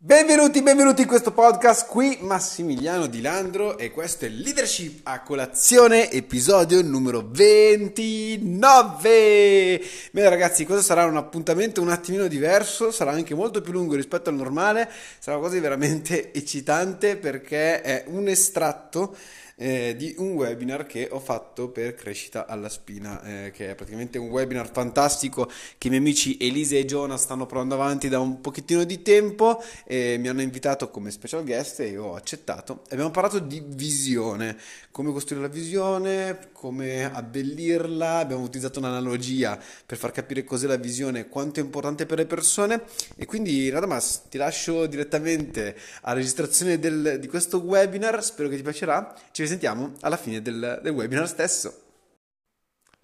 Benvenuti, 0.00 0.62
benvenuti 0.62 1.02
in 1.02 1.08
questo 1.08 1.32
podcast, 1.32 1.88
qui 1.88 2.18
Massimiliano 2.20 3.08
Di 3.08 3.20
Landro 3.20 3.78
e 3.78 3.90
questo 3.90 4.26
è 4.26 4.28
Leadership 4.28 5.00
a 5.02 5.22
colazione, 5.22 6.08
episodio 6.12 6.80
numero 6.82 7.28
29. 7.28 9.82
Bene 10.12 10.28
ragazzi, 10.28 10.64
questo 10.64 10.84
sarà 10.84 11.04
un 11.04 11.16
appuntamento 11.16 11.82
un 11.82 11.88
attimino 11.88 12.28
diverso, 12.28 12.92
sarà 12.92 13.10
anche 13.10 13.34
molto 13.34 13.60
più 13.60 13.72
lungo 13.72 13.96
rispetto 13.96 14.30
al 14.30 14.36
normale, 14.36 14.88
sarà 15.18 15.36
qualcosa 15.36 15.54
di 15.54 15.60
veramente 15.60 16.30
eccitante 16.32 17.16
perché 17.16 17.80
è 17.80 18.04
un 18.06 18.28
estratto 18.28 19.16
eh, 19.58 19.94
di 19.96 20.14
un 20.18 20.32
webinar 20.32 20.86
che 20.86 21.08
ho 21.10 21.18
fatto 21.18 21.68
per 21.68 21.94
Crescita 21.94 22.46
alla 22.46 22.68
Spina, 22.68 23.22
eh, 23.22 23.50
che 23.50 23.70
è 23.70 23.74
praticamente 23.74 24.16
un 24.16 24.28
webinar 24.28 24.70
fantastico 24.70 25.50
che 25.76 25.88
i 25.88 25.90
miei 25.90 26.00
amici 26.00 26.36
Elisa 26.40 26.76
e 26.76 26.84
Giona 26.84 27.16
stanno 27.16 27.46
provando 27.46 27.74
avanti 27.74 28.08
da 28.08 28.20
un 28.20 28.40
pochettino 28.40 28.84
di 28.84 29.02
tempo 29.02 29.62
e 29.84 30.16
mi 30.18 30.28
hanno 30.28 30.42
invitato 30.42 30.90
come 30.90 31.10
special 31.10 31.44
guest 31.44 31.80
e 31.80 31.88
io 31.88 32.04
ho 32.04 32.14
accettato. 32.14 32.82
Abbiamo 32.90 33.10
parlato 33.10 33.40
di 33.40 33.60
visione, 33.66 34.56
come 34.92 35.12
costruire 35.12 35.46
la 35.46 35.52
visione, 35.52 36.50
come 36.52 37.04
abbellirla, 37.04 38.18
abbiamo 38.18 38.42
utilizzato 38.42 38.78
un'analogia 38.78 39.58
per 39.84 39.98
far 39.98 40.12
capire 40.12 40.44
cos'è 40.44 40.66
la 40.66 40.76
visione 40.76 41.28
quanto 41.28 41.58
è 41.58 41.62
importante 41.62 42.06
per 42.06 42.18
le 42.18 42.26
persone 42.26 42.82
e 43.16 43.26
quindi 43.26 43.68
Radamas 43.70 44.28
ti 44.28 44.38
lascio 44.38 44.86
direttamente 44.86 45.76
alla 46.02 46.14
registrazione 46.14 46.78
del, 46.78 47.18
di 47.20 47.26
questo 47.26 47.58
webinar, 47.58 48.22
spero 48.22 48.48
che 48.48 48.56
ti 48.56 48.62
piacerà. 48.62 49.14
Ci 49.32 49.42
risentiamo 49.48 49.92
alla 50.02 50.18
fine 50.18 50.42
del, 50.42 50.80
del 50.82 50.92
webinar 50.92 51.26
stesso. 51.26 51.86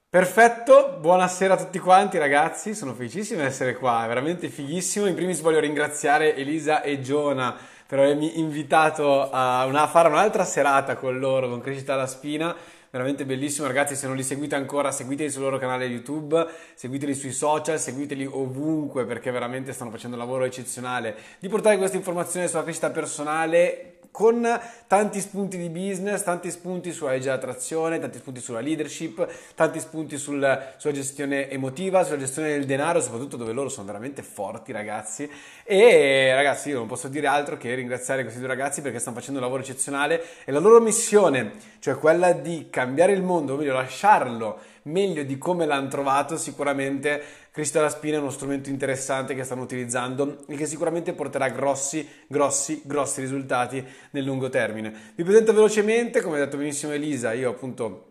Perfetto, 0.09 0.99
buonasera 1.01 1.55
a 1.55 1.57
tutti 1.57 1.79
quanti 1.79 2.19
ragazzi, 2.19 2.75
sono 2.75 2.95
felicissimo 2.95 3.41
di 3.41 3.47
essere 3.47 3.75
qua, 3.75 4.05
è 4.05 4.09
veramente 4.09 4.49
fighissimo. 4.49 5.07
In 5.07 5.15
primis 5.15 5.41
voglio 5.41 5.59
ringraziare 5.59 6.37
Elisa 6.37 6.83
e 6.83 7.01
Giona 7.01 7.57
per 7.87 7.99
avermi 7.99 8.39
invitato 8.39 9.31
a, 9.31 9.65
una, 9.65 9.83
a 9.83 9.89
fare 9.89 10.09
un'altra 10.09 10.45
serata 10.45 10.95
con 10.95 11.19
loro, 11.19 11.49
con 11.49 11.61
Crescita 11.61 11.95
alla 11.95 12.07
Spina 12.07 12.55
veramente 12.95 13.25
bellissimo 13.25 13.67
ragazzi 13.67 13.97
se 13.97 14.07
non 14.07 14.15
li 14.15 14.23
seguite 14.23 14.55
ancora 14.55 14.93
seguiteli 14.93 15.29
sul 15.29 15.43
loro 15.43 15.59
canale 15.59 15.87
youtube 15.87 16.47
seguiteli 16.77 17.13
sui 17.13 17.33
social 17.33 17.81
seguiteli 17.81 18.25
ovunque 18.25 19.05
perché 19.05 19.33
veramente 19.33 19.73
stanno 19.73 19.91
facendo 19.91 20.15
un 20.15 20.23
lavoro 20.23 20.45
eccezionale 20.45 21.17
di 21.41 21.49
portare 21.49 21.77
queste 21.77 21.97
informazioni 21.97 22.47
sulla 22.47 22.63
crescita 22.63 22.91
personale 22.91 23.94
con 24.15 24.49
tanti 24.87 25.19
spunti 25.19 25.57
di 25.57 25.69
business, 25.69 26.23
tanti 26.23 26.49
spunti 26.53 26.93
sulla 26.93 27.11
legge 27.11 27.25
dell'attrazione, 27.25 27.99
tanti 27.99 28.19
spunti 28.19 28.41
sulla 28.41 28.61
leadership, 28.61 29.29
tanti 29.57 29.81
spunti 29.81 30.19
sul, 30.19 30.75
sulla 30.77 30.93
gestione 30.93 31.51
emotiva, 31.51 32.05
sulla 32.05 32.19
gestione 32.19 32.51
del 32.51 32.65
denaro, 32.65 33.01
soprattutto 33.01 33.37
dove 33.37 33.51
loro 33.51 33.69
sono 33.69 33.89
veramente 33.89 34.23
forti 34.23 34.71
ragazzi. 34.71 35.29
E 35.65 36.33
ragazzi 36.33 36.69
io 36.69 36.79
non 36.79 36.87
posso 36.87 37.09
dire 37.09 37.27
altro 37.27 37.57
che 37.57 37.75
ringraziare 37.75 38.23
questi 38.23 38.39
due 38.39 38.47
ragazzi 38.47 38.83
perché 38.83 39.01
stanno 39.01 39.17
facendo 39.17 39.41
un 39.41 39.47
lavoro 39.47 39.63
eccezionale 39.63 40.23
e 40.45 40.53
la 40.53 40.61
loro 40.61 40.81
missione, 40.81 41.55
cioè 41.81 41.97
quella 41.97 42.31
di 42.31 42.69
cambiare 42.71 43.11
il 43.11 43.23
mondo, 43.23 43.55
o 43.55 43.57
meglio 43.57 43.73
lasciarlo 43.73 44.61
meglio 44.85 45.23
di 45.23 45.39
come 45.39 45.67
l'hanno 45.67 45.89
trovato, 45.89 46.37
sicuramente 46.37 47.23
Cristo 47.51 47.79
alla 47.79 47.89
spina 47.89 48.17
è 48.17 48.21
uno 48.21 48.31
strumento 48.31 48.69
interessante 48.69 49.35
che 49.35 49.45
stanno 49.45 49.63
utilizzando 49.63 50.45
e 50.47 50.57
che 50.57 50.67
sicuramente 50.67 51.13
porterà 51.13 51.49
grossi, 51.49 52.07
grossi, 52.27 52.83
grossi 52.85 53.21
risultati 53.21 53.85
nel 54.11 54.25
lungo 54.25 54.49
termine. 54.49 55.13
Vi 55.15 55.23
presento 55.23 55.53
velocemente, 55.53 56.21
come 56.21 56.37
ha 56.37 56.45
detto 56.45 56.57
benissimo 56.57 56.93
Elisa, 56.93 57.33
io 57.33 57.51
appunto 57.51 58.09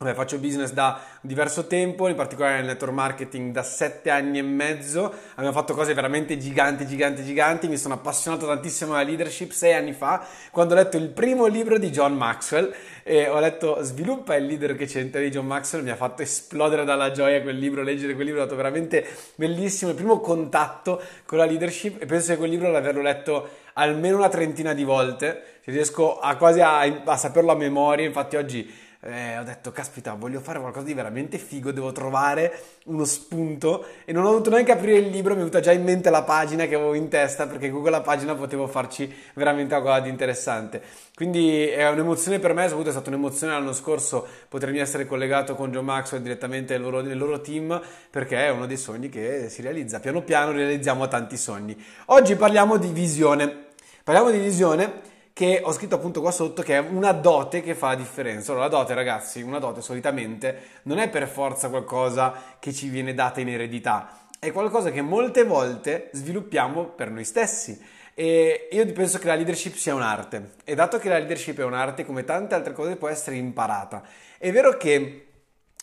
Vabbè, 0.00 0.14
faccio 0.14 0.38
business 0.38 0.70
da 0.70 1.00
diverso 1.22 1.66
tempo, 1.66 2.06
in 2.06 2.14
particolare 2.14 2.58
nel 2.58 2.66
network 2.66 2.94
marketing 2.94 3.50
da 3.50 3.64
sette 3.64 4.10
anni 4.10 4.38
e 4.38 4.42
mezzo. 4.42 5.12
Abbiamo 5.32 5.50
fatto 5.50 5.74
cose 5.74 5.92
veramente 5.92 6.38
giganti, 6.38 6.86
giganti, 6.86 7.24
giganti. 7.24 7.66
Mi 7.66 7.76
sono 7.76 7.94
appassionato 7.94 8.46
tantissimo 8.46 8.92
alla 8.94 9.02
leadership 9.02 9.50
sei 9.50 9.72
anni 9.72 9.92
fa, 9.92 10.24
quando 10.52 10.74
ho 10.74 10.76
letto 10.76 10.98
il 10.98 11.08
primo 11.08 11.46
libro 11.46 11.78
di 11.78 11.90
John 11.90 12.14
Maxwell 12.16 12.72
e 13.02 13.28
ho 13.28 13.40
letto 13.40 13.82
Sviluppa 13.82 14.36
il 14.36 14.46
leader 14.46 14.76
che 14.76 14.86
c'entra 14.86 15.20
di 15.20 15.30
John 15.30 15.46
Maxwell. 15.46 15.82
Mi 15.82 15.90
ha 15.90 15.96
fatto 15.96 16.22
esplodere 16.22 16.84
dalla 16.84 17.10
gioia 17.10 17.42
quel 17.42 17.58
libro, 17.58 17.82
leggere 17.82 18.14
quel 18.14 18.26
libro 18.26 18.42
è 18.42 18.44
stato 18.44 18.56
veramente 18.56 19.04
bellissimo. 19.34 19.90
Il 19.90 19.96
primo 19.96 20.20
contatto 20.20 21.02
con 21.26 21.38
la 21.38 21.44
leadership 21.44 22.00
e 22.00 22.06
penso 22.06 22.30
che 22.30 22.38
quel 22.38 22.50
libro 22.50 22.70
l'averlo 22.70 23.02
letto 23.02 23.48
almeno 23.72 24.18
una 24.18 24.28
trentina 24.28 24.74
di 24.74 24.84
volte. 24.84 25.42
Riesco 25.64 26.20
a 26.20 26.36
quasi 26.36 26.60
a, 26.60 26.82
a 26.82 27.16
saperlo 27.16 27.50
a 27.50 27.56
memoria. 27.56 28.06
Infatti 28.06 28.36
oggi 28.36 28.86
eh, 29.00 29.38
ho 29.38 29.44
detto, 29.44 29.70
caspita, 29.70 30.14
voglio 30.14 30.40
fare 30.40 30.58
qualcosa 30.58 30.84
di 30.84 30.92
veramente 30.92 31.38
figo, 31.38 31.70
devo 31.70 31.92
trovare 31.92 32.60
uno 32.86 33.04
spunto 33.04 33.86
e 34.04 34.12
non 34.12 34.24
ho 34.24 34.30
dovuto 34.30 34.50
neanche 34.50 34.72
aprire 34.72 34.98
il 34.98 35.08
libro, 35.08 35.34
mi 35.34 35.36
è 35.36 35.38
venuta 35.44 35.60
già 35.60 35.70
in 35.70 35.84
mente 35.84 36.10
la 36.10 36.24
pagina 36.24 36.66
che 36.66 36.74
avevo 36.74 36.94
in 36.94 37.08
testa 37.08 37.46
perché 37.46 37.70
con 37.70 37.80
quella 37.80 38.00
pagina 38.00 38.34
potevo 38.34 38.66
farci 38.66 39.12
veramente 39.34 39.76
qualcosa 39.76 40.00
di 40.00 40.08
interessante. 40.08 40.82
Quindi 41.14 41.68
è 41.68 41.88
un'emozione 41.88 42.40
per 42.40 42.54
me, 42.54 42.62
soprattutto 42.62 42.88
è 42.88 42.92
stata 42.92 43.08
un'emozione 43.10 43.52
l'anno 43.52 43.72
scorso 43.72 44.26
potermi 44.48 44.78
essere 44.80 45.06
collegato 45.06 45.54
con 45.54 45.70
John 45.70 45.84
Maxwell 45.84 46.20
direttamente 46.20 46.72
nel 46.74 46.82
loro, 46.82 47.00
nel 47.00 47.16
loro 47.16 47.40
team 47.40 47.80
perché 48.10 48.46
è 48.46 48.50
uno 48.50 48.66
dei 48.66 48.76
sogni 48.76 49.08
che 49.08 49.48
si 49.48 49.62
realizza. 49.62 50.00
Piano 50.00 50.22
piano 50.22 50.50
realizziamo 50.50 51.06
tanti 51.06 51.36
sogni. 51.36 51.80
Oggi 52.06 52.34
parliamo 52.34 52.76
di 52.76 52.88
visione. 52.88 53.66
Parliamo 54.02 54.30
di 54.30 54.38
visione 54.38 55.07
che 55.38 55.60
ho 55.62 55.70
scritto 55.70 55.94
appunto 55.94 56.20
qua 56.20 56.32
sotto 56.32 56.62
che 56.62 56.74
è 56.74 56.78
una 56.80 57.12
dote 57.12 57.62
che 57.62 57.76
fa 57.76 57.90
la 57.90 57.94
differenza. 57.94 58.50
Allora, 58.50 58.66
la 58.66 58.76
dote, 58.76 58.92
ragazzi, 58.92 59.40
una 59.40 59.60
dote 59.60 59.80
solitamente 59.80 60.80
non 60.82 60.98
è 60.98 61.08
per 61.08 61.28
forza 61.28 61.68
qualcosa 61.68 62.56
che 62.58 62.72
ci 62.72 62.88
viene 62.88 63.14
data 63.14 63.38
in 63.40 63.48
eredità, 63.48 64.26
è 64.40 64.50
qualcosa 64.50 64.90
che 64.90 65.00
molte 65.00 65.44
volte 65.44 66.10
sviluppiamo 66.10 66.86
per 66.86 67.12
noi 67.12 67.22
stessi. 67.22 67.80
E 68.14 68.68
io 68.72 68.84
penso 68.92 69.20
che 69.20 69.28
la 69.28 69.36
leadership 69.36 69.76
sia 69.76 69.94
un'arte. 69.94 70.54
E 70.64 70.74
dato 70.74 70.98
che 70.98 71.08
la 71.08 71.18
leadership 71.18 71.60
è 71.60 71.64
un'arte, 71.64 72.04
come 72.04 72.24
tante 72.24 72.56
altre 72.56 72.72
cose, 72.72 72.96
può 72.96 73.06
essere 73.06 73.36
imparata. 73.36 74.02
È 74.38 74.50
vero 74.50 74.76
che 74.76 75.27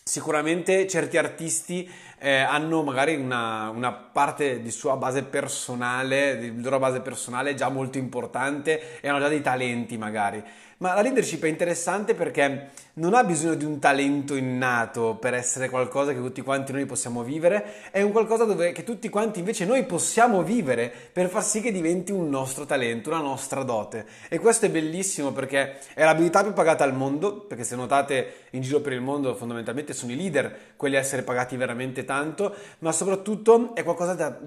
Sicuramente 0.07 0.87
certi 0.87 1.17
artisti 1.17 1.91
eh, 2.19 2.37
hanno 2.37 2.83
magari 2.83 3.15
una, 3.15 3.69
una, 3.69 3.91
parte 3.91 4.61
di 4.61 4.69
sua 4.69 4.97
base 4.97 5.23
personale, 5.23 6.37
di 6.37 6.61
loro 6.61 6.77
base 6.77 7.01
personale 7.01 7.55
già 7.55 7.69
molto 7.69 7.97
importante 7.97 9.01
e 9.01 9.07
hanno 9.09 9.17
già 9.17 9.29
dei 9.29 9.41
talenti 9.41 9.97
magari. 9.97 10.43
Ma 10.77 10.93
la 10.93 11.01
leadership 11.01 11.43
è 11.45 11.47
interessante 11.47 12.15
perché 12.15 12.69
non 12.95 13.13
ha 13.13 13.23
bisogno 13.23 13.55
di 13.55 13.63
un 13.63 13.79
talento 13.79 14.35
innato 14.35 15.15
per 15.19 15.33
essere 15.33 15.69
qualcosa 15.69 16.11
che 16.13 16.19
tutti 16.19 16.41
quanti 16.41 16.73
noi 16.73 16.85
possiamo 16.85 17.23
vivere, 17.23 17.91
è 17.91 18.01
un 18.01 18.11
qualcosa 18.11 18.43
dove, 18.43 18.73
che 18.73 18.83
tutti 18.83 19.07
quanti 19.07 19.39
invece 19.39 19.65
noi 19.65 19.85
possiamo 19.85 20.43
vivere 20.43 20.91
per 21.11 21.29
far 21.29 21.43
sì 21.43 21.61
che 21.61 21.71
diventi 21.71 22.11
un 22.11 22.29
nostro 22.29 22.65
talento, 22.65 23.09
una 23.09 23.19
nostra 23.19 23.63
dote. 23.63 24.05
E 24.27 24.39
questo 24.39 24.65
è 24.65 24.69
bellissimo 24.69 25.31
perché 25.31 25.77
è 25.93 26.03
l'abilità 26.03 26.43
più 26.43 26.51
pagata 26.51 26.83
al 26.83 26.93
mondo, 26.93 27.39
perché 27.41 27.63
se 27.63 27.77
notate 27.77 28.33
in 28.51 28.61
giro 28.61 28.81
per 28.81 28.93
il 28.93 29.01
mondo 29.01 29.33
fondamentalmente 29.33 29.93
sono 29.93 30.11
i 30.11 30.17
leader 30.17 30.73
quelli 30.75 30.97
a 30.97 30.99
essere 30.99 31.21
pagati 31.21 31.55
veramente 31.55 32.03
tanto, 32.03 32.53
ma 32.79 32.91
soprattutto 32.91 33.75
è 33.75 33.83
qualcosa 33.83 34.13
da, 34.13 34.37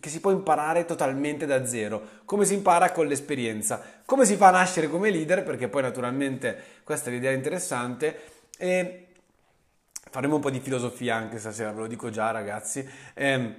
che 0.00 0.08
si 0.08 0.20
può 0.20 0.30
imparare 0.30 0.84
totalmente 0.84 1.46
da 1.46 1.66
zero, 1.66 2.02
come 2.26 2.44
si 2.44 2.54
impara 2.54 2.92
con 2.92 3.06
l'esperienza, 3.06 3.97
come 4.08 4.24
si 4.24 4.36
fa 4.36 4.48
a 4.48 4.52
nascere 4.52 4.88
come 4.88 5.10
leader, 5.10 5.42
perché 5.42 5.68
poi 5.68 5.82
naturalmente 5.82 6.58
questa 6.82 7.10
è 7.10 7.12
l'idea 7.12 7.32
interessante 7.32 8.18
e 8.56 9.08
faremo 10.10 10.36
un 10.36 10.40
po' 10.40 10.48
di 10.48 10.60
filosofia 10.60 11.16
anche 11.16 11.38
stasera, 11.38 11.72
ve 11.72 11.80
lo 11.80 11.86
dico 11.86 12.08
già 12.08 12.30
ragazzi. 12.30 12.88
Eh, 13.12 13.54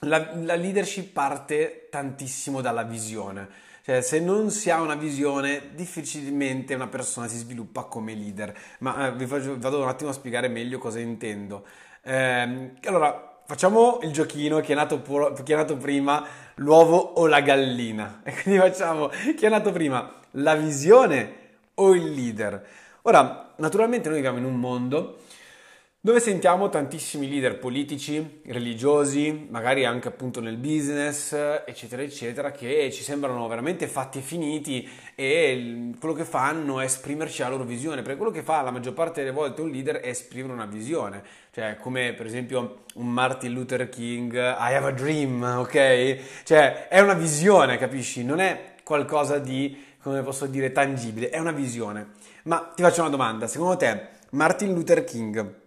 la, 0.00 0.34
la 0.42 0.56
leadership 0.56 1.10
parte 1.10 1.88
tantissimo 1.90 2.60
dalla 2.60 2.82
visione. 2.82 3.48
Cioè, 3.82 4.02
se 4.02 4.20
non 4.20 4.50
si 4.50 4.68
ha 4.68 4.82
una 4.82 4.94
visione, 4.94 5.70
difficilmente 5.72 6.74
una 6.74 6.88
persona 6.88 7.26
si 7.26 7.38
sviluppa 7.38 7.84
come 7.84 8.14
leader. 8.14 8.54
Ma 8.80 9.06
eh, 9.06 9.14
vi 9.14 9.24
faccio, 9.24 9.58
vado 9.58 9.80
un 9.80 9.88
attimo 9.88 10.10
a 10.10 10.12
spiegare 10.12 10.48
meglio 10.48 10.76
cosa 10.76 11.00
intendo. 11.00 11.64
Eh, 12.02 12.72
allora, 12.82 13.33
facciamo 13.46 13.98
il 14.02 14.12
giochino 14.12 14.60
che 14.60 14.72
è, 14.72 14.76
nato, 14.76 15.02
chi 15.42 15.52
è 15.52 15.56
nato 15.56 15.76
prima, 15.76 16.24
l'uovo 16.56 16.96
o 16.96 17.26
la 17.26 17.40
gallina. 17.40 18.22
E 18.24 18.32
quindi 18.42 18.60
facciamo 18.60 19.08
chi 19.08 19.44
è 19.44 19.48
nato 19.48 19.72
prima, 19.72 20.12
la 20.32 20.54
visione 20.54 21.42
o 21.74 21.94
il 21.94 22.10
leader. 22.12 22.66
Ora, 23.02 23.52
naturalmente 23.56 24.08
noi 24.08 24.16
viviamo 24.16 24.38
in 24.38 24.44
un 24.44 24.56
mondo 24.56 25.18
dove 26.04 26.20
sentiamo 26.20 26.68
tantissimi 26.68 27.30
leader 27.30 27.58
politici, 27.58 28.42
religiosi, 28.44 29.46
magari 29.48 29.86
anche 29.86 30.08
appunto 30.08 30.38
nel 30.38 30.58
business, 30.58 31.32
eccetera, 31.64 32.02
eccetera, 32.02 32.50
che 32.50 32.90
ci 32.92 33.02
sembrano 33.02 33.48
veramente 33.48 33.88
fatti 33.88 34.18
e 34.18 34.20
finiti 34.20 34.86
e 35.14 35.92
quello 35.98 36.12
che 36.12 36.26
fanno 36.26 36.80
è 36.80 36.84
esprimerci 36.84 37.40
la 37.40 37.48
loro 37.48 37.64
visione, 37.64 38.02
perché 38.02 38.18
quello 38.18 38.32
che 38.32 38.42
fa 38.42 38.60
la 38.60 38.70
maggior 38.70 38.92
parte 38.92 39.22
delle 39.22 39.32
volte 39.32 39.62
un 39.62 39.70
leader 39.70 39.96
è 40.00 40.08
esprimere 40.08 40.52
una 40.52 40.66
visione, 40.66 41.22
cioè 41.54 41.78
come 41.80 42.12
per 42.12 42.26
esempio 42.26 42.82
un 42.96 43.10
Martin 43.10 43.54
Luther 43.54 43.88
King, 43.88 44.34
I 44.34 44.74
have 44.74 44.88
a 44.88 44.92
dream, 44.92 45.42
ok? 45.42 46.42
Cioè 46.44 46.88
è 46.88 47.00
una 47.00 47.14
visione, 47.14 47.78
capisci? 47.78 48.22
Non 48.22 48.40
è 48.40 48.74
qualcosa 48.84 49.38
di, 49.38 49.74
come 50.02 50.20
posso 50.20 50.44
dire, 50.44 50.70
tangibile, 50.70 51.30
è 51.30 51.38
una 51.38 51.52
visione. 51.52 52.08
Ma 52.42 52.72
ti 52.76 52.82
faccio 52.82 53.00
una 53.00 53.08
domanda, 53.08 53.46
secondo 53.46 53.78
te 53.78 54.08
Martin 54.32 54.74
Luther 54.74 55.02
King, 55.04 55.62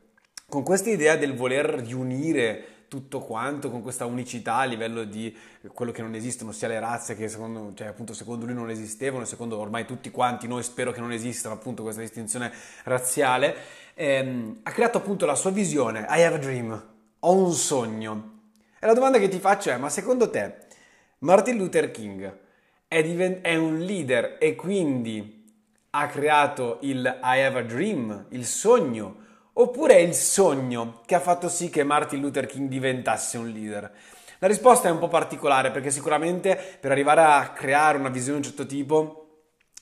con 0.49 0.63
questa 0.63 0.89
idea 0.89 1.17
del 1.17 1.35
voler 1.35 1.65
riunire 1.65 2.85
tutto 2.88 3.19
quanto 3.19 3.69
con 3.69 3.81
questa 3.81 4.05
unicità 4.05 4.55
a 4.55 4.63
livello 4.63 5.03
di 5.03 5.35
quello 5.73 5.91
che 5.91 6.01
non 6.01 6.15
esistono, 6.15 6.53
sia 6.53 6.69
le 6.69 6.79
razze 6.79 7.17
che 7.17 7.27
secondo, 7.27 7.73
cioè, 7.75 7.88
appunto, 7.88 8.13
secondo 8.13 8.45
lui 8.45 8.53
non 8.53 8.69
esistevano, 8.69 9.25
secondo 9.25 9.59
ormai 9.59 9.85
tutti 9.85 10.09
quanti 10.09 10.47
noi 10.47 10.63
spero 10.63 10.94
che 10.94 11.01
non 11.01 11.11
esistano 11.11 11.53
appunto 11.53 11.83
questa 11.83 11.99
distinzione 11.99 12.49
razziale, 12.85 13.55
ehm, 13.94 14.59
ha 14.63 14.71
creato 14.71 14.99
appunto 14.99 15.25
la 15.25 15.35
sua 15.35 15.51
visione, 15.51 16.07
I 16.09 16.23
have 16.23 16.35
a 16.35 16.39
dream, 16.39 16.88
ho 17.19 17.33
un 17.33 17.51
sogno. 17.51 18.39
E 18.79 18.85
la 18.85 18.94
domanda 18.94 19.19
che 19.19 19.27
ti 19.27 19.39
faccio 19.39 19.69
è, 19.71 19.75
ma 19.75 19.89
secondo 19.89 20.29
te 20.29 20.59
Martin 21.19 21.57
Luther 21.57 21.91
King 21.91 22.38
è, 22.88 23.03
divent- 23.03 23.41
è 23.41 23.55
un 23.55 23.79
leader 23.79 24.38
e 24.39 24.55
quindi 24.55 25.45
ha 25.89 26.07
creato 26.07 26.77
il 26.83 27.01
I 27.21 27.41
have 27.41 27.59
a 27.59 27.63
dream, 27.63 28.27
il 28.29 28.45
sogno, 28.45 29.25
oppure 29.59 29.95
è 29.95 30.00
il 30.00 30.13
sogno 30.13 31.01
che 31.06 31.15
ha 31.15 31.19
fatto 31.19 31.50
sì 31.50 31.69
che 31.69 31.83
Martin 31.83 32.21
Luther 32.21 32.45
King 32.45 32.68
diventasse 32.68 33.38
un 33.38 33.50
leader? 33.50 33.92
La 34.39 34.48
risposta 34.48 34.88
è 34.88 34.92
un 34.92 35.00
po' 35.00 35.07
particolare 35.07 35.71
perché 35.71 35.89
sicuramente 35.89 36.77
per 36.80 36.92
arrivare 36.92 37.21
a 37.21 37.51
creare 37.51 37.98
una 37.98 38.09
visione 38.09 38.39
di 38.39 38.48
un 38.48 38.54
certo 38.54 38.68
tipo 38.68 39.24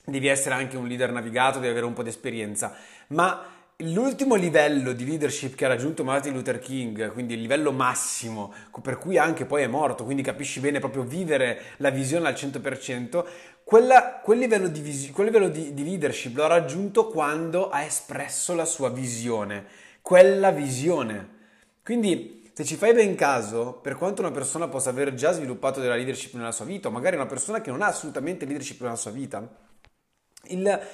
devi 0.05 0.27
essere 0.27 0.55
anche 0.55 0.77
un 0.77 0.87
leader 0.87 1.11
navigato, 1.11 1.59
devi 1.59 1.71
avere 1.71 1.85
un 1.85 1.93
po' 1.93 2.03
di 2.03 2.09
esperienza, 2.09 2.75
ma 3.07 3.53
L'ultimo 3.79 4.35
livello 4.35 4.93
di 4.93 5.05
leadership 5.05 5.53
che 5.53 5.65
ha 5.65 5.67
raggiunto 5.67 6.05
Martin 6.05 6.31
Luther 6.31 6.59
King, 6.59 7.11
quindi 7.11 7.33
il 7.33 7.41
livello 7.41 7.73
massimo, 7.73 8.53
per 8.81 8.97
cui 8.97 9.17
anche 9.17 9.43
poi 9.43 9.63
è 9.63 9.67
morto, 9.67 10.05
quindi 10.05 10.23
capisci 10.23 10.61
bene 10.61 10.79
proprio 10.79 11.03
vivere 11.03 11.59
la 11.77 11.89
visione 11.89 12.29
al 12.29 12.35
100%, 12.35 13.25
quella, 13.65 14.19
quel 14.23 14.37
livello, 14.37 14.67
di, 14.67 14.79
vis- 14.79 15.09
quel 15.11 15.25
livello 15.25 15.49
di, 15.49 15.73
di 15.73 15.83
leadership 15.83 16.37
l'ha 16.37 16.45
raggiunto 16.45 17.07
quando 17.07 17.69
ha 17.69 17.81
espresso 17.81 18.53
la 18.53 18.63
sua 18.63 18.89
visione, 18.91 19.65
quella 20.03 20.51
visione. 20.51 21.29
Quindi 21.83 22.51
se 22.53 22.63
ci 22.63 22.75
fai 22.75 22.93
ben 22.93 23.15
caso, 23.15 23.73
per 23.73 23.95
quanto 23.95 24.21
una 24.21 24.29
persona 24.29 24.67
possa 24.67 24.91
aver 24.91 25.15
già 25.15 25.31
sviluppato 25.31 25.79
della 25.79 25.95
leadership 25.95 26.35
nella 26.35 26.51
sua 26.51 26.65
vita, 26.65 26.89
o 26.89 26.91
magari 26.91 27.15
una 27.15 27.25
persona 27.25 27.59
che 27.59 27.71
non 27.71 27.81
ha 27.81 27.87
assolutamente 27.87 28.45
leadership 28.45 28.81
nella 28.81 28.95
sua 28.95 29.09
vita, 29.09 29.49
il, 30.49 30.87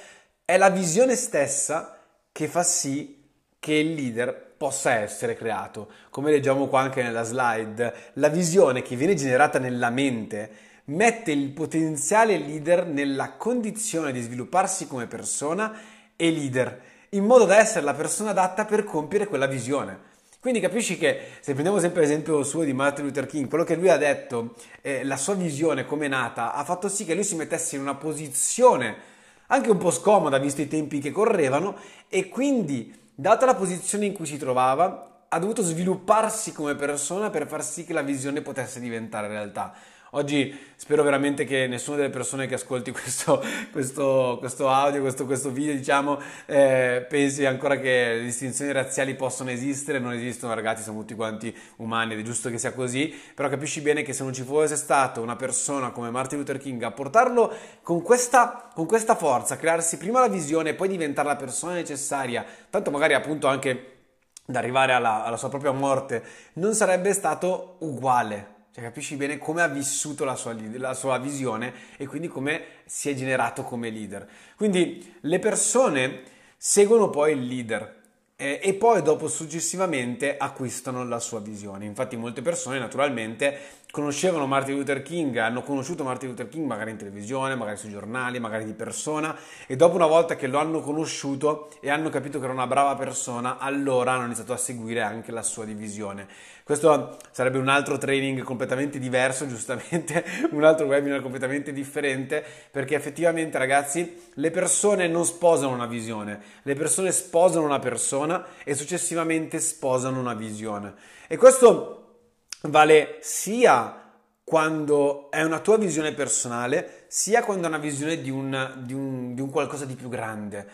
è 0.46 0.56
la 0.56 0.70
visione 0.70 1.14
stessa 1.14 1.98
che 2.32 2.48
fa 2.48 2.62
sì 2.62 3.22
che 3.58 3.74
il 3.74 3.92
leader 3.92 4.54
possa 4.56 4.94
essere 4.94 5.34
creato. 5.34 5.90
Come 6.08 6.30
leggiamo 6.30 6.68
qua 6.68 6.80
anche 6.80 7.02
nella 7.02 7.22
slide, 7.22 7.94
la 8.14 8.28
visione 8.28 8.80
che 8.80 8.96
viene 8.96 9.14
generata 9.14 9.58
nella 9.58 9.90
mente 9.90 10.70
mette 10.84 11.32
il 11.32 11.50
potenziale 11.50 12.38
leader 12.38 12.86
nella 12.86 13.32
condizione 13.32 14.12
di 14.12 14.20
svilupparsi 14.20 14.86
come 14.86 15.06
persona 15.06 15.72
e 16.16 16.30
leader, 16.30 16.80
in 17.10 17.24
modo 17.24 17.44
da 17.44 17.58
essere 17.58 17.84
la 17.84 17.94
persona 17.94 18.30
adatta 18.30 18.64
per 18.64 18.84
compiere 18.84 19.26
quella 19.26 19.46
visione. 19.46 20.10
Quindi 20.40 20.58
capisci 20.58 20.98
che 20.98 21.20
se 21.40 21.52
prendiamo 21.52 21.78
sempre 21.78 22.00
l'esempio 22.00 22.42
suo 22.42 22.64
di 22.64 22.72
Martin 22.72 23.04
Luther 23.04 23.26
King, 23.26 23.48
quello 23.48 23.62
che 23.62 23.76
lui 23.76 23.90
ha 23.90 23.96
detto, 23.96 24.56
eh, 24.80 25.04
la 25.04 25.16
sua 25.16 25.34
visione 25.34 25.84
come 25.84 26.06
è 26.06 26.08
nata, 26.08 26.52
ha 26.52 26.64
fatto 26.64 26.88
sì 26.88 27.04
che 27.04 27.14
lui 27.14 27.22
si 27.22 27.36
mettesse 27.36 27.76
in 27.76 27.82
una 27.82 27.94
posizione 27.94 29.10
anche 29.46 29.70
un 29.70 29.78
po' 29.78 29.90
scomoda 29.90 30.38
visto 30.38 30.60
i 30.62 30.66
tempi 30.66 30.98
che 30.98 31.12
correvano 31.12 31.76
e 32.08 32.28
quindi, 32.28 32.92
data 33.14 33.46
la 33.46 33.54
posizione 33.54 34.06
in 34.06 34.14
cui 34.14 34.26
si 34.26 34.36
trovava, 34.36 35.26
ha 35.28 35.38
dovuto 35.38 35.62
svilupparsi 35.62 36.52
come 36.52 36.74
persona 36.74 37.30
per 37.30 37.46
far 37.46 37.62
sì 37.62 37.84
che 37.84 37.92
la 37.92 38.02
visione 38.02 38.40
potesse 38.40 38.80
diventare 38.80 39.28
realtà. 39.28 39.72
Oggi 40.14 40.54
spero 40.76 41.02
veramente 41.02 41.44
che 41.44 41.66
nessuna 41.66 41.96
delle 41.96 42.10
persone 42.10 42.46
che 42.46 42.56
ascolti 42.56 42.90
questo, 42.92 43.42
questo, 43.70 44.36
questo 44.38 44.68
audio, 44.68 45.00
questo, 45.00 45.24
questo, 45.24 45.50
video, 45.50 45.74
diciamo, 45.74 46.20
eh, 46.44 47.06
pensi 47.08 47.46
ancora 47.46 47.78
che 47.78 48.16
le 48.16 48.22
distinzioni 48.22 48.72
razziali 48.72 49.14
possono 49.14 49.48
esistere. 49.48 49.98
Non 49.98 50.12
esistono, 50.12 50.52
ragazzi, 50.52 50.82
siamo 50.82 51.00
tutti 51.00 51.14
quanti 51.14 51.56
umani 51.76 52.12
ed 52.12 52.20
è 52.20 52.22
giusto 52.24 52.50
che 52.50 52.58
sia 52.58 52.74
così. 52.74 53.10
Però 53.34 53.48
capisci 53.48 53.80
bene 53.80 54.02
che 54.02 54.12
se 54.12 54.22
non 54.22 54.34
ci 54.34 54.42
fosse 54.42 54.76
stata 54.76 55.18
una 55.20 55.36
persona 55.36 55.92
come 55.92 56.10
Martin 56.10 56.36
Luther 56.36 56.58
King 56.58 56.82
a 56.82 56.90
portarlo 56.90 57.50
con 57.82 58.02
questa, 58.02 58.68
con 58.74 58.84
questa 58.84 59.14
forza, 59.14 59.56
crearsi 59.56 59.96
prima 59.96 60.20
la 60.20 60.28
visione 60.28 60.70
e 60.70 60.74
poi 60.74 60.88
diventare 60.88 61.28
la 61.28 61.36
persona 61.36 61.72
necessaria, 61.72 62.44
tanto 62.68 62.90
magari 62.90 63.14
appunto 63.14 63.46
anche 63.46 64.00
da 64.44 64.58
arrivare 64.58 64.92
alla, 64.92 65.24
alla 65.24 65.38
sua 65.38 65.48
propria 65.48 65.72
morte, 65.72 66.22
non 66.54 66.74
sarebbe 66.74 67.14
stato 67.14 67.76
uguale 67.78 68.60
cioè 68.72 68.84
capisci 68.84 69.16
bene 69.16 69.36
come 69.36 69.60
ha 69.60 69.68
vissuto 69.68 70.24
la 70.24 70.34
sua, 70.34 70.56
la 70.76 70.94
sua 70.94 71.18
visione 71.18 71.74
e 71.98 72.06
quindi 72.06 72.28
come 72.28 72.64
si 72.86 73.10
è 73.10 73.14
generato 73.14 73.62
come 73.64 73.90
leader. 73.90 74.26
Quindi 74.56 75.16
le 75.20 75.38
persone 75.38 76.22
seguono 76.56 77.10
poi 77.10 77.32
il 77.32 77.46
leader 77.46 78.00
eh, 78.42 78.58
e 78.62 78.74
poi 78.74 79.02
dopo 79.02 79.28
successivamente 79.28 80.36
acquistano 80.36 81.04
la 81.04 81.20
sua 81.20 81.38
visione. 81.38 81.84
Infatti 81.84 82.16
molte 82.16 82.42
persone 82.42 82.78
naturalmente 82.78 83.80
conoscevano 83.92 84.46
Martin 84.46 84.76
Luther 84.76 85.02
King, 85.02 85.36
hanno 85.36 85.62
conosciuto 85.62 86.02
Martin 86.02 86.30
Luther 86.30 86.48
King 86.48 86.66
magari 86.66 86.90
in 86.90 86.96
televisione, 86.96 87.54
magari 87.54 87.76
sui 87.76 87.90
giornali, 87.90 88.40
magari 88.40 88.64
di 88.64 88.72
persona 88.72 89.36
e 89.66 89.76
dopo 89.76 89.94
una 89.94 90.06
volta 90.06 90.34
che 90.34 90.46
lo 90.46 90.58
hanno 90.58 90.80
conosciuto 90.80 91.68
e 91.80 91.90
hanno 91.90 92.08
capito 92.08 92.38
che 92.38 92.44
era 92.44 92.54
una 92.54 92.66
brava 92.66 92.96
persona, 92.96 93.58
allora 93.58 94.12
hanno 94.12 94.24
iniziato 94.24 94.54
a 94.54 94.56
seguire 94.56 95.02
anche 95.02 95.30
la 95.30 95.42
sua 95.42 95.64
divisione. 95.64 96.26
Questo 96.72 97.18
sarebbe 97.32 97.58
un 97.58 97.68
altro 97.68 97.98
training 97.98 98.40
completamente 98.40 98.98
diverso, 98.98 99.46
giustamente, 99.46 100.24
un 100.52 100.64
altro 100.64 100.86
webinar 100.86 101.20
completamente 101.20 101.70
differente, 101.70 102.42
perché 102.70 102.94
effettivamente 102.94 103.58
ragazzi 103.58 104.30
le 104.32 104.50
persone 104.50 105.06
non 105.06 105.26
sposano 105.26 105.74
una 105.74 105.84
visione, 105.84 106.40
le 106.62 106.74
persone 106.74 107.12
sposano 107.12 107.66
una 107.66 107.78
persona 107.78 108.42
e 108.64 108.74
successivamente 108.74 109.60
sposano 109.60 110.18
una 110.18 110.32
visione. 110.32 110.94
E 111.26 111.36
questo 111.36 112.20
vale 112.62 113.18
sia 113.20 114.10
quando 114.42 115.30
è 115.30 115.42
una 115.42 115.58
tua 115.58 115.76
visione 115.76 116.14
personale, 116.14 117.04
sia 117.08 117.42
quando 117.42 117.66
è 117.66 117.68
una 117.68 117.76
visione 117.76 118.18
di 118.22 118.30
un, 118.30 118.76
di 118.78 118.94
un, 118.94 119.34
di 119.34 119.42
un 119.42 119.50
qualcosa 119.50 119.84
di 119.84 119.94
più 119.94 120.08
grande. 120.08 120.66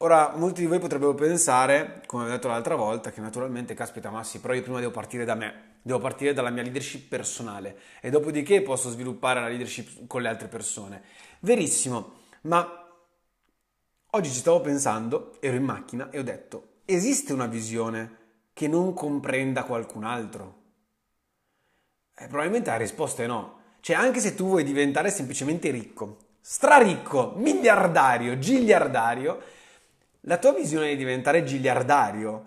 Ora, 0.00 0.34
molti 0.36 0.60
di 0.60 0.66
voi 0.66 0.78
potrebbero 0.78 1.14
pensare, 1.14 2.02
come 2.04 2.24
ho 2.24 2.28
detto 2.28 2.48
l'altra 2.48 2.74
volta, 2.74 3.10
che 3.10 3.22
naturalmente, 3.22 3.72
caspita, 3.72 4.10
ma 4.10 4.22
sì, 4.22 4.40
però 4.40 4.52
io 4.52 4.60
prima 4.60 4.78
devo 4.78 4.90
partire 4.90 5.24
da 5.24 5.34
me, 5.34 5.78
devo 5.80 5.98
partire 5.98 6.34
dalla 6.34 6.50
mia 6.50 6.62
leadership 6.62 7.08
personale 7.08 7.78
e 8.02 8.10
dopodiché 8.10 8.60
posso 8.60 8.90
sviluppare 8.90 9.40
la 9.40 9.48
leadership 9.48 10.06
con 10.06 10.20
le 10.20 10.28
altre 10.28 10.48
persone. 10.48 11.02
Verissimo, 11.40 12.24
ma 12.42 12.94
oggi 14.10 14.28
ci 14.28 14.36
stavo 14.36 14.60
pensando, 14.60 15.34
ero 15.40 15.56
in 15.56 15.64
macchina 15.64 16.10
e 16.10 16.18
ho 16.18 16.22
detto, 16.22 16.80
esiste 16.84 17.32
una 17.32 17.46
visione 17.46 18.18
che 18.52 18.68
non 18.68 18.92
comprenda 18.92 19.64
qualcun 19.64 20.04
altro? 20.04 20.62
Eh, 22.14 22.26
probabilmente 22.26 22.68
la 22.68 22.76
risposta 22.76 23.22
è 23.22 23.26
no. 23.26 23.60
Cioè, 23.80 23.96
anche 23.96 24.20
se 24.20 24.34
tu 24.34 24.44
vuoi 24.44 24.62
diventare 24.62 25.10
semplicemente 25.10 25.70
ricco, 25.70 26.18
straricco, 26.42 27.32
miliardario, 27.36 28.38
giliardario, 28.38 29.54
la 30.26 30.38
tua 30.38 30.52
visione 30.52 30.88
di 30.88 30.96
diventare 30.96 31.44
giliardario 31.44 32.44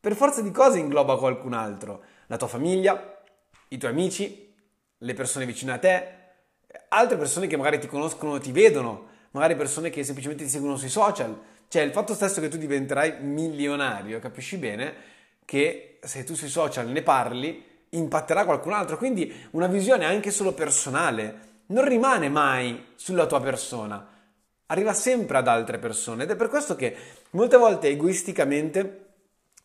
per 0.00 0.14
forza 0.14 0.42
di 0.42 0.50
cose 0.50 0.78
ingloba 0.78 1.18
qualcun 1.18 1.52
altro. 1.52 2.02
La 2.26 2.36
tua 2.36 2.46
famiglia, 2.46 3.20
i 3.68 3.78
tuoi 3.78 3.90
amici, 3.90 4.54
le 4.96 5.14
persone 5.14 5.46
vicine 5.46 5.72
a 5.72 5.78
te, 5.78 6.08
altre 6.88 7.16
persone 7.16 7.46
che 7.46 7.56
magari 7.56 7.78
ti 7.78 7.86
conoscono, 7.86 8.38
ti 8.38 8.52
vedono, 8.52 9.06
magari 9.32 9.56
persone 9.56 9.90
che 9.90 10.04
semplicemente 10.04 10.44
ti 10.44 10.50
seguono 10.50 10.76
sui 10.76 10.88
social. 10.88 11.36
Cioè, 11.66 11.82
il 11.82 11.92
fatto 11.92 12.14
stesso 12.14 12.40
che 12.40 12.48
tu 12.48 12.56
diventerai 12.56 13.20
milionario, 13.20 14.20
capisci 14.20 14.56
bene 14.56 14.94
che 15.44 15.98
se 16.02 16.24
tu 16.24 16.34
sui 16.34 16.48
social 16.48 16.88
ne 16.88 17.02
parli, 17.02 17.64
impatterà 17.90 18.44
qualcun 18.44 18.72
altro. 18.72 18.96
Quindi 18.96 19.34
una 19.50 19.66
visione 19.66 20.04
anche 20.04 20.30
solo 20.30 20.52
personale 20.52 21.46
non 21.66 21.86
rimane 21.86 22.28
mai 22.28 22.92
sulla 22.94 23.26
tua 23.26 23.40
persona, 23.40 24.06
arriva 24.68 24.92
sempre 24.92 25.38
ad 25.38 25.48
altre 25.48 25.78
persone 25.78 26.24
ed 26.24 26.30
è 26.30 26.36
per 26.36 26.48
questo 26.48 26.76
che 26.76 26.94
molte 27.30 27.56
volte 27.56 27.88
egoisticamente 27.88 29.06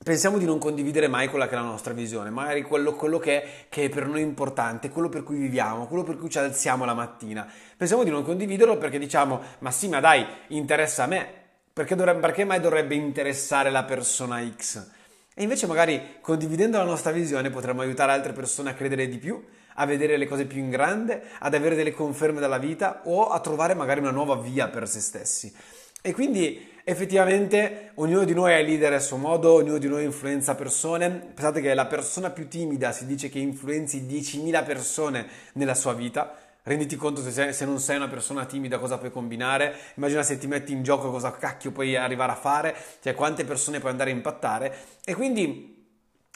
pensiamo 0.04 0.38
di 0.38 0.46
non 0.46 0.60
condividere 0.60 1.08
mai 1.08 1.30
quella 1.30 1.48
che 1.48 1.54
è 1.54 1.58
la 1.58 1.64
nostra 1.64 1.94
visione, 1.94 2.30
magari 2.30 2.62
quello, 2.62 2.94
quello 2.94 3.20
che, 3.20 3.42
è, 3.42 3.50
che, 3.70 3.86
è, 3.86 3.90
per 3.90 4.08
noi 4.08 4.22
importante, 4.22 4.90
quello 4.90 5.10
per 5.10 5.24
cui 5.24 5.38
viviamo, 5.38 5.88
quello 5.88 6.04
per 6.04 6.18
cui 6.18 6.30
ci 6.30 6.38
alziamo 6.38 6.84
la 6.84 6.94
mattina. 6.94 7.50
Pensiamo 7.78 8.04
di 8.04 8.10
non 8.10 8.24
condividerlo 8.24 8.78
perché 8.78 9.00
diciamo, 9.00 9.42
ma 9.60 9.72
sì, 9.72 9.88
ma 9.88 10.02
dai, 10.02 10.26
interessa 10.48 11.04
a 11.04 11.08
me, 11.08 11.28
perché, 11.72 11.96
dovrebbe, 11.96 12.20
perché 12.20 12.44
mai 12.44 12.60
dovrebbe 12.60 12.96
interessare 12.96 13.70
la 13.70 13.84
persona 13.84 14.44
X? 14.46 14.92
E 15.34 15.42
invece 15.42 15.66
magari 15.68 16.18
condividendo 16.22 16.78
la 16.78 16.84
nostra 16.84 17.12
visione 17.12 17.50
potremmo 17.50 17.82
aiutare 17.82 18.12
altre 18.12 18.34
persone 18.34 18.72
a 18.72 18.74
credere 18.74 19.08
di 19.08 19.18
più, 19.18 19.42
a 19.76 19.86
vedere 19.86 20.18
le 20.18 20.28
cose 20.28 20.46
più 20.46 20.60
in 20.60 20.70
grande, 20.70 21.24
ad 21.40 21.54
avere 21.54 21.76
delle 21.76 21.94
conferme 21.94 22.40
dalla 22.40 22.58
vita 22.58 23.02
o 23.06 23.28
a 23.28 23.40
trovare 23.40 23.74
magari 23.74 24.00
una 24.00 24.12
nuova 24.12 24.36
via 24.36 24.68
per 24.68 24.88
se 24.88 25.00
stessi. 25.00 25.54
E 26.02 26.14
quindi 26.14 26.72
effettivamente 26.84 27.92
ognuno 27.96 28.26
di 28.26 28.34
noi 28.34 28.52
è 28.52 28.62
leader 28.62 28.92
a 28.92 29.00
suo 29.00 29.16
modo, 29.16 29.54
ognuno 29.54 29.78
di 29.78 29.88
noi 29.88 30.04
influenza 30.04 30.54
persone. 30.54 31.10
Pensate 31.10 31.62
che 31.62 31.74
la 31.74 31.86
persona 31.86 32.30
più 32.30 32.48
timida 32.48 32.92
si 32.92 33.06
dice 33.06 33.30
che 33.30 33.40
influenzi 33.40 34.02
10.000 34.02 34.66
persone 34.66 35.28
nella 35.54 35.76
sua 35.76 35.94
vita. 35.94 36.36
Renditi 36.66 36.96
conto 36.96 37.22
se, 37.22 37.32
sei, 37.32 37.54
se, 37.54 37.66
non 37.66 37.80
sei 37.80 37.98
una 37.98 38.08
persona 38.08 38.46
timida 38.46 38.80
cosa 38.80 38.98
puoi 38.98 39.12
combinare, 39.12 39.76
immagina 39.96 40.24
se 40.24 40.38
ti 40.38 40.48
metti 40.48 40.72
in 40.72 40.82
gioco 40.82 41.12
cosa 41.12 41.32
cacchio 41.32 41.72
puoi 41.72 41.98
arrivare 41.98 42.32
a 42.32 42.36
fare, 42.36 42.76
cioè 43.02 43.14
quante 43.14 43.44
persone 43.44 43.80
puoi 43.80 43.92
andare 43.92 44.12
a 44.12 44.14
impattare 44.14 44.74
e 45.04 45.14
quindi 45.14 45.73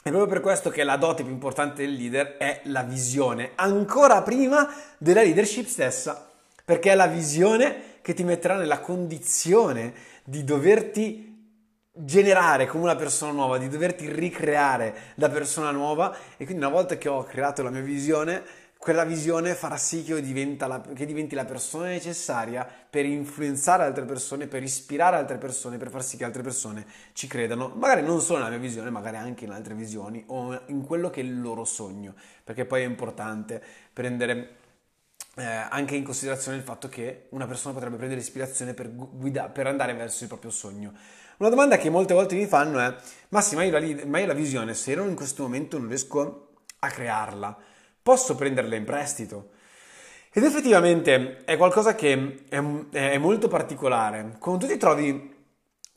È 0.08 0.10
proprio 0.10 0.32
per 0.32 0.40
questo 0.40 0.70
che 0.70 0.84
la 0.84 0.96
dote 0.96 1.22
più 1.22 1.30
importante 1.30 1.82
del 1.82 1.92
leader 1.92 2.38
è 2.38 2.62
la 2.64 2.82
visione, 2.82 3.50
ancora 3.56 4.22
prima 4.22 4.66
della 4.96 5.20
leadership 5.20 5.66
stessa, 5.66 6.30
perché 6.64 6.92
è 6.92 6.94
la 6.94 7.08
visione 7.08 7.98
che 8.00 8.14
ti 8.14 8.24
metterà 8.24 8.56
nella 8.56 8.80
condizione 8.80 9.92
di 10.24 10.44
doverti 10.44 11.26
generare 11.92 12.66
come 12.66 12.84
una 12.84 12.96
persona 12.96 13.32
nuova, 13.32 13.58
di 13.58 13.68
doverti 13.68 14.10
ricreare 14.10 14.94
da 15.14 15.28
persona 15.28 15.72
nuova 15.72 16.16
e 16.38 16.46
quindi 16.46 16.64
una 16.64 16.72
volta 16.72 16.96
che 16.96 17.10
ho 17.10 17.22
creato 17.24 17.62
la 17.62 17.68
mia 17.68 17.82
visione, 17.82 18.42
quella 18.78 19.04
visione 19.04 19.54
farà 19.54 19.76
sì 19.76 20.04
che, 20.04 20.56
la, 20.56 20.80
che, 20.94 21.04
diventi 21.04 21.34
la 21.34 21.44
persona 21.44 21.86
necessaria 21.86 22.66
per 22.88 23.04
influenzare 23.04 23.82
altre 23.82 24.04
persone, 24.04 24.46
per 24.46 24.62
ispirare 24.62 25.16
altre 25.16 25.36
persone, 25.36 25.76
per 25.76 25.90
far 25.90 26.02
sì 26.04 26.16
che 26.16 26.24
altre 26.24 26.42
persone 26.42 26.86
ci 27.12 27.26
credano, 27.26 27.72
magari 27.74 28.02
non 28.02 28.20
solo 28.20 28.38
nella 28.38 28.50
mia 28.50 28.58
visione, 28.58 28.88
magari 28.90 29.16
anche 29.16 29.44
in 29.44 29.50
altre 29.50 29.74
visioni 29.74 30.22
o 30.28 30.62
in 30.66 30.82
quello 30.82 31.10
che 31.10 31.20
è 31.20 31.24
il 31.24 31.40
loro 31.40 31.64
sogno, 31.64 32.14
perché 32.44 32.64
poi 32.64 32.82
è 32.82 32.86
importante 32.86 33.60
prendere 33.92 34.56
eh, 35.34 35.44
anche 35.44 35.96
in 35.96 36.04
considerazione 36.04 36.56
il 36.56 36.62
fatto 36.62 36.88
che 36.88 37.26
una 37.30 37.46
persona 37.46 37.74
potrebbe 37.74 37.96
prendere 37.96 38.20
ispirazione 38.20 38.74
per, 38.74 38.94
guida, 38.94 39.48
per 39.48 39.66
andare 39.66 39.92
verso 39.94 40.22
il 40.22 40.28
proprio 40.28 40.52
sogno. 40.52 40.92
Una 41.38 41.48
domanda 41.50 41.76
che 41.78 41.90
molte 41.90 42.14
volte 42.14 42.36
mi 42.36 42.46
fanno 42.46 42.78
è: 42.78 42.94
ma 43.30 43.40
sì, 43.40 43.56
ma 43.56 43.64
io 43.64 43.72
la, 43.72 44.06
ma 44.06 44.18
io 44.18 44.26
la 44.26 44.34
visione, 44.34 44.74
se 44.74 44.92
io 44.92 45.04
in 45.04 45.14
questo 45.16 45.42
momento 45.42 45.78
non 45.78 45.88
riesco 45.88 46.52
a 46.80 46.88
crearla, 46.88 47.58
posso 48.08 48.34
prenderla 48.36 48.74
in 48.74 48.84
prestito? 48.84 49.50
Ed 50.32 50.42
effettivamente 50.42 51.44
è 51.44 51.58
qualcosa 51.58 51.94
che 51.94 52.44
è, 52.48 52.58
è 52.90 53.18
molto 53.18 53.48
particolare. 53.48 54.36
Quando 54.38 54.64
tu 54.64 54.72
ti 54.72 54.78
trovi 54.78 55.34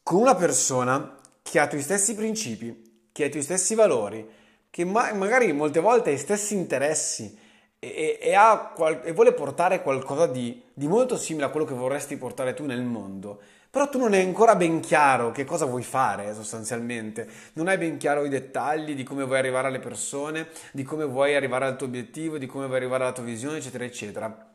con 0.03 0.19
una 0.19 0.35
persona 0.35 1.17
che 1.41 1.57
ha 1.57 1.63
i 1.63 1.69
tuoi 1.69 1.81
stessi 1.81 2.13
principi, 2.13 3.07
che 3.13 3.23
ha 3.23 3.27
i 3.27 3.29
tuoi 3.29 3.43
stessi 3.43 3.75
valori, 3.75 4.27
che 4.69 4.83
ma- 4.83 5.13
magari 5.13 5.53
molte 5.53 5.79
volte 5.79 6.09
ha 6.09 6.13
i 6.13 6.17
stessi 6.17 6.53
interessi, 6.53 7.33
e, 7.83 8.19
e, 8.21 8.35
qual- 8.75 9.01
e, 9.03 9.11
vuole 9.11 9.33
portare 9.33 9.81
qualcosa 9.81 10.27
di, 10.27 10.61
di, 10.71 10.88
molto 10.88 11.17
simile 11.17 11.45
a 11.45 11.50
quello 11.50 11.65
che 11.65 11.73
vorresti 11.73 12.15
portare 12.15 12.53
tu 12.53 12.63
nel 12.63 12.83
mondo, 12.83 13.41
però 13.71 13.89
tu 13.89 13.97
non 13.97 14.13
hai 14.13 14.21
ancora 14.21 14.55
ben 14.55 14.81
chiaro 14.81 15.31
che 15.31 15.45
cosa 15.45 15.65
vuoi 15.65 15.81
fare 15.81 16.35
sostanzialmente, 16.35 17.27
non 17.53 17.67
hai 17.67 17.79
ben 17.79 17.97
chiaro 17.97 18.23
i 18.23 18.29
dettagli 18.29 18.93
di 18.93 19.01
come 19.01 19.23
vuoi 19.23 19.39
arrivare 19.39 19.67
alle 19.67 19.79
persone, 19.79 20.50
di 20.71 20.83
come 20.83 21.05
vuoi 21.05 21.35
arrivare 21.35 21.65
al 21.65 21.75
tuo 21.75 21.88
obiettivo, 21.88 22.38
di 22.38 22.45
come 22.45 22.67
vuoi 22.67 22.77
arrivare 22.77 23.03
alla 23.03 23.13
tua 23.13 23.23
visione, 23.23 23.57
eccetera, 23.57 23.83
eccetera. 23.83 24.51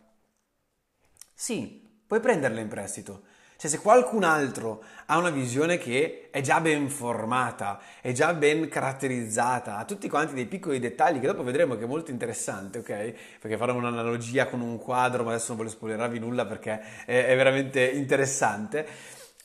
Sì, 1.35 1.83
puoi 2.07 2.21
prenderla 2.21 2.61
in 2.61 2.69
prestito 2.69 3.23
cioè 3.57 3.71
se 3.71 3.81
qualcun 3.81 4.23
altro 4.23 4.83
ha 5.07 5.17
una 5.17 5.31
visione 5.31 5.79
che 5.79 6.29
è 6.31 6.41
già 6.43 6.61
ben 6.61 6.91
formata, 6.91 7.81
è 8.03 8.13
già 8.13 8.35
ben 8.35 8.69
caratterizzata, 8.69 9.79
ha 9.79 9.85
tutti 9.85 10.09
quanti 10.09 10.35
dei 10.35 10.47
piccoli 10.47 10.79
dettagli 10.79 11.21
che 11.21 11.27
dopo 11.27 11.43
vedremo 11.43 11.77
che 11.77 11.85
è 11.85 11.87
molto 11.87 12.11
interessante, 12.11 12.79
ok? 12.79 13.15
Perché 13.41 13.57
farò 13.57 13.75
un'analogia 13.75 14.47
con 14.47 14.61
un 14.61 14.79
quadro, 14.79 15.25
ma 15.25 15.31
adesso 15.31 15.49
non 15.49 15.59
voglio 15.59 15.71
spoilerarvi 15.71 16.19
nulla 16.19 16.45
perché 16.45 17.05
è, 17.07 17.35
veramente 17.35 17.83
interessante. 17.85 18.87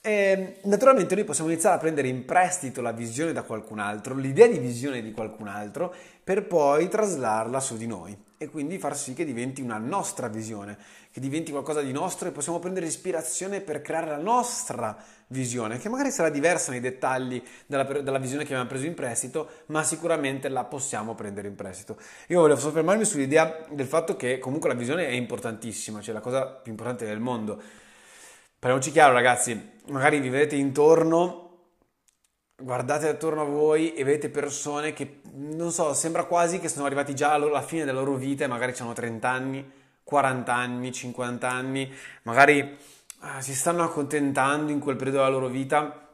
E 0.02 0.58
naturalmente 0.64 1.16
noi 1.16 1.24
possiamo 1.24 1.50
iniziare 1.50 1.76
a 1.76 1.80
prendere 1.80 2.08
in 2.08 2.26
prestito 2.26 2.82
la 2.82 2.92
visione 2.92 3.34
da 3.34 3.44
qualcun 3.44 3.80
altro, 3.80 4.16
l'idea 4.16 4.48
di 4.48 4.58
visione 4.58 5.02
di 5.02 5.12
qualcun 5.12 5.48
altro, 5.48 5.94
per 6.24 6.48
poi 6.48 6.90
traslarla 6.90 7.60
su 7.60 7.78
di 7.78 7.88
noi 7.88 8.18
e 8.42 8.50
quindi 8.50 8.80
far 8.80 8.98
sì 8.98 9.14
che 9.14 9.24
diventi 9.24 9.62
una 9.62 9.78
nostra 9.78 10.28
visione, 10.28 10.76
che 11.12 11.20
diventi 11.20 11.52
qualcosa 11.52 11.82
di 11.82 11.92
nostro 11.92 12.30
e 12.30 12.32
possiamo 12.32 12.60
prendere 12.60 12.86
ispirazione 12.86 13.60
per 13.60 13.82
creare 13.82 14.08
la 14.08 14.18
nostra 14.18 14.98
visione, 15.28 15.78
che 15.78 15.90
magari 15.90 16.10
sarà 16.10 16.30
diversa 16.30 16.72
nei 16.72 16.80
dettagli 16.80 17.42
dalla, 17.66 17.84
dalla 17.84 18.18
visione 18.18 18.44
che 18.44 18.54
abbiamo 18.54 18.70
preso 18.70 18.86
in 18.86 18.94
prestito, 18.94 19.50
ma 19.68 19.84
sicuramente 19.84 20.48
la 20.48 20.64
possiamo 20.64 21.14
prendere 21.14 21.50
in 21.50 21.56
prestito. 21.56 21.98
Io 22.28 22.40
voglio 22.40 22.56
soffermarmi 22.56 23.04
sull'idea 23.04 23.66
del 23.70 23.88
fatto 23.88 24.16
che 24.16 24.40
comunque 24.40 24.70
la 24.70 24.76
visione 24.76 25.08
è 25.08 25.12
importantissima, 25.12 26.02
cioè 26.02 26.14
la 26.14 26.22
cosa 26.22 26.46
più 26.46 26.72
importante 26.72 27.06
del 27.06 27.20
mondo. 27.20 27.62
Parliamoci 28.58 28.92
chiaro 28.92 29.14
ragazzi, 29.14 29.80
magari 29.88 30.20
vi 30.20 30.30
vedete 30.30 30.56
intorno 30.56 31.50
guardate 32.62 33.08
attorno 33.08 33.42
a 33.42 33.46
voi 33.46 33.94
e 33.94 34.04
vedete 34.04 34.30
persone 34.30 34.94
che, 34.94 35.22
non 35.34 35.72
so, 35.72 35.94
sembra 35.94 36.26
quasi 36.26 36.60
che 36.60 36.70
sono 36.70 36.86
arrivati 36.86 37.16
già 37.16 37.34
alla 37.34 37.62
fine 37.62 37.86
della 37.86 38.00
loro 38.00 38.16
vita 38.16 38.44
e 38.44 38.48
magari 38.48 38.74
hanno 38.80 38.94
30 38.94 39.30
anni, 39.30 39.72
40 40.12 40.54
anni, 40.54 40.92
50 40.92 41.50
anni, 41.50 41.90
magari 42.24 42.78
ah, 43.20 43.40
si 43.40 43.56
stanno 43.56 43.82
accontentando 43.82 44.70
in 44.70 44.80
quel 44.80 44.98
periodo 44.98 45.20
della 45.20 45.30
loro 45.30 45.48
vita 45.48 46.10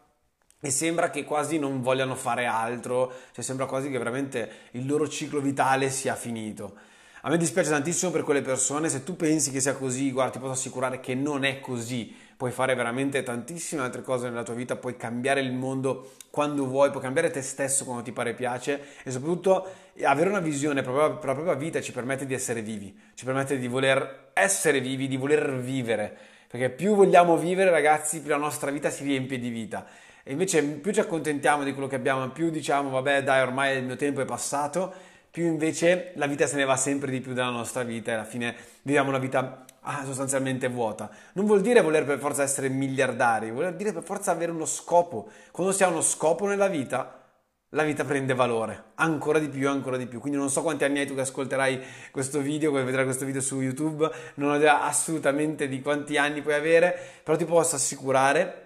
e 0.59 0.69
sembra 0.69 1.09
che 1.09 1.23
quasi 1.23 1.57
non 1.57 1.81
vogliano 1.81 2.13
fare 2.13 2.45
altro, 2.45 3.11
cioè 3.31 3.43
sembra 3.43 3.65
quasi 3.65 3.89
che 3.89 3.97
veramente 3.97 4.51
il 4.73 4.85
loro 4.85 5.09
ciclo 5.09 5.39
vitale 5.39 5.89
sia 5.89 6.13
finito. 6.13 6.75
A 7.21 7.29
me 7.29 7.37
dispiace 7.37 7.71
tantissimo 7.71 8.11
per 8.11 8.21
quelle 8.21 8.43
persone, 8.43 8.87
se 8.87 9.03
tu 9.03 9.15
pensi 9.15 9.49
che 9.49 9.61
sia 9.61 9.73
così, 9.73 10.11
guarda, 10.11 10.33
ti 10.33 10.39
posso 10.39 10.51
assicurare 10.51 10.99
che 10.99 11.15
non 11.15 11.43
è 11.43 11.59
così 11.59 12.15
puoi 12.37 12.51
fare 12.51 12.75
veramente 12.75 13.23
tantissime 13.23 13.81
altre 13.81 14.03
cose 14.03 14.29
nella 14.29 14.43
tua 14.43 14.53
vita, 14.53 14.75
puoi 14.75 14.95
cambiare 14.95 15.41
il 15.41 15.51
mondo 15.51 16.11
quando 16.29 16.67
vuoi, 16.67 16.91
puoi 16.91 17.01
cambiare 17.01 17.31
te 17.31 17.41
stesso 17.41 17.83
quando 17.83 18.03
ti 18.03 18.11
pare 18.11 18.35
piace 18.35 18.79
e 19.03 19.09
soprattutto 19.09 19.67
avere 20.03 20.29
una 20.29 20.39
visione 20.39 20.83
per 20.83 20.93
la 20.93 21.09
propria 21.17 21.55
vita 21.55 21.81
ci 21.81 21.91
permette 21.91 22.27
di 22.27 22.35
essere 22.35 22.61
vivi, 22.61 22.95
ci 23.15 23.25
permette 23.25 23.57
di 23.57 23.67
voler 23.67 24.29
essere 24.33 24.79
vivi, 24.79 25.07
di 25.07 25.17
voler 25.17 25.57
vivere, 25.57 26.15
perché 26.47 26.69
più 26.69 26.93
vogliamo 26.93 27.37
vivere 27.37 27.71
ragazzi, 27.71 28.21
più 28.21 28.29
la 28.29 28.37
nostra 28.37 28.69
vita 28.69 28.91
si 28.91 29.03
riempie 29.03 29.39
di 29.39 29.49
vita. 29.49 29.87
E 30.23 30.31
invece 30.33 30.61
più 30.61 30.91
ci 30.91 30.99
accontentiamo 30.99 31.63
di 31.63 31.71
quello 31.71 31.87
che 31.87 31.95
abbiamo, 31.95 32.29
più 32.29 32.51
diciamo 32.51 32.91
vabbè 32.91 33.23
dai 33.23 33.41
ormai 33.41 33.77
il 33.77 33.83
mio 33.83 33.95
tempo 33.95 34.21
è 34.21 34.25
passato, 34.25 34.93
più 35.31 35.45
invece 35.45 36.11
la 36.15 36.27
vita 36.27 36.45
se 36.45 36.55
ne 36.57 36.65
va 36.65 36.75
sempre 36.75 37.09
di 37.09 37.19
più 37.19 37.33
dalla 37.33 37.49
nostra 37.49 37.81
vita 37.83 38.11
e 38.11 38.13
alla 38.13 38.25
fine 38.25 38.55
viviamo 38.83 39.09
una 39.09 39.17
vita 39.17 39.65
ah, 39.87 40.03
sostanzialmente 40.05 40.67
vuota. 40.67 41.09
Non 41.33 41.45
vuol 41.45 41.61
dire 41.61 41.81
voler 41.81 42.05
per 42.05 42.19
forza 42.19 42.43
essere 42.43 42.69
miliardari, 42.69 43.51
vuol 43.51 43.75
dire 43.75 43.93
per 43.93 44.03
forza 44.03 44.31
avere 44.31 44.51
uno 44.51 44.65
scopo. 44.65 45.29
Quando 45.51 45.71
si 45.71 45.83
ha 45.83 45.87
uno 45.87 46.01
scopo 46.01 46.45
nella 46.45 46.67
vita, 46.67 47.23
la 47.71 47.83
vita 47.83 48.03
prende 48.03 48.33
valore, 48.33 48.91
ancora 48.95 49.39
di 49.39 49.47
più, 49.47 49.69
ancora 49.69 49.97
di 49.97 50.05
più. 50.05 50.19
Quindi 50.19 50.37
non 50.37 50.49
so 50.49 50.61
quanti 50.61 50.83
anni 50.83 50.99
hai 50.99 51.07
tu 51.07 51.15
che 51.15 51.21
ascolterai 51.21 51.81
questo 52.11 52.39
video, 52.39 52.71
che 52.73 52.83
vedrai 52.83 53.05
questo 53.05 53.25
video 53.25 53.41
su 53.41 53.61
YouTube, 53.61 54.09
non 54.35 54.51
ho 54.51 54.55
idea 54.55 54.83
assolutamente 54.83 55.67
di 55.67 55.81
quanti 55.81 56.17
anni 56.17 56.41
puoi 56.41 56.55
avere, 56.55 56.97
però 57.23 57.37
ti 57.37 57.45
posso 57.45 57.75
assicurare, 57.75 58.65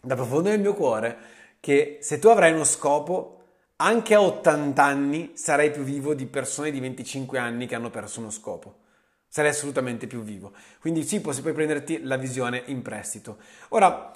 da 0.00 0.14
profondo 0.14 0.48
nel 0.48 0.60
mio 0.60 0.74
cuore, 0.74 1.16
che 1.60 1.98
se 2.00 2.18
tu 2.18 2.28
avrai 2.28 2.52
uno 2.52 2.64
scopo, 2.64 3.34
anche 3.76 4.14
a 4.14 4.20
80 4.22 4.82
anni 4.82 5.32
sarai 5.34 5.70
più 5.70 5.82
vivo 5.82 6.14
di 6.14 6.26
persone 6.26 6.70
di 6.70 6.80
25 6.80 7.38
anni 7.38 7.66
che 7.66 7.74
hanno 7.76 7.90
perso 7.90 8.20
uno 8.20 8.30
scopo 8.30 8.77
sarei 9.28 9.50
assolutamente 9.50 10.06
più 10.06 10.22
vivo. 10.22 10.52
Quindi 10.80 11.04
sì, 11.04 11.20
puoi 11.20 11.40
poi 11.40 11.52
prenderti 11.52 12.02
la 12.02 12.16
visione 12.16 12.62
in 12.66 12.82
prestito. 12.82 13.38
Ora, 13.68 14.12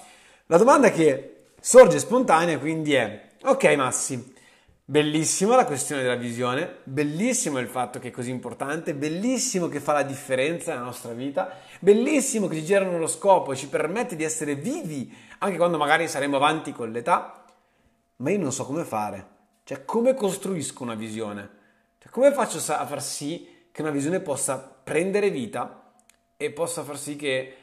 la 0.47 0.57
domanda 0.57 0.91
che 0.91 1.45
sorge 1.59 1.99
spontanea 1.99 2.59
quindi 2.59 2.93
è, 2.93 3.29
ok 3.43 3.75
Massi, 3.75 4.33
bellissima 4.85 5.55
la 5.55 5.65
questione 5.65 6.01
della 6.01 6.15
visione, 6.15 6.79
bellissimo 6.83 7.59
il 7.59 7.67
fatto 7.67 7.99
che 7.99 8.09
è 8.09 8.11
così 8.11 8.31
importante, 8.31 8.93
bellissimo 8.93 9.69
che 9.69 9.79
fa 9.79 9.93
la 9.93 10.03
differenza 10.03 10.73
nella 10.73 10.85
nostra 10.85 11.13
vita, 11.13 11.57
bellissimo 11.79 12.47
che 12.47 12.55
ci 12.55 12.65
girano 12.65 12.97
lo 12.97 13.07
scopo 13.07 13.53
e 13.53 13.55
ci 13.55 13.69
permette 13.69 14.15
di 14.15 14.23
essere 14.23 14.55
vivi 14.55 15.15
anche 15.39 15.57
quando 15.57 15.77
magari 15.77 16.07
saremo 16.07 16.35
avanti 16.35 16.73
con 16.73 16.91
l'età, 16.91 17.45
ma 18.17 18.31
io 18.31 18.39
non 18.39 18.51
so 18.51 18.65
come 18.65 18.83
fare. 18.83 19.27
Cioè, 19.63 19.85
come 19.85 20.13
costruisco 20.13 20.83
una 20.83 20.95
visione? 20.95 21.49
Cioè, 21.99 22.11
come 22.11 22.33
faccio 22.33 22.57
a 22.73 22.85
far 22.85 23.01
sì 23.01 23.47
che 23.71 23.81
una 23.81 23.91
visione 23.91 24.19
possa 24.19 24.72
prendere 24.83 25.29
vita 25.29 25.93
e 26.37 26.51
possa 26.51 26.83
far 26.83 26.97
sì 26.97 27.15
che 27.15 27.55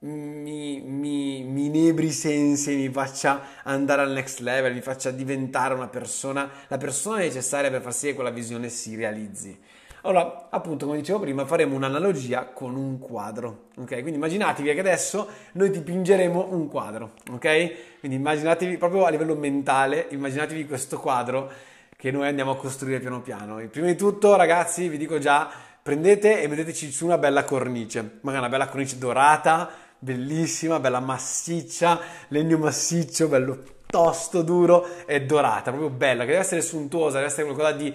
mi, 0.00 0.80
mi, 0.80 1.42
mi 1.42 1.66
inebri 1.66 2.06
i 2.06 2.12
sensi, 2.12 2.76
mi 2.76 2.88
faccia 2.90 3.62
andare 3.62 4.02
al 4.02 4.12
next 4.12 4.40
level, 4.40 4.74
mi 4.74 4.80
faccia 4.80 5.10
diventare 5.10 5.74
una 5.74 5.88
persona, 5.88 6.50
la 6.68 6.76
persona 6.76 7.18
necessaria 7.18 7.70
per 7.70 7.80
far 7.80 7.94
sì 7.94 8.08
che 8.08 8.14
quella 8.14 8.30
visione 8.30 8.68
si 8.68 8.94
realizzi. 8.94 9.58
Allora, 10.02 10.48
appunto, 10.50 10.86
come 10.86 10.98
dicevo 10.98 11.18
prima, 11.18 11.44
faremo 11.46 11.74
un'analogia 11.74 12.46
con 12.46 12.76
un 12.76 12.98
quadro, 13.00 13.70
ok? 13.76 13.88
Quindi 13.88 14.14
immaginatevi 14.14 14.72
che 14.72 14.78
adesso 14.78 15.28
noi 15.52 15.70
dipingeremo 15.70 16.48
un 16.50 16.68
quadro, 16.68 17.14
ok? 17.32 17.98
Quindi 17.98 18.16
immaginatevi 18.16 18.76
proprio 18.76 19.04
a 19.04 19.10
livello 19.10 19.34
mentale, 19.34 20.06
immaginatevi 20.10 20.66
questo 20.66 21.00
quadro 21.00 21.50
che 21.96 22.12
noi 22.12 22.28
andiamo 22.28 22.52
a 22.52 22.56
costruire 22.56 23.00
piano 23.00 23.20
piano. 23.20 23.58
E 23.58 23.66
prima 23.66 23.88
di 23.88 23.96
tutto, 23.96 24.36
ragazzi, 24.36 24.88
vi 24.88 24.96
dico 24.96 25.18
già, 25.18 25.50
prendete 25.86 26.42
e 26.42 26.48
metteteci 26.48 26.90
su 26.90 27.04
una 27.04 27.16
bella 27.16 27.44
cornice, 27.44 28.18
magari 28.22 28.42
una 28.42 28.52
bella 28.52 28.66
cornice 28.66 28.98
dorata, 28.98 29.70
bellissima, 29.96 30.80
bella 30.80 30.98
massiccia, 30.98 32.00
legno 32.30 32.58
massiccio, 32.58 33.28
bello 33.28 33.62
tosto, 33.86 34.42
duro 34.42 34.84
e 35.06 35.24
dorata, 35.24 35.70
proprio 35.70 35.90
bella, 35.90 36.22
che 36.24 36.30
deve 36.30 36.42
essere 36.42 36.60
suntuosa, 36.60 37.18
deve 37.18 37.28
essere 37.28 37.44
qualcosa 37.44 37.70
di 37.70 37.94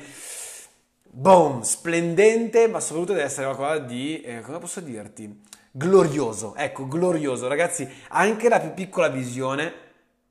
boom, 1.04 1.64
splendente, 1.64 2.70
ma 2.70 2.80
soprattutto 2.80 3.12
deve 3.12 3.26
essere 3.26 3.54
qualcosa 3.54 3.80
di, 3.80 4.22
eh, 4.22 4.40
come 4.40 4.60
posso 4.60 4.80
dirti, 4.80 5.42
glorioso. 5.70 6.56
Ecco, 6.56 6.88
glorioso, 6.88 7.50
ragazzi, 7.50 7.86
anche 8.08 8.48
la 8.48 8.62
più 8.62 8.74
piccola 8.74 9.10
visione 9.10 9.70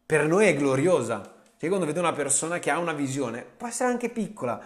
per 0.07 0.27
noi 0.27 0.47
è 0.47 0.57
gloriosa 0.57 1.31
Cioè 1.59 1.69
quando 1.69 1.85
vedo 1.85 2.01
una 2.01 2.15
persona 2.15 2.59
che 2.59 2.71
ha 2.71 2.79
una 2.79 2.95
visione, 2.95 3.45
può 3.45 3.69
essere 3.69 3.91
anche 3.91 4.09
piccola, 4.09 4.59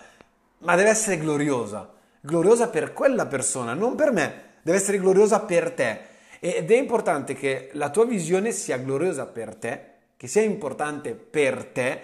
ma 0.59 0.77
deve 0.77 0.91
essere 0.91 1.19
gloriosa. 1.19 1.91
Gloriosa 2.27 2.71
per 2.71 2.95
quella 2.95 3.27
persona, 3.27 3.75
non 3.75 3.97
per 3.97 4.11
me. 4.11 4.53
Deve 4.63 4.79
essere 4.79 4.99
gloriosa 4.99 5.41
per 5.41 5.73
te. 5.73 6.01
Ed 6.41 6.71
è 6.71 6.77
importante 6.79 7.35
che 7.35 7.69
la 7.75 7.91
tua 7.91 8.07
visione 8.07 8.51
sia 8.51 8.79
gloriosa 8.79 9.27
per 9.27 9.55
te, 9.55 9.85
che 10.17 10.27
sia 10.27 10.41
importante 10.41 11.15
per 11.15 11.67
te 11.67 12.01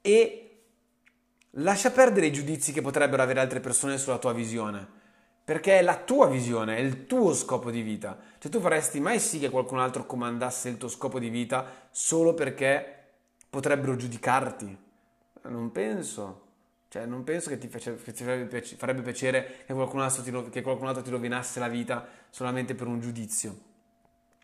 e 0.00 0.58
lascia 1.50 1.90
perdere 1.90 2.26
i 2.26 2.32
giudizi 2.32 2.70
che 2.72 2.80
potrebbero 2.80 3.24
avere 3.24 3.40
altre 3.40 3.58
persone 3.58 3.98
sulla 3.98 4.18
tua 4.18 4.32
visione. 4.32 4.86
Perché 5.44 5.80
è 5.80 5.82
la 5.82 5.96
tua 5.96 6.28
visione, 6.28 6.76
è 6.76 6.80
il 6.80 7.06
tuo 7.06 7.34
scopo 7.34 7.72
di 7.72 7.82
vita. 7.82 8.16
Cioè 8.38 8.52
tu 8.52 8.60
faresti 8.60 9.00
mai 9.00 9.18
sì 9.18 9.40
che 9.40 9.50
qualcun 9.50 9.80
altro 9.80 10.06
comandasse 10.06 10.68
il 10.68 10.78
tuo 10.78 10.88
scopo 10.88 11.18
di 11.18 11.28
vita 11.28 11.88
solo 11.90 12.34
perché 12.34 13.14
potrebbero 13.50 13.96
giudicarti? 13.96 14.78
Non 15.42 15.72
penso. 15.72 16.45
Cioè, 16.96 17.04
non 17.04 17.24
penso 17.24 17.50
che 17.50 17.58
ti, 17.58 17.68
farebbe 17.68 19.02
piacere 19.02 19.64
che 19.66 19.74
qualcun, 19.74 20.00
altro 20.00 20.22
ti, 20.22 20.50
che 20.50 20.62
qualcun 20.62 20.88
altro 20.88 21.02
ti 21.02 21.10
rovinasse 21.10 21.60
la 21.60 21.68
vita 21.68 22.06
solamente 22.30 22.74
per 22.74 22.86
un 22.86 23.00
giudizio. 23.00 23.54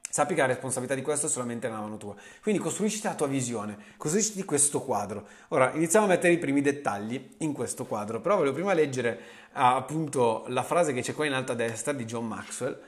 Sappi 0.07 0.35
che 0.35 0.43
la 0.43 0.49
responsabilità 0.49 0.95
di 0.95 1.01
questo 1.01 1.25
è 1.25 1.29
solamente 1.31 1.69
nella 1.69 1.81
mano 1.81 1.97
tua. 1.97 2.15
Quindi 2.43 2.61
costruisci 2.61 3.01
la 3.05 3.15
tua 3.15 3.27
visione, 3.27 3.79
costruisci 3.97 4.45
questo 4.45 4.83
quadro. 4.83 5.27
Ora 5.49 5.73
iniziamo 5.73 6.05
a 6.05 6.09
mettere 6.11 6.35
i 6.35 6.39
primi 6.39 6.61
dettagli 6.61 7.37
in 7.39 7.55
questo 7.55 7.87
quadro, 7.87 8.21
però 8.21 8.37
voglio 8.37 8.53
prima 8.53 8.75
leggere 8.75 9.19
ah, 9.53 9.77
appunto 9.77 10.45
la 10.49 10.63
frase 10.63 10.93
che 10.93 11.01
c'è 11.01 11.15
qua 11.15 11.25
in 11.25 11.33
alto 11.33 11.53
a 11.53 11.55
destra 11.55 11.95
di 11.95 12.05
John 12.05 12.29
Maxwell, 12.29 12.79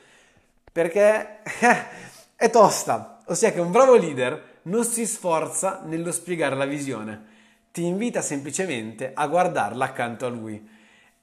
perché 0.71 1.39
è 2.37 2.51
tosta, 2.51 3.23
ossia 3.25 3.51
che 3.51 3.61
un 3.61 3.71
bravo 3.71 3.95
leader 3.95 4.59
non 4.65 4.85
si 4.85 5.07
sforza 5.07 5.81
nello 5.87 6.13
spiegare 6.13 6.55
la 6.55 6.67
visione, 6.67 7.33
ti 7.75 7.85
invita 7.87 8.23
semplicemente 8.23 9.11
a 9.13 9.27
guardarla 9.27 9.85
accanto 9.85 10.27
a 10.27 10.29
lui. 10.29 10.65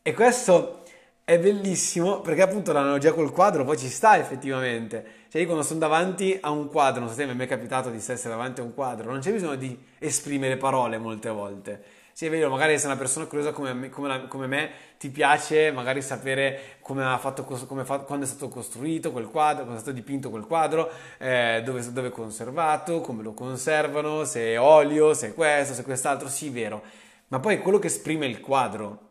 E 0.02 0.14
questo 0.14 0.84
è 1.24 1.40
bellissimo 1.40 2.20
perché 2.20 2.42
appunto 2.42 2.74
l'analogia 2.74 3.14
col 3.14 3.32
quadro 3.32 3.64
poi 3.64 3.78
ci 3.78 3.88
sta 3.88 4.18
effettivamente. 4.18 5.06
Cioè 5.30 5.40
io 5.40 5.48
quando 5.48 5.64
sono 5.64 5.80
davanti 5.80 6.38
a 6.42 6.50
un 6.50 6.68
quadro, 6.68 7.00
non 7.00 7.08
so 7.08 7.16
se 7.16 7.26
mi 7.26 7.32
è 7.32 7.36
mai 7.36 7.48
capitato 7.48 7.90
di 7.90 8.00
essere 8.00 8.28
davanti 8.28 8.60
a 8.60 8.66
un 8.66 8.74
quadro, 8.74 9.12
non 9.12 9.22
c'è 9.22 9.32
bisogno 9.32 9.56
di 9.56 9.82
esprimere 9.98 10.58
parole 10.58 10.98
molte 10.98 11.30
volte 11.30 11.84
sì, 12.14 12.26
è 12.26 12.30
vero, 12.30 12.50
magari 12.50 12.78
se 12.78 12.86
una 12.86 12.98
persona 12.98 13.26
curiosa 13.26 13.52
come 13.52 13.74
me, 13.74 13.90
come, 13.90 14.28
come 14.28 14.48
me 14.48 14.72
ti 14.98 15.10
piace 15.10 15.72
magari 15.72 16.02
sapere 16.02 16.78
come 16.82 17.04
ha 17.04 17.18
fatto, 17.18 17.44
come 17.44 17.84
fa, 17.86 18.00
quando 18.00 18.26
è 18.26 18.28
stato 18.28 18.50
costruito 18.50 19.12
quel 19.12 19.28
quadro, 19.28 19.64
quando 19.64 19.78
è 19.78 19.82
stato 19.82 19.96
dipinto 19.96 20.30
quel 20.30 20.46
quadro, 20.46 20.92
eh, 21.18 21.62
dove, 21.64 22.08
è 22.08 22.10
conservato, 22.12 23.02
come 23.02 23.24
lo 23.24 23.34
conservano, 23.34 24.26
se 24.26 24.54
è 24.54 24.60
olio, 24.60 25.14
se 25.14 25.30
è 25.30 25.34
questo, 25.34 25.74
se 25.74 25.82
è 25.82 25.84
quest'altro, 25.84 26.28
sì, 26.28 26.50
vero. 26.50 26.84
Ma 27.30 27.40
poi 27.40 27.60
quello 27.60 27.80
che 27.80 27.88
esprime 27.88 28.26
il 28.26 28.42
quadro, 28.42 29.10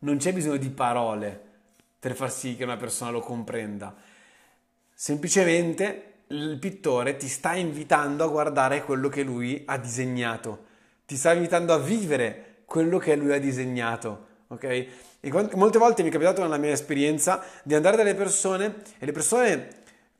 non 0.00 0.18
c'è 0.18 0.32
bisogno 0.32 0.58
di 0.58 0.70
parole 0.70 1.40
per 1.98 2.14
far 2.14 2.30
sì 2.30 2.56
che 2.56 2.64
una 2.64 2.76
persona 2.76 3.10
lo 3.10 3.20
comprenda. 3.20 3.94
Semplicemente 4.92 6.12
il 6.28 6.58
pittore 6.58 7.16
ti 7.16 7.28
sta 7.28 7.54
invitando 7.54 8.24
a 8.24 8.28
guardare 8.28 8.84
quello 8.84 9.08
che 9.08 9.22
lui 9.22 9.62
ha 9.66 9.76
disegnato 9.78 10.70
ti 11.04 11.16
sta 11.16 11.32
invitando 11.32 11.72
a 11.72 11.78
vivere 11.78 12.62
quello 12.64 12.98
che 12.98 13.14
lui 13.16 13.32
ha 13.32 13.38
disegnato, 13.38 14.26
ok? 14.48 14.64
E 15.20 15.30
molte 15.54 15.78
volte 15.78 16.02
mi 16.02 16.08
è 16.08 16.12
capitato 16.12 16.42
nella 16.42 16.56
mia 16.56 16.72
esperienza 16.72 17.44
di 17.62 17.74
andare 17.74 17.96
dalle 17.96 18.14
persone 18.14 18.76
e 18.98 19.06
le 19.06 19.12
persone 19.12 19.68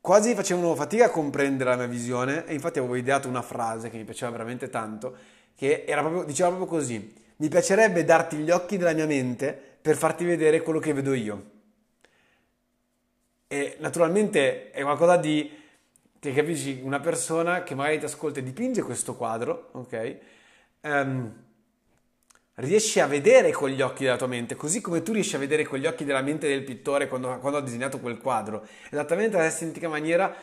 quasi 0.00 0.34
facevano 0.34 0.74
fatica 0.74 1.06
a 1.06 1.10
comprendere 1.10 1.70
la 1.70 1.76
mia 1.76 1.86
visione 1.86 2.44
e 2.46 2.54
infatti 2.54 2.78
avevo 2.78 2.96
ideato 2.96 3.28
una 3.28 3.40
frase 3.40 3.88
che 3.88 3.96
mi 3.96 4.04
piaceva 4.04 4.30
veramente 4.32 4.68
tanto, 4.68 5.16
che 5.54 5.84
proprio, 5.86 6.24
diceva 6.24 6.48
proprio 6.50 6.68
così, 6.68 7.14
mi 7.36 7.48
piacerebbe 7.48 8.04
darti 8.04 8.36
gli 8.36 8.50
occhi 8.50 8.76
della 8.76 8.92
mia 8.92 9.06
mente 9.06 9.58
per 9.80 9.96
farti 9.96 10.24
vedere 10.24 10.60
quello 10.60 10.78
che 10.78 10.92
vedo 10.92 11.14
io. 11.14 11.50
E 13.48 13.76
naturalmente 13.80 14.70
è 14.70 14.82
qualcosa 14.82 15.16
di, 15.16 15.50
che 16.18 16.32
capisci, 16.32 16.80
una 16.82 17.00
persona 17.00 17.62
che 17.62 17.74
magari 17.74 17.98
ti 17.98 18.04
ascolta 18.04 18.40
e 18.40 18.42
dipinge 18.42 18.82
questo 18.82 19.14
quadro, 19.14 19.70
ok? 19.72 20.18
Um, 20.82 21.32
riesci 22.56 23.00
a 23.00 23.06
vedere 23.06 23.50
con 23.50 23.70
gli 23.70 23.80
occhi 23.80 24.04
della 24.04 24.16
tua 24.16 24.26
mente, 24.26 24.54
così 24.54 24.80
come 24.80 25.02
tu 25.02 25.12
riesci 25.12 25.36
a 25.36 25.38
vedere 25.38 25.64
con 25.64 25.78
gli 25.78 25.86
occhi 25.86 26.04
della 26.04 26.22
mente 26.22 26.48
del 26.48 26.62
pittore 26.62 27.08
quando, 27.08 27.38
quando 27.38 27.58
ha 27.58 27.62
disegnato 27.62 27.98
quel 27.98 28.18
quadro. 28.18 28.66
Esattamente 28.90 29.36
nella 29.36 29.48
stessa 29.48 29.64
identica 29.64 29.88
maniera 29.88 30.34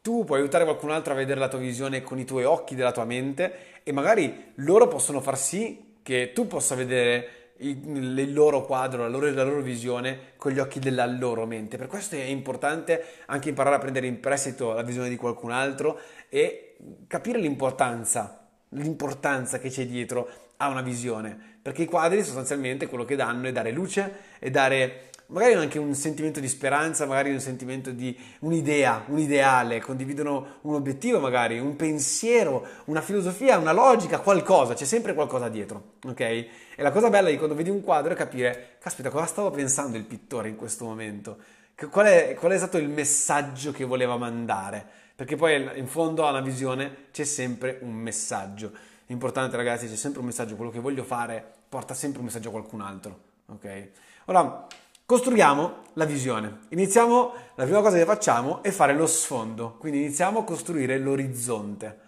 tu 0.00 0.24
puoi 0.24 0.40
aiutare 0.40 0.64
qualcun 0.64 0.90
altro 0.90 1.12
a 1.12 1.16
vedere 1.16 1.40
la 1.40 1.48
tua 1.48 1.58
visione 1.58 2.02
con 2.02 2.18
i 2.18 2.24
tuoi 2.24 2.44
occhi 2.44 2.74
della 2.74 2.92
tua 2.92 3.04
mente 3.04 3.80
e 3.82 3.92
magari 3.92 4.52
loro 4.56 4.88
possono 4.88 5.20
far 5.20 5.36
sì 5.36 5.96
che 6.02 6.32
tu 6.32 6.46
possa 6.46 6.74
vedere 6.74 7.52
il, 7.58 8.18
il 8.18 8.32
loro 8.32 8.64
quadro, 8.64 9.02
la 9.02 9.08
loro, 9.08 9.30
la 9.30 9.42
loro, 9.42 9.60
visione 9.60 10.32
con 10.36 10.52
gli 10.52 10.58
occhi 10.58 10.78
della 10.78 11.04
loro 11.04 11.44
mente. 11.44 11.76
Per 11.76 11.88
questo 11.88 12.14
è 12.14 12.22
importante 12.22 13.04
anche 13.26 13.48
imparare 13.48 13.76
a 13.76 13.78
prendere 13.78 14.06
in 14.06 14.20
prestito 14.20 14.72
la 14.72 14.82
visione 14.82 15.08
di 15.08 15.16
qualcun 15.16 15.50
altro 15.50 16.00
e 16.28 16.76
capire 17.06 17.38
l'importanza 17.38 18.37
l'importanza 18.70 19.58
che 19.58 19.70
c'è 19.70 19.86
dietro 19.86 20.28
a 20.58 20.68
una 20.68 20.82
visione, 20.82 21.36
perché 21.62 21.82
i 21.82 21.86
quadri 21.86 22.22
sostanzialmente 22.22 22.86
quello 22.88 23.04
che 23.04 23.16
danno 23.16 23.46
è 23.46 23.52
dare 23.52 23.70
luce 23.70 24.12
e 24.38 24.50
dare 24.50 25.10
magari 25.28 25.54
anche 25.54 25.78
un 25.78 25.94
sentimento 25.94 26.40
di 26.40 26.48
speranza, 26.48 27.06
magari 27.06 27.32
un 27.32 27.40
sentimento 27.40 27.90
di 27.90 28.16
un'idea, 28.40 29.04
un 29.08 29.18
ideale, 29.18 29.80
condividono 29.80 30.58
un 30.62 30.74
obiettivo 30.74 31.20
magari, 31.20 31.58
un 31.58 31.76
pensiero, 31.76 32.66
una 32.86 33.00
filosofia, 33.00 33.58
una 33.58 33.72
logica, 33.72 34.20
qualcosa, 34.20 34.74
c'è 34.74 34.84
sempre 34.84 35.14
qualcosa 35.14 35.48
dietro, 35.48 35.96
ok? 36.06 36.20
E 36.20 36.48
la 36.76 36.90
cosa 36.90 37.10
bella 37.10 37.28
di 37.28 37.36
quando 37.36 37.54
vedi 37.54 37.70
un 37.70 37.82
quadro 37.82 38.12
è 38.12 38.16
capire, 38.16 38.76
caspita, 38.80 39.10
cosa 39.10 39.26
stava 39.26 39.50
pensando 39.50 39.96
il 39.96 40.04
pittore 40.04 40.48
in 40.48 40.56
questo 40.56 40.84
momento? 40.84 41.36
Qual 41.90 42.06
è, 42.06 42.34
qual 42.34 42.52
è 42.52 42.56
stato 42.56 42.78
il 42.78 42.88
messaggio 42.88 43.70
che 43.72 43.84
voleva 43.84 44.16
mandare? 44.16 45.06
perché 45.18 45.34
poi 45.34 45.76
in 45.76 45.88
fondo 45.88 46.28
alla 46.28 46.40
visione 46.40 47.06
c'è 47.10 47.24
sempre 47.24 47.80
un 47.82 47.92
messaggio. 47.92 48.70
Importante 49.06 49.56
ragazzi, 49.56 49.88
c'è 49.88 49.96
sempre 49.96 50.20
un 50.20 50.26
messaggio, 50.26 50.54
quello 50.54 50.70
che 50.70 50.78
voglio 50.78 51.02
fare 51.02 51.44
porta 51.68 51.92
sempre 51.92 52.20
un 52.20 52.26
messaggio 52.26 52.50
a 52.50 52.52
qualcun 52.52 52.82
altro, 52.82 53.18
ok? 53.46 53.88
Ora, 54.26 54.68
costruiamo 55.04 55.82
la 55.94 56.04
visione. 56.04 56.58
Iniziamo, 56.68 57.32
la 57.56 57.64
prima 57.64 57.80
cosa 57.80 57.96
che 57.96 58.04
facciamo 58.04 58.62
è 58.62 58.70
fare 58.70 58.94
lo 58.94 59.08
sfondo, 59.08 59.74
quindi 59.80 59.98
iniziamo 59.98 60.38
a 60.38 60.44
costruire 60.44 60.96
l'orizzonte. 61.00 61.98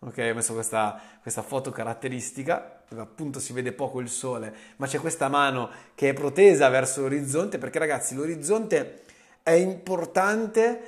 Ok, 0.00 0.28
ho 0.30 0.34
messo 0.34 0.52
questa, 0.52 1.00
questa 1.22 1.40
foto 1.40 1.70
caratteristica, 1.70 2.82
dove 2.86 3.00
appunto 3.00 3.40
si 3.40 3.54
vede 3.54 3.72
poco 3.72 4.00
il 4.00 4.10
sole, 4.10 4.54
ma 4.76 4.86
c'è 4.86 5.00
questa 5.00 5.28
mano 5.28 5.70
che 5.94 6.10
è 6.10 6.12
protesa 6.12 6.68
verso 6.68 7.00
l'orizzonte, 7.00 7.56
perché 7.56 7.78
ragazzi 7.78 8.14
l'orizzonte 8.14 9.04
è 9.48 9.52
importante 9.52 10.80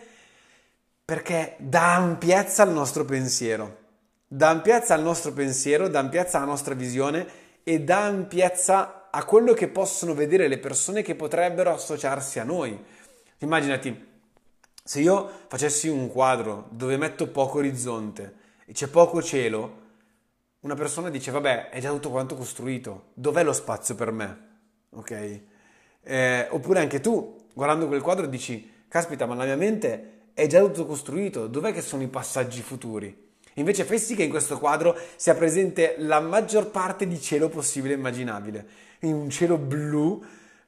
perché 1.04 1.56
dà 1.58 1.94
ampiezza 1.94 2.62
al 2.62 2.72
nostro 2.72 3.04
pensiero, 3.04 3.78
dà 4.28 4.50
ampiezza 4.50 4.94
al 4.94 5.02
nostro 5.02 5.32
pensiero, 5.32 5.88
dà 5.88 5.98
ampiezza 5.98 6.36
alla 6.36 6.46
nostra 6.46 6.74
visione 6.74 7.26
e 7.62 7.80
dà 7.80 8.04
ampiezza 8.04 9.08
a 9.10 9.24
quello 9.24 9.54
che 9.54 9.68
possono 9.68 10.14
vedere 10.14 10.46
le 10.46 10.58
persone 10.58 11.02
che 11.02 11.14
potrebbero 11.14 11.72
associarsi 11.72 12.38
a 12.38 12.44
noi. 12.44 12.78
Immaginati, 13.38 14.08
se 14.84 15.00
io 15.00 15.28
facessi 15.48 15.88
un 15.88 16.08
quadro 16.08 16.68
dove 16.70 16.96
metto 16.96 17.28
poco 17.28 17.58
orizzonte 17.58 18.34
e 18.66 18.72
c'è 18.72 18.86
poco 18.86 19.22
cielo, 19.22 19.78
una 20.60 20.74
persona 20.74 21.08
dice, 21.08 21.30
vabbè, 21.30 21.70
è 21.70 21.80
già 21.80 21.90
tutto 21.90 22.10
quanto 22.10 22.36
costruito, 22.36 23.06
dov'è 23.14 23.42
lo 23.42 23.54
spazio 23.54 23.94
per 23.94 24.12
me? 24.12 24.48
Ok? 24.90 25.40
Eh, 26.02 26.46
oppure 26.50 26.80
anche 26.80 27.00
tu, 27.00 27.39
guardando 27.52 27.86
quel 27.86 28.00
quadro, 28.00 28.26
dici, 28.26 28.70
caspita, 28.88 29.26
ma 29.26 29.34
la 29.34 29.44
mia 29.44 29.56
mente 29.56 30.18
è 30.34 30.46
già 30.46 30.60
tutto 30.60 30.86
costruito, 30.86 31.46
dov'è 31.46 31.72
che 31.72 31.82
sono 31.82 32.02
i 32.02 32.08
passaggi 32.08 32.62
futuri? 32.62 33.28
Invece 33.54 33.84
fai 33.84 33.98
sì 33.98 34.14
che 34.14 34.22
in 34.22 34.30
questo 34.30 34.58
quadro 34.58 34.96
sia 35.16 35.34
presente 35.34 35.96
la 35.98 36.20
maggior 36.20 36.70
parte 36.70 37.06
di 37.06 37.20
cielo 37.20 37.48
possibile 37.48 37.94
e 37.94 37.96
immaginabile. 37.96 38.66
In 39.00 39.14
un 39.14 39.30
cielo 39.30 39.58
blu, 39.58 40.22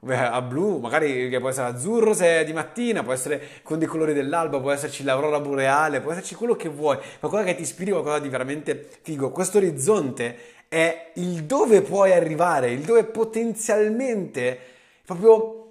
a 0.08 0.42
blu, 0.42 0.78
magari 0.78 1.28
che 1.28 1.38
può 1.38 1.48
essere 1.48 1.68
azzurro 1.68 2.12
se 2.12 2.40
è 2.40 2.44
di 2.44 2.52
mattina, 2.52 3.04
può 3.04 3.12
essere 3.12 3.40
con 3.62 3.78
dei 3.78 3.86
colori 3.86 4.12
dell'alba, 4.12 4.60
può 4.60 4.72
esserci 4.72 5.04
l'aurora 5.04 5.38
boreale, 5.38 6.00
può 6.00 6.10
esserci 6.10 6.34
quello 6.34 6.56
che 6.56 6.68
vuoi, 6.68 6.98
qualcosa 7.20 7.44
che 7.44 7.54
ti 7.54 7.62
ispiri, 7.62 7.92
qualcosa 7.92 8.18
di 8.18 8.28
veramente 8.28 8.88
figo. 9.02 9.30
Questo 9.30 9.58
orizzonte 9.58 10.36
è 10.68 11.12
il 11.14 11.44
dove 11.44 11.82
puoi 11.82 12.12
arrivare, 12.12 12.72
il 12.72 12.80
dove 12.80 13.04
potenzialmente 13.04 14.58
proprio 15.04 15.61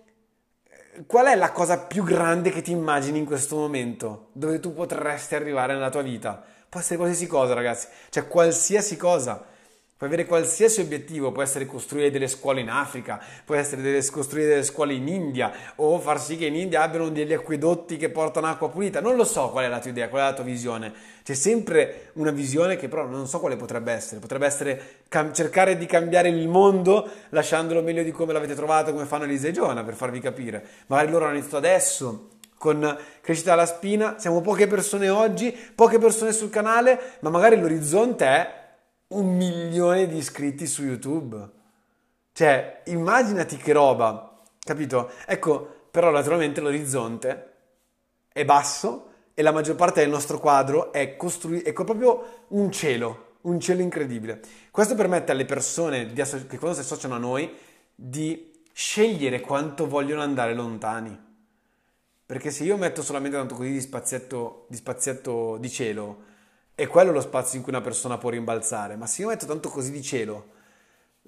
qual 1.06 1.28
è 1.28 1.36
la 1.36 1.52
cosa 1.52 1.80
più 1.80 2.04
grande 2.04 2.50
che 2.50 2.62
ti 2.62 2.72
immagini 2.72 3.20
in 3.20 3.26
questo 3.26 3.56
momento, 3.56 4.28
dove 4.34 4.60
tu 4.60 4.74
potresti 4.74 5.36
arrivare 5.36 5.74
nella 5.74 5.90
tua 5.90 6.02
vita? 6.02 6.44
Può 6.68 6.80
essere 6.80 6.98
qualsiasi 6.98 7.28
cosa, 7.28 7.54
ragazzi, 7.54 7.88
cioè 8.10 8.28
qualsiasi 8.28 8.98
cosa. 8.98 9.44
Puoi 10.02 10.12
avere 10.14 10.28
qualsiasi 10.28 10.82
obiettivo, 10.82 11.32
può 11.32 11.44
essere 11.44 11.68
costruire 11.68 12.10
delle 12.10 12.28
scuole 12.28 12.60
in 12.60 12.72
Africa, 12.72 13.22
può 13.46 13.54
essere 13.54 13.84
delle, 13.84 14.04
costruire 14.10 14.48
delle 14.48 14.64
scuole 14.64 14.96
in 14.96 15.08
India 15.08 15.52
o 15.76 16.00
far 16.00 16.20
sì 16.20 16.38
che 16.38 16.48
in 16.48 16.56
India 16.56 16.82
abbiano 16.82 17.10
degli 17.10 17.34
acquedotti 17.34 17.98
che 17.98 18.10
portano 18.10 18.48
acqua 18.48 18.72
pulita. 18.72 19.00
Non 19.00 19.16
lo 19.16 19.24
so 19.24 19.52
qual 19.52 19.66
è 19.66 19.68
la 19.68 19.78
tua 19.78 19.92
idea, 19.92 20.10
qual 20.10 20.24
è 20.24 20.26
la 20.26 20.34
tua 20.34 20.44
visione. 20.44 20.92
C'è 21.24 21.36
sempre 21.36 22.10
una 22.14 22.32
visione 22.32 22.78
che 22.78 22.88
però 22.88 23.06
non 23.06 23.28
so 23.28 23.40
quale 23.40 23.58
potrebbe 23.58 23.92
essere. 23.92 24.20
Potrebbe 24.20 24.48
essere 24.48 24.82
cam- 25.08 25.34
cercare 25.34 25.78
di 25.78 25.86
cambiare 25.86 26.30
il 26.30 26.48
mondo 26.48 27.08
lasciandolo 27.30 27.84
meglio 27.84 28.02
di 28.02 28.12
come 28.12 28.34
l'avete 28.34 28.56
trovato, 28.56 28.94
come 28.94 29.06
fanno 29.06 29.26
Elisa 29.26 29.50
e 29.50 29.52
Giona, 29.52 29.84
per 29.84 29.94
farvi 29.94 30.20
capire. 30.20 30.66
Magari 30.88 31.12
loro 31.12 31.26
hanno 31.26 31.36
iniziato 31.36 31.58
adesso, 31.58 32.30
con 32.58 32.98
crescita 33.22 33.54
alla 33.54 33.68
spina, 33.68 34.16
siamo 34.18 34.42
poche 34.42 34.66
persone 34.66 35.10
oggi, 35.10 35.56
poche 35.76 36.00
persone 36.00 36.32
sul 36.32 36.50
canale, 36.50 37.00
ma 37.20 37.30
magari 37.30 37.60
l'orizzonte 37.60 38.26
è 38.26 38.61
un 39.12 39.36
milione 39.36 40.08
di 40.08 40.18
iscritti 40.18 40.68
su 40.68 40.84
YouTube. 40.84 41.50
Cioè, 42.34 42.84
immaginati 42.86 43.58
che 43.58 43.74
roba, 43.74 44.42
capito? 44.60 45.12
Ecco, 45.26 45.88
però 45.92 46.12
naturalmente 46.12 46.62
l'orizzonte 46.62 47.54
è 48.32 48.46
basso 48.46 49.10
e 49.34 49.42
la 49.42 49.52
maggior 49.52 49.76
parte 49.76 50.02
del 50.02 50.10
nostro 50.10 50.40
quadro 50.40 50.94
è, 50.94 51.18
costruito, 51.18 51.68
è 51.68 51.74
proprio 51.74 52.46
un 52.50 52.72
cielo, 52.72 53.36
un 53.42 53.60
cielo 53.60 53.82
incredibile. 53.82 54.40
Questo 54.72 54.96
permette 54.96 55.32
alle 55.32 55.46
persone 55.46 56.06
di, 56.08 56.22
che 56.48 56.58
quando 56.58 56.74
si 56.74 56.82
associano 56.82 57.16
a 57.16 57.20
noi 57.20 57.54
di 57.94 58.52
scegliere 58.72 59.42
quanto 59.42 59.88
vogliono 59.88 60.22
andare 60.22 60.54
lontani. 60.54 61.30
Perché 62.26 62.50
se 62.50 62.64
io 62.64 62.78
metto 62.78 63.04
solamente 63.04 63.36
tanto 63.36 63.56
così 63.56 63.72
di 63.72 63.82
spazietto 63.82 64.66
di, 64.70 64.78
spazietto 64.78 65.58
di 65.58 65.70
cielo, 65.70 66.30
è 66.82 66.88
quello 66.88 67.12
lo 67.12 67.22
spazio 67.22 67.58
in 67.58 67.64
cui 67.64 67.72
una 67.72 67.84
persona 67.84 68.18
può 68.18 68.32
rimbalzare, 68.32 68.96
ma 68.96 69.06
se 69.06 69.22
io 69.22 69.28
metto 69.28 69.46
tanto 69.46 69.70
così 69.70 69.92
di 69.92 70.02
cielo, 70.02 70.48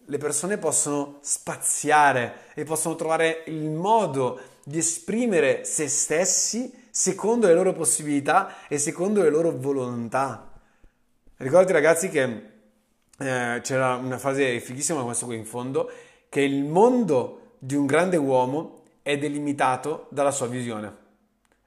le 0.05 0.17
persone 0.17 0.57
possono 0.57 1.19
spaziare 1.21 2.47
e 2.55 2.63
possono 2.63 2.95
trovare 2.95 3.43
il 3.45 3.69
modo 3.69 4.39
di 4.63 4.79
esprimere 4.79 5.63
se 5.63 5.87
stessi 5.89 6.73
secondo 6.89 7.45
le 7.45 7.53
loro 7.53 7.71
possibilità 7.71 8.67
e 8.67 8.79
secondo 8.79 9.21
le 9.21 9.29
loro 9.29 9.51
volontà. 9.55 10.59
Ricordati 11.37 11.71
ragazzi 11.71 12.09
che 12.09 12.23
eh, 13.19 13.59
c'era 13.61 13.93
una 13.93 14.17
frase 14.17 14.59
fighissima 14.59 14.97
come 14.97 15.09
questa 15.09 15.27
qui 15.27 15.35
in 15.35 15.45
fondo, 15.45 15.91
che 16.29 16.41
il 16.41 16.63
mondo 16.63 17.57
di 17.59 17.75
un 17.75 17.85
grande 17.85 18.17
uomo 18.17 18.85
è 19.03 19.19
delimitato 19.19 20.07
dalla 20.09 20.31
sua 20.31 20.47
visione. 20.47 20.95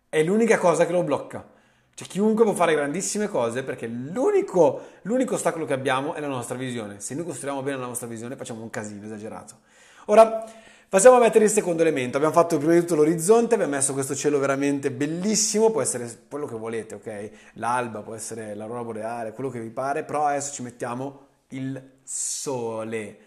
È 0.09 0.25
l'unica 0.25 0.59
cosa 0.59 0.87
che 0.87 0.93
lo 0.93 1.05
blocca. 1.05 1.55
Cioè 1.97 2.09
chiunque 2.09 2.45
può 2.45 2.53
fare 2.53 2.75
grandissime 2.75 3.27
cose 3.27 3.63
perché 3.63 3.87
l'unico, 3.87 4.83
l'unico 5.03 5.37
ostacolo 5.37 5.65
che 5.65 5.73
abbiamo 5.73 6.13
è 6.13 6.21
la 6.21 6.27
nostra 6.27 6.55
visione. 6.55 7.01
Se 7.01 7.15
noi 7.15 7.25
costruiamo 7.25 7.63
bene 7.63 7.79
la 7.79 7.87
nostra 7.87 8.07
visione 8.07 8.37
facciamo 8.37 8.61
un 8.61 8.69
casino 8.69 9.03
esagerato. 9.03 9.61
Ora 10.09 10.45
passiamo 10.91 11.17
a 11.17 11.21
mettere 11.21 11.47
il 11.47 11.51
secondo 11.51 11.81
elemento. 11.81 12.19
Abbiamo 12.19 12.35
fatto 12.35 12.59
prima 12.59 12.75
di 12.75 12.81
tutto 12.81 12.97
l'orizzonte, 12.97 13.55
abbiamo 13.55 13.77
messo 13.77 13.95
questo 13.95 14.15
cielo 14.15 14.39
veramente 14.39 14.91
bellissimo, 14.91 15.71
può 15.71 15.81
essere 15.81 16.25
quello 16.29 16.45
che 16.45 16.57
volete, 16.57 16.97
ok? 16.97 17.31
L'alba, 17.55 18.03
può 18.03 18.13
essere 18.13 18.55
l'aurora 18.55 18.85
boreale, 18.85 19.33
quello 19.33 19.49
che 19.49 19.61
vi 19.61 19.71
pare, 19.71 20.05
però 20.05 20.27
adesso 20.27 20.53
ci 20.53 20.61
mettiamo 20.61 21.29
il 21.49 21.83
sole. 22.03 23.19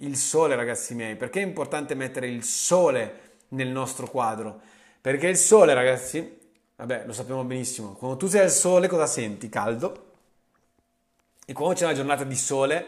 Il 0.00 0.16
sole 0.16 0.54
ragazzi 0.54 0.94
miei, 0.94 1.16
perché 1.16 1.40
è 1.40 1.44
importante 1.44 1.94
mettere 1.94 2.28
il 2.28 2.44
sole 2.44 3.20
nel 3.48 3.68
nostro 3.68 4.06
quadro? 4.06 4.60
Perché 5.00 5.28
il 5.28 5.38
sole 5.38 5.72
ragazzi 5.72 6.37
Vabbè, 6.78 7.06
lo 7.06 7.12
sappiamo 7.12 7.42
benissimo. 7.42 7.94
Quando 7.94 8.16
tu 8.16 8.28
sei 8.28 8.42
al 8.42 8.52
sole 8.52 8.86
cosa 8.86 9.06
senti? 9.06 9.48
Caldo. 9.48 10.06
E 11.44 11.52
quando 11.52 11.74
c'è 11.74 11.84
una 11.84 11.94
giornata 11.94 12.22
di 12.22 12.36
sole 12.36 12.86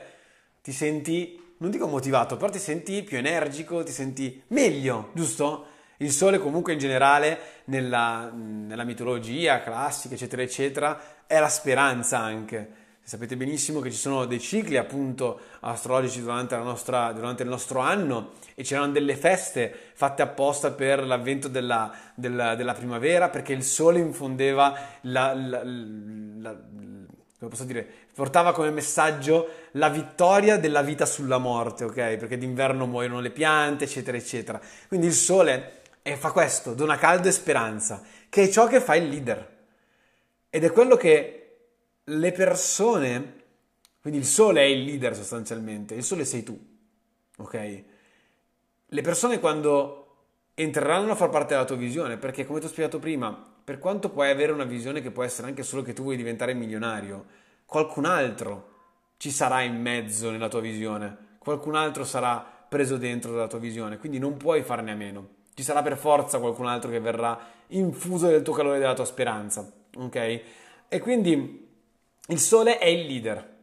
ti 0.62 0.70
senti, 0.70 1.55
non 1.57 1.70
dico 1.70 1.88
motivato, 1.88 2.37
però 2.37 2.48
ti 2.53 2.61
senti 2.61 3.03
più 3.03 3.18
energico, 3.18 3.83
ti 3.83 3.90
senti 3.90 4.44
meglio, 4.48 5.11
giusto? 5.12 5.66
Il 5.96 6.12
sole 6.12 6.38
comunque 6.38 6.72
in 6.72 6.79
generale 6.79 7.62
nella, 7.64 8.31
nella 8.33 8.85
mitologia 8.85 9.61
classica, 9.61 10.14
eccetera, 10.14 10.42
eccetera, 10.42 11.26
è 11.26 11.40
la 11.40 11.48
speranza 11.48 12.20
anche. 12.20 12.79
Sapete 13.10 13.36
benissimo 13.36 13.80
che 13.80 13.90
ci 13.90 13.96
sono 13.96 14.24
dei 14.24 14.38
cicli 14.38 14.76
appunto 14.76 15.40
astrologici 15.58 16.20
durante, 16.20 16.56
nostra, 16.58 17.10
durante 17.10 17.42
il 17.42 17.48
nostro 17.48 17.80
anno 17.80 18.34
e 18.54 18.62
c'erano 18.62 18.92
delle 18.92 19.16
feste 19.16 19.74
fatte 19.94 20.22
apposta 20.22 20.70
per 20.70 21.04
l'avvento 21.04 21.48
della, 21.48 21.92
della, 22.14 22.54
della 22.54 22.72
primavera 22.72 23.28
perché 23.28 23.52
il 23.52 23.64
sole 23.64 23.98
infondeva 23.98 24.78
la, 25.00 25.34
la, 25.34 25.60
la, 25.64 26.56
come 26.56 27.50
posso 27.50 27.64
dire, 27.64 27.84
portava 28.14 28.52
come 28.52 28.70
messaggio 28.70 29.48
la 29.72 29.88
vittoria 29.88 30.56
della 30.56 30.82
vita 30.82 31.04
sulla 31.04 31.38
morte, 31.38 31.82
ok? 31.82 32.14
Perché 32.14 32.38
d'inverno 32.38 32.86
muoiono 32.86 33.18
le 33.18 33.30
piante, 33.30 33.86
eccetera, 33.86 34.16
eccetera. 34.16 34.60
Quindi 34.86 35.08
il 35.08 35.14
sole 35.14 35.80
eh, 36.02 36.16
fa 36.16 36.30
questo, 36.30 36.74
dona 36.74 36.96
caldo 36.96 37.26
e 37.26 37.32
speranza, 37.32 38.02
che 38.28 38.44
è 38.44 38.48
ciò 38.48 38.68
che 38.68 38.80
fa 38.80 38.94
il 38.94 39.08
leader. 39.08 39.58
Ed 40.48 40.62
è 40.62 40.70
quello 40.70 40.94
che 40.94 41.39
le 42.12 42.32
persone, 42.32 43.34
quindi 44.00 44.18
il 44.18 44.26
sole 44.26 44.62
è 44.62 44.64
il 44.64 44.82
leader 44.82 45.14
sostanzialmente, 45.14 45.94
il 45.94 46.02
sole 46.02 46.24
sei 46.24 46.42
tu, 46.42 46.58
ok? 47.36 47.84
Le 48.86 49.00
persone 49.02 49.38
quando 49.38 49.96
entreranno 50.54 51.12
a 51.12 51.14
far 51.14 51.28
parte 51.28 51.54
della 51.54 51.64
tua 51.64 51.76
visione, 51.76 52.16
perché 52.16 52.44
come 52.44 52.58
ti 52.58 52.66
ho 52.66 52.68
spiegato 52.68 52.98
prima, 52.98 53.32
per 53.62 53.78
quanto 53.78 54.10
puoi 54.10 54.30
avere 54.30 54.50
una 54.50 54.64
visione 54.64 55.00
che 55.00 55.12
può 55.12 55.22
essere 55.22 55.46
anche 55.46 55.62
solo 55.62 55.82
che 55.82 55.92
tu 55.92 56.02
vuoi 56.02 56.16
diventare 56.16 56.52
milionario, 56.52 57.26
qualcun 57.64 58.04
altro 58.04 58.68
ci 59.16 59.30
sarà 59.30 59.62
in 59.62 59.80
mezzo 59.80 60.30
nella 60.30 60.48
tua 60.48 60.60
visione, 60.60 61.36
qualcun 61.38 61.76
altro 61.76 62.04
sarà 62.04 62.44
preso 62.68 62.96
dentro 62.96 63.32
dalla 63.32 63.46
tua 63.46 63.58
visione, 63.60 63.98
quindi 63.98 64.18
non 64.18 64.36
puoi 64.36 64.62
farne 64.62 64.90
a 64.90 64.96
meno. 64.96 65.38
Ci 65.54 65.62
sarà 65.62 65.82
per 65.82 65.96
forza 65.96 66.38
qualcun 66.40 66.66
altro 66.66 66.90
che 66.90 67.00
verrà 67.00 67.38
infuso 67.68 68.26
del 68.26 68.42
tuo 68.42 68.54
calore 68.54 68.76
e 68.76 68.80
della 68.80 68.94
tua 68.94 69.04
speranza, 69.04 69.70
ok? 69.96 70.42
E 70.88 70.98
quindi 70.98 71.69
il 72.30 72.38
sole 72.38 72.78
è 72.78 72.86
il 72.86 73.06
leader 73.06 73.58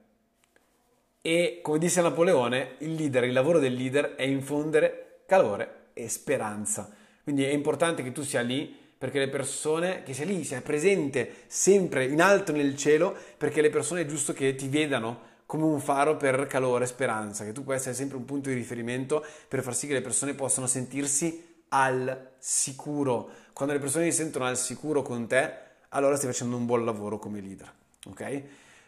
e 1.21 1.60
come 1.62 1.77
disse 1.77 2.01
Napoleone, 2.01 2.75
il 2.80 2.95
leader, 2.95 3.23
il 3.23 3.32
lavoro 3.32 3.60
del 3.60 3.73
leader 3.73 4.15
è 4.15 4.23
infondere 4.23 5.21
calore 5.25 5.89
e 5.93 6.10
speranza. 6.10 6.89
Quindi 7.23 7.43
è 7.43 7.51
importante 7.51 8.03
che 8.03 8.12
tu 8.12 8.23
sia 8.23 8.41
lì 8.41 8.75
perché 8.97 9.19
le 9.19 9.30
persone, 9.30 10.03
che 10.03 10.13
sia 10.13 10.25
lì, 10.25 10.43
sia 10.43 10.62
presente 10.62 11.43
sempre 11.47 12.06
in 12.06 12.21
alto 12.21 12.51
nel 12.51 12.75
cielo, 12.75 13.15
perché 13.38 13.62
le 13.62 13.69
persone 13.69 14.01
è 14.01 14.06
giusto 14.06 14.34
che 14.34 14.56
ti 14.56 14.67
vedano 14.67 15.36
come 15.45 15.63
un 15.63 15.80
faro 15.80 16.17
per 16.17 16.45
calore 16.47 16.84
e 16.84 16.88
speranza, 16.88 17.45
che 17.45 17.53
tu 17.53 17.63
puoi 17.63 17.75
essere 17.75 17.95
sempre 17.95 18.17
un 18.17 18.25
punto 18.25 18.49
di 18.49 18.56
riferimento 18.56 19.23
per 19.47 19.63
far 19.63 19.75
sì 19.75 19.88
che 19.88 19.93
le 19.93 20.01
persone 20.01 20.34
possano 20.34 20.67
sentirsi 20.67 21.62
al 21.69 22.32
sicuro. 22.38 23.30
Quando 23.53 23.73
le 23.73 23.80
persone 23.80 24.10
si 24.12 24.17
sentono 24.17 24.45
al 24.45 24.58
sicuro 24.58 25.03
con 25.03 25.27
te, 25.27 25.53
allora 25.89 26.17
stai 26.17 26.32
facendo 26.32 26.58
un 26.58 26.65
buon 26.65 26.84
lavoro 26.84 27.17
come 27.17 27.39
leader 27.39 27.77
ok? 28.10 28.41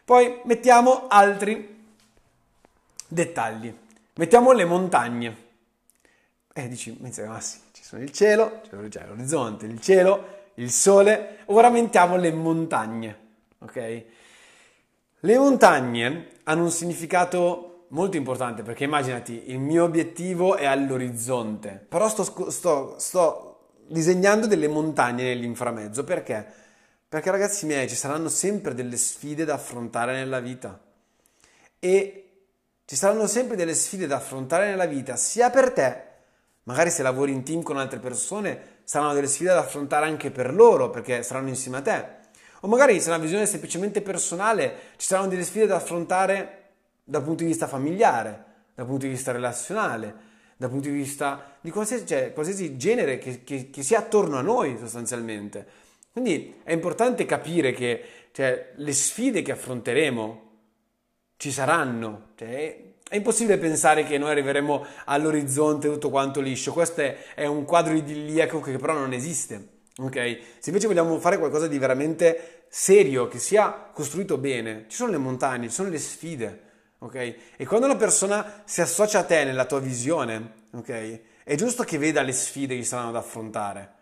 Poi 0.04 0.40
mettiamo 0.44 1.06
altri 1.08 1.78
dettagli. 3.06 3.74
Mettiamo 4.14 4.52
le 4.52 4.64
montagne. 4.64 5.36
E 6.52 6.64
eh, 6.64 6.68
dici, 6.68 6.96
ma 6.98 7.40
sì, 7.40 7.60
ci 7.72 7.82
sono 7.82 8.02
il 8.02 8.10
cielo, 8.10 8.60
c'è 8.88 9.06
l'orizzonte, 9.06 9.66
il 9.66 9.80
cielo, 9.80 10.48
il 10.54 10.70
sole. 10.70 11.38
Ora 11.46 11.70
mettiamo 11.70 12.16
le 12.16 12.32
montagne, 12.32 13.18
ok? 13.58 14.04
Le 15.20 15.38
montagne 15.38 16.28
hanno 16.44 16.64
un 16.64 16.70
significato 16.70 17.86
molto 17.88 18.16
importante 18.16 18.62
perché 18.62 18.84
immaginati, 18.84 19.50
il 19.50 19.58
mio 19.58 19.84
obiettivo 19.84 20.56
è 20.56 20.64
all'orizzonte, 20.64 21.84
però 21.88 22.08
sto, 22.08 22.50
sto, 22.50 22.94
sto 22.98 23.68
disegnando 23.86 24.46
delle 24.46 24.68
montagne 24.68 25.24
nell'inframezzo 25.24 26.04
perché? 26.04 26.58
Perché 27.10 27.32
ragazzi 27.32 27.66
miei 27.66 27.88
ci 27.88 27.96
saranno 27.96 28.28
sempre 28.28 28.72
delle 28.72 28.96
sfide 28.96 29.44
da 29.44 29.54
affrontare 29.54 30.12
nella 30.12 30.38
vita 30.38 30.78
e 31.80 32.30
ci 32.84 32.94
saranno 32.94 33.26
sempre 33.26 33.56
delle 33.56 33.74
sfide 33.74 34.06
da 34.06 34.14
affrontare 34.14 34.68
nella 34.68 34.86
vita 34.86 35.16
sia 35.16 35.50
per 35.50 35.72
te, 35.72 36.02
magari 36.62 36.88
se 36.88 37.02
lavori 37.02 37.32
in 37.32 37.42
team 37.42 37.62
con 37.62 37.78
altre 37.78 37.98
persone 37.98 38.82
saranno 38.84 39.12
delle 39.12 39.26
sfide 39.26 39.50
da 39.50 39.58
affrontare 39.58 40.06
anche 40.06 40.30
per 40.30 40.54
loro 40.54 40.90
perché 40.90 41.24
saranno 41.24 41.48
insieme 41.48 41.78
a 41.78 41.82
te. 41.82 42.06
O 42.60 42.68
magari 42.68 43.00
se 43.00 43.06
è 43.06 43.12
una 43.12 43.18
visione 43.24 43.44
semplicemente 43.44 44.02
personale 44.02 44.74
ci 44.94 45.08
saranno 45.08 45.30
delle 45.30 45.42
sfide 45.42 45.66
da 45.66 45.74
affrontare 45.74 46.68
dal 47.02 47.24
punto 47.24 47.42
di 47.42 47.48
vista 47.48 47.66
familiare, 47.66 48.44
dal 48.72 48.86
punto 48.86 49.06
di 49.06 49.10
vista 49.10 49.32
relazionale, 49.32 50.14
dal 50.56 50.70
punto 50.70 50.86
di 50.86 50.94
vista 50.94 51.56
di 51.60 51.72
qualsiasi, 51.72 52.06
cioè, 52.06 52.32
qualsiasi 52.32 52.76
genere 52.76 53.18
che, 53.18 53.42
che, 53.42 53.68
che 53.68 53.82
sia 53.82 53.98
attorno 53.98 54.36
a 54.36 54.42
noi 54.42 54.78
sostanzialmente. 54.78 55.88
Quindi 56.12 56.60
è 56.64 56.72
importante 56.72 57.24
capire 57.24 57.72
che 57.72 58.02
cioè, 58.32 58.72
le 58.76 58.92
sfide 58.92 59.42
che 59.42 59.52
affronteremo 59.52 60.50
ci 61.36 61.52
saranno. 61.52 62.32
Cioè, 62.36 62.88
è 63.08 63.16
impossibile 63.16 63.58
pensare 63.58 64.04
che 64.04 64.18
noi 64.18 64.30
arriveremo 64.30 64.86
all'orizzonte 65.06 65.88
tutto 65.88 66.10
quanto 66.10 66.40
liscio. 66.40 66.72
Questo 66.72 67.00
è, 67.00 67.16
è 67.34 67.46
un 67.46 67.64
quadro 67.64 67.94
idilliaco 67.94 68.60
che 68.60 68.76
però 68.76 68.92
non 68.94 69.12
esiste. 69.12 69.78
Okay? 69.98 70.40
Se 70.58 70.70
invece 70.70 70.86
vogliamo 70.86 71.18
fare 71.18 71.38
qualcosa 71.38 71.66
di 71.66 71.78
veramente 71.78 72.64
serio, 72.68 73.28
che 73.28 73.38
sia 73.38 73.90
costruito 73.92 74.38
bene, 74.38 74.86
ci 74.88 74.96
sono 74.96 75.10
le 75.10 75.18
montagne, 75.18 75.68
ci 75.68 75.74
sono 75.74 75.88
le 75.88 75.98
sfide. 75.98 76.62
ok? 76.98 77.34
E 77.56 77.66
quando 77.66 77.86
una 77.86 77.96
persona 77.96 78.62
si 78.64 78.80
associa 78.80 79.20
a 79.20 79.24
te 79.24 79.44
nella 79.44 79.64
tua 79.64 79.80
visione, 79.80 80.52
ok? 80.72 81.20
È 81.42 81.54
giusto 81.56 81.82
che 81.82 81.98
veda 81.98 82.22
le 82.22 82.32
sfide 82.32 82.76
che 82.76 82.84
saranno 82.84 83.10
da 83.10 83.18
affrontare. 83.18 83.98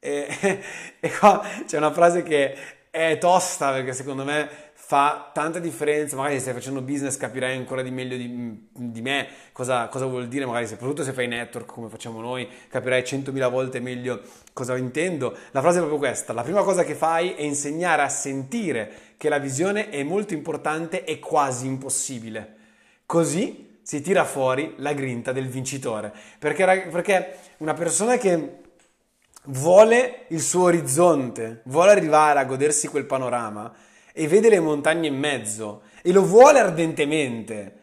E, 0.00 0.62
e 0.98 1.18
qua 1.18 1.46
c'è 1.66 1.76
una 1.76 1.92
frase 1.92 2.22
che 2.22 2.56
è 2.90 3.18
tosta 3.18 3.70
perché 3.70 3.92
secondo 3.92 4.24
me 4.24 4.68
fa 4.90 5.30
tanta 5.32 5.60
differenza, 5.60 6.16
magari 6.16 6.34
se 6.34 6.40
stai 6.40 6.54
facendo 6.54 6.80
business 6.80 7.16
capirai 7.16 7.56
ancora 7.56 7.80
di 7.80 7.92
meglio 7.92 8.16
di, 8.16 8.68
di 8.72 9.00
me 9.00 9.28
cosa, 9.52 9.86
cosa, 9.86 10.06
vuol 10.06 10.26
dire, 10.26 10.46
magari 10.46 10.66
soprattutto 10.66 11.04
se 11.04 11.12
fai 11.12 11.28
network 11.28 11.72
come 11.72 11.88
facciamo 11.88 12.20
noi, 12.20 12.48
capirai 12.68 13.04
centomila 13.04 13.46
volte 13.46 13.78
meglio 13.78 14.20
cosa 14.52 14.76
intendo. 14.76 15.36
La 15.52 15.60
frase 15.60 15.76
è 15.76 15.80
proprio 15.80 16.00
questa, 16.00 16.32
la 16.32 16.42
prima 16.42 16.64
cosa 16.64 16.82
che 16.82 16.96
fai 16.96 17.34
è 17.34 17.42
insegnare 17.42 18.02
a 18.02 18.08
sentire 18.08 18.90
che 19.16 19.28
la 19.28 19.38
visione 19.38 19.90
è 19.90 20.02
molto 20.02 20.34
importante 20.34 21.04
e 21.04 21.20
quasi 21.20 21.66
impossibile. 21.66 22.56
Così 23.06 23.78
si 23.82 24.00
tira 24.00 24.24
fuori 24.24 24.74
la 24.78 24.92
grinta 24.92 25.30
del 25.30 25.46
vincitore, 25.46 26.12
perché, 26.40 26.88
perché 26.90 27.36
una 27.58 27.74
persona 27.74 28.16
che 28.16 28.58
vuole 29.50 30.26
il 30.28 30.40
suo 30.40 30.64
orizzonte, 30.64 31.62
vuole 31.64 31.90
arrivare 31.90 32.38
a 32.38 32.44
godersi 32.44 32.88
quel 32.88 33.06
panorama, 33.06 33.72
e 34.12 34.26
vede 34.26 34.48
le 34.48 34.60
montagne 34.60 35.06
in 35.06 35.16
mezzo 35.16 35.82
e 36.02 36.12
lo 36.12 36.24
vuole 36.24 36.58
ardentemente, 36.58 37.78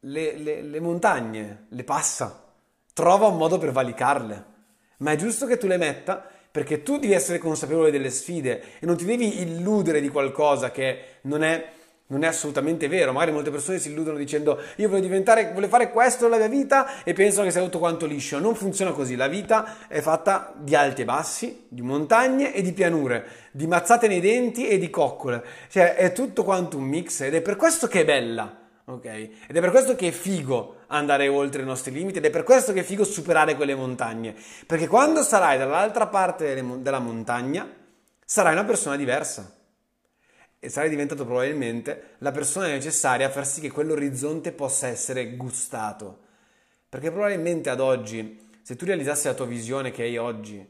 le, 0.00 0.36
le, 0.36 0.62
le 0.62 0.80
montagne 0.80 1.66
le 1.68 1.84
passa, 1.84 2.52
trova 2.92 3.26
un 3.26 3.36
modo 3.36 3.58
per 3.58 3.72
valicarle. 3.72 4.52
Ma 4.98 5.12
è 5.12 5.16
giusto 5.16 5.46
che 5.46 5.58
tu 5.58 5.66
le 5.66 5.76
metta 5.76 6.28
perché 6.50 6.82
tu 6.82 6.98
devi 6.98 7.12
essere 7.12 7.38
consapevole 7.38 7.90
delle 7.90 8.10
sfide 8.10 8.78
e 8.78 8.86
non 8.86 8.96
ti 8.96 9.04
devi 9.04 9.42
illudere 9.42 10.00
di 10.00 10.08
qualcosa 10.08 10.70
che 10.70 11.18
non 11.22 11.42
è 11.42 11.72
non 12.14 12.22
è 12.22 12.28
assolutamente 12.28 12.86
vero, 12.86 13.12
magari 13.12 13.32
molte 13.32 13.50
persone 13.50 13.78
si 13.80 13.90
illudono 13.90 14.16
dicendo 14.16 14.60
io 14.76 14.88
voglio 14.88 15.02
diventare, 15.02 15.50
voglio 15.52 15.66
fare 15.66 15.90
questo 15.90 16.24
nella 16.24 16.36
mia 16.36 16.48
vita 16.48 17.02
e 17.02 17.12
pensano 17.12 17.44
che 17.44 17.50
sia 17.50 17.60
tutto 17.60 17.80
quanto 17.80 18.06
liscio. 18.06 18.38
Non 18.38 18.54
funziona 18.54 18.92
così, 18.92 19.16
la 19.16 19.26
vita 19.26 19.88
è 19.88 20.00
fatta 20.00 20.54
di 20.56 20.76
alti 20.76 21.02
e 21.02 21.04
bassi, 21.04 21.66
di 21.68 21.82
montagne 21.82 22.54
e 22.54 22.62
di 22.62 22.72
pianure, 22.72 23.26
di 23.50 23.66
mazzate 23.66 24.06
nei 24.06 24.20
denti 24.20 24.68
e 24.68 24.78
di 24.78 24.90
coccole. 24.90 25.44
Cioè 25.68 25.96
è 25.96 26.12
tutto 26.12 26.44
quanto 26.44 26.76
un 26.76 26.84
mix 26.84 27.20
ed 27.22 27.34
è 27.34 27.42
per 27.42 27.56
questo 27.56 27.88
che 27.88 28.02
è 28.02 28.04
bella. 28.04 28.60
Ok? 28.86 29.04
Ed 29.06 29.56
è 29.56 29.60
per 29.60 29.70
questo 29.70 29.96
che 29.96 30.08
è 30.08 30.10
figo 30.12 30.82
andare 30.88 31.26
oltre 31.26 31.62
i 31.62 31.64
nostri 31.64 31.90
limiti 31.90 32.18
ed 32.18 32.26
è 32.26 32.30
per 32.30 32.44
questo 32.44 32.72
che 32.72 32.80
è 32.80 32.84
figo 32.84 33.02
superare 33.02 33.56
quelle 33.56 33.74
montagne. 33.74 34.36
Perché 34.66 34.86
quando 34.86 35.24
sarai 35.24 35.58
dall'altra 35.58 36.06
parte 36.06 36.62
della 36.78 37.00
montagna, 37.00 37.68
sarai 38.24 38.52
una 38.52 38.64
persona 38.64 38.94
diversa 38.94 39.62
e 40.64 40.70
sarai 40.70 40.88
diventato 40.88 41.26
probabilmente 41.26 42.14
la 42.18 42.30
persona 42.30 42.68
necessaria 42.68 43.26
a 43.26 43.30
far 43.30 43.46
sì 43.46 43.60
che 43.60 43.70
quell'orizzonte 43.70 44.50
possa 44.50 44.86
essere 44.86 45.36
gustato. 45.36 46.20
Perché 46.88 47.10
probabilmente 47.10 47.68
ad 47.68 47.80
oggi, 47.80 48.48
se 48.62 48.74
tu 48.74 48.86
realizzassi 48.86 49.26
la 49.26 49.34
tua 49.34 49.44
visione 49.44 49.90
che 49.90 50.04
hai 50.04 50.16
oggi 50.16 50.66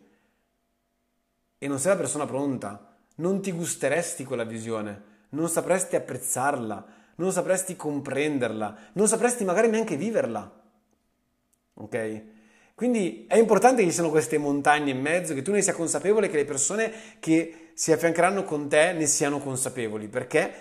e 1.56 1.68
non 1.68 1.78
sei 1.78 1.92
la 1.92 1.98
persona 1.98 2.26
pronta, 2.26 2.96
non 3.16 3.40
ti 3.40 3.52
gusteresti 3.52 4.24
quella 4.24 4.42
visione, 4.42 5.02
non 5.28 5.48
sapresti 5.48 5.94
apprezzarla, 5.94 6.86
non 7.16 7.30
sapresti 7.30 7.76
comprenderla, 7.76 8.76
non 8.94 9.06
sapresti 9.06 9.44
magari 9.44 9.68
neanche 9.68 9.96
viverla. 9.96 10.62
Ok? 11.74 12.22
Quindi 12.74 13.26
è 13.28 13.36
importante 13.36 13.82
che 13.82 13.88
ci 13.88 13.94
siano 13.94 14.10
queste 14.10 14.38
montagne 14.38 14.90
in 14.90 15.00
mezzo, 15.00 15.34
che 15.34 15.42
tu 15.42 15.52
ne 15.52 15.62
sia 15.62 15.72
consapevole, 15.72 16.28
che 16.28 16.38
le 16.38 16.44
persone 16.44 16.92
che 17.20 17.63
si 17.74 17.92
affiancheranno 17.92 18.44
con 18.44 18.68
te 18.68 18.92
ne 18.92 19.06
siano 19.06 19.38
consapevoli, 19.38 20.08
perché 20.08 20.52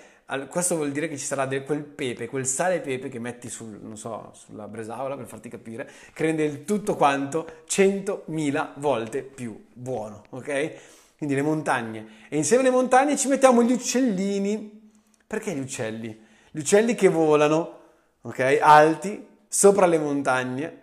questo 0.50 0.76
vuol 0.76 0.92
dire 0.92 1.08
che 1.08 1.18
ci 1.18 1.26
sarà 1.26 1.46
del, 1.46 1.64
quel 1.64 1.84
pepe, 1.84 2.28
quel 2.28 2.48
sale 2.48 2.80
pepe 2.80 3.10
che 3.10 3.20
metti 3.20 3.50
sul, 3.50 3.92
so, 3.96 4.32
sulla 4.34 4.68
bresaola 4.68 5.16
per 5.16 5.28
farti 5.28 5.50
capire, 5.50 5.90
che 6.14 6.24
rende 6.24 6.44
il 6.44 6.66
tutto 6.66 6.96
quanto 6.96 7.64
100.000 7.68 8.72
volte 8.78 9.22
più 9.22 9.66
buono, 9.74 10.24
ok? 10.30 10.72
Quindi 11.18 11.36
le 11.36 11.42
montagne. 11.44 12.08
E 12.30 12.38
insieme 12.38 12.64
alle 12.64 12.72
montagne 12.72 13.16
ci 13.16 13.28
mettiamo 13.28 13.64
gli 13.64 13.72
uccellini. 13.72 14.92
Perché 15.26 15.54
gli 15.54 15.60
uccelli? 15.60 16.20
Gli 16.52 16.60
uccelli 16.60 16.96
che 16.96 17.08
volano, 17.08 17.80
ok? 18.22 18.60
Alti, 18.62 19.26
sopra 19.48 19.86
le 19.86 20.00
montagne. 20.00 20.82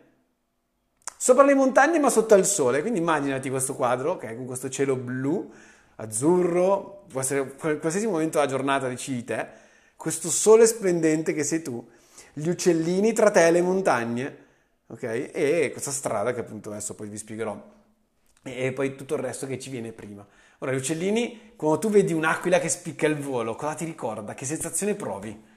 Sopra 1.17 1.45
le 1.45 1.55
montagne 1.55 1.99
ma 1.99 2.09
sotto 2.09 2.35
al 2.35 2.47
sole. 2.47 2.81
Quindi 2.81 3.01
immaginati 3.01 3.51
questo 3.51 3.75
quadro, 3.75 4.13
ok? 4.13 4.35
Con 4.37 4.47
questo 4.47 4.71
cielo 4.71 4.97
blu 4.97 5.53
azzurro, 6.01 7.05
può 7.09 7.21
essere 7.21 7.55
qualsiasi 7.55 8.07
momento 8.07 8.39
della 8.39 8.51
giornata 8.51 8.89
decidi 8.89 9.25
te, 9.25 9.47
questo 9.97 10.31
sole 10.31 10.67
splendente 10.67 11.35
che 11.35 11.45
sei 11.45 11.63
tu, 11.63 11.87
gli 12.33 12.49
uccellini 12.49 13.13
tra 13.13 13.31
te 13.31 13.47
e 13.47 13.51
le 13.51 13.63
montagne, 13.63 14.37
ok? 14.87 15.31
E 15.33 15.69
questa 15.73 15.91
strada 15.91 16.33
che 16.33 16.41
appunto 16.41 16.71
adesso 16.71 16.95
poi 16.95 17.09
vi 17.09 17.19
spiegherò 17.19 17.79
e 18.43 18.73
poi 18.73 18.97
tutto 18.97 19.15
il 19.15 19.21
resto 19.21 19.47
che 19.47 19.59
ci 19.59 19.69
viene 19.69 19.93
prima. 19.93 20.27
Ora, 20.59 20.73
gli 20.73 20.77
uccellini, 20.77 21.53
quando 21.57 21.79
tu 21.79 21.91
vedi 21.91 22.13
un'aquila 22.15 22.59
che 22.59 22.69
spicca 22.69 23.07
il 23.07 23.17
volo, 23.17 23.55
cosa 23.55 23.75
ti 23.75 23.85
ricorda? 23.85 24.35
Che 24.35 24.45
sensazione 24.47 24.95
provi? 24.95 25.49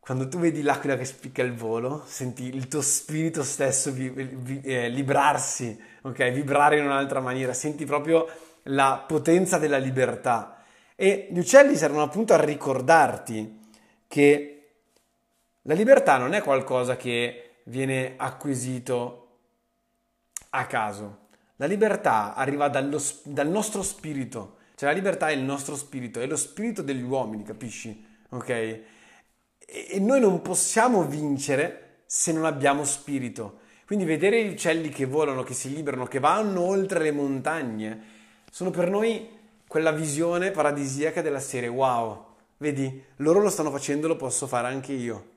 Quando 0.00 0.26
tu 0.26 0.38
vedi 0.38 0.62
l'aquila 0.62 0.96
che 0.96 1.04
spicca 1.04 1.42
il 1.42 1.54
volo, 1.54 2.02
senti 2.06 2.52
il 2.52 2.66
tuo 2.66 2.80
spirito 2.80 3.44
stesso 3.44 3.92
vi, 3.92 4.08
vi, 4.08 4.60
eh, 4.62 4.88
librarsi, 4.88 5.80
ok? 6.02 6.30
Vibrare 6.30 6.78
in 6.78 6.84
un'altra 6.84 7.20
maniera, 7.20 7.52
senti 7.52 7.84
proprio 7.84 8.26
la 8.64 9.04
potenza 9.06 9.58
della 9.58 9.78
libertà. 9.78 10.62
E 10.94 11.28
gli 11.30 11.38
uccelli 11.38 11.76
servono 11.76 12.02
appunto 12.02 12.32
a 12.32 12.44
ricordarti 12.44 13.60
che 14.06 14.70
la 15.62 15.74
libertà 15.74 16.18
non 16.18 16.34
è 16.34 16.42
qualcosa 16.42 16.96
che 16.96 17.60
viene 17.64 18.14
acquisito 18.16 19.18
a 20.50 20.66
caso. 20.66 21.28
La 21.56 21.66
libertà 21.66 22.34
arriva 22.34 22.68
dallo, 22.68 23.00
dal 23.24 23.48
nostro 23.48 23.82
spirito, 23.82 24.56
cioè 24.74 24.90
la 24.90 24.94
libertà 24.94 25.28
è 25.28 25.32
il 25.32 25.42
nostro 25.42 25.76
spirito, 25.76 26.20
è 26.20 26.26
lo 26.26 26.36
spirito 26.36 26.82
degli 26.82 27.02
uomini, 27.02 27.44
capisci? 27.44 28.04
Ok? 28.30 28.48
E, 28.48 28.84
e 29.66 30.00
noi 30.00 30.20
non 30.20 30.42
possiamo 30.42 31.04
vincere 31.04 32.02
se 32.06 32.32
non 32.32 32.44
abbiamo 32.44 32.84
spirito. 32.84 33.60
Quindi 33.86 34.04
vedere 34.04 34.44
gli 34.44 34.52
uccelli 34.52 34.88
che 34.88 35.04
volano, 35.04 35.42
che 35.42 35.54
si 35.54 35.72
liberano, 35.72 36.06
che 36.06 36.18
vanno 36.18 36.62
oltre 36.62 37.00
le 37.00 37.12
montagne, 37.12 38.11
sono 38.54 38.68
per 38.68 38.90
noi 38.90 39.30
quella 39.66 39.92
visione 39.92 40.50
paradisiaca 40.50 41.22
della 41.22 41.40
serie 41.40 41.70
wow, 41.70 42.22
vedi, 42.58 43.02
loro 43.16 43.40
lo 43.40 43.48
stanno 43.48 43.70
facendo, 43.70 44.08
lo 44.08 44.16
posso 44.16 44.46
fare 44.46 44.66
anche 44.66 44.92
io. 44.92 45.30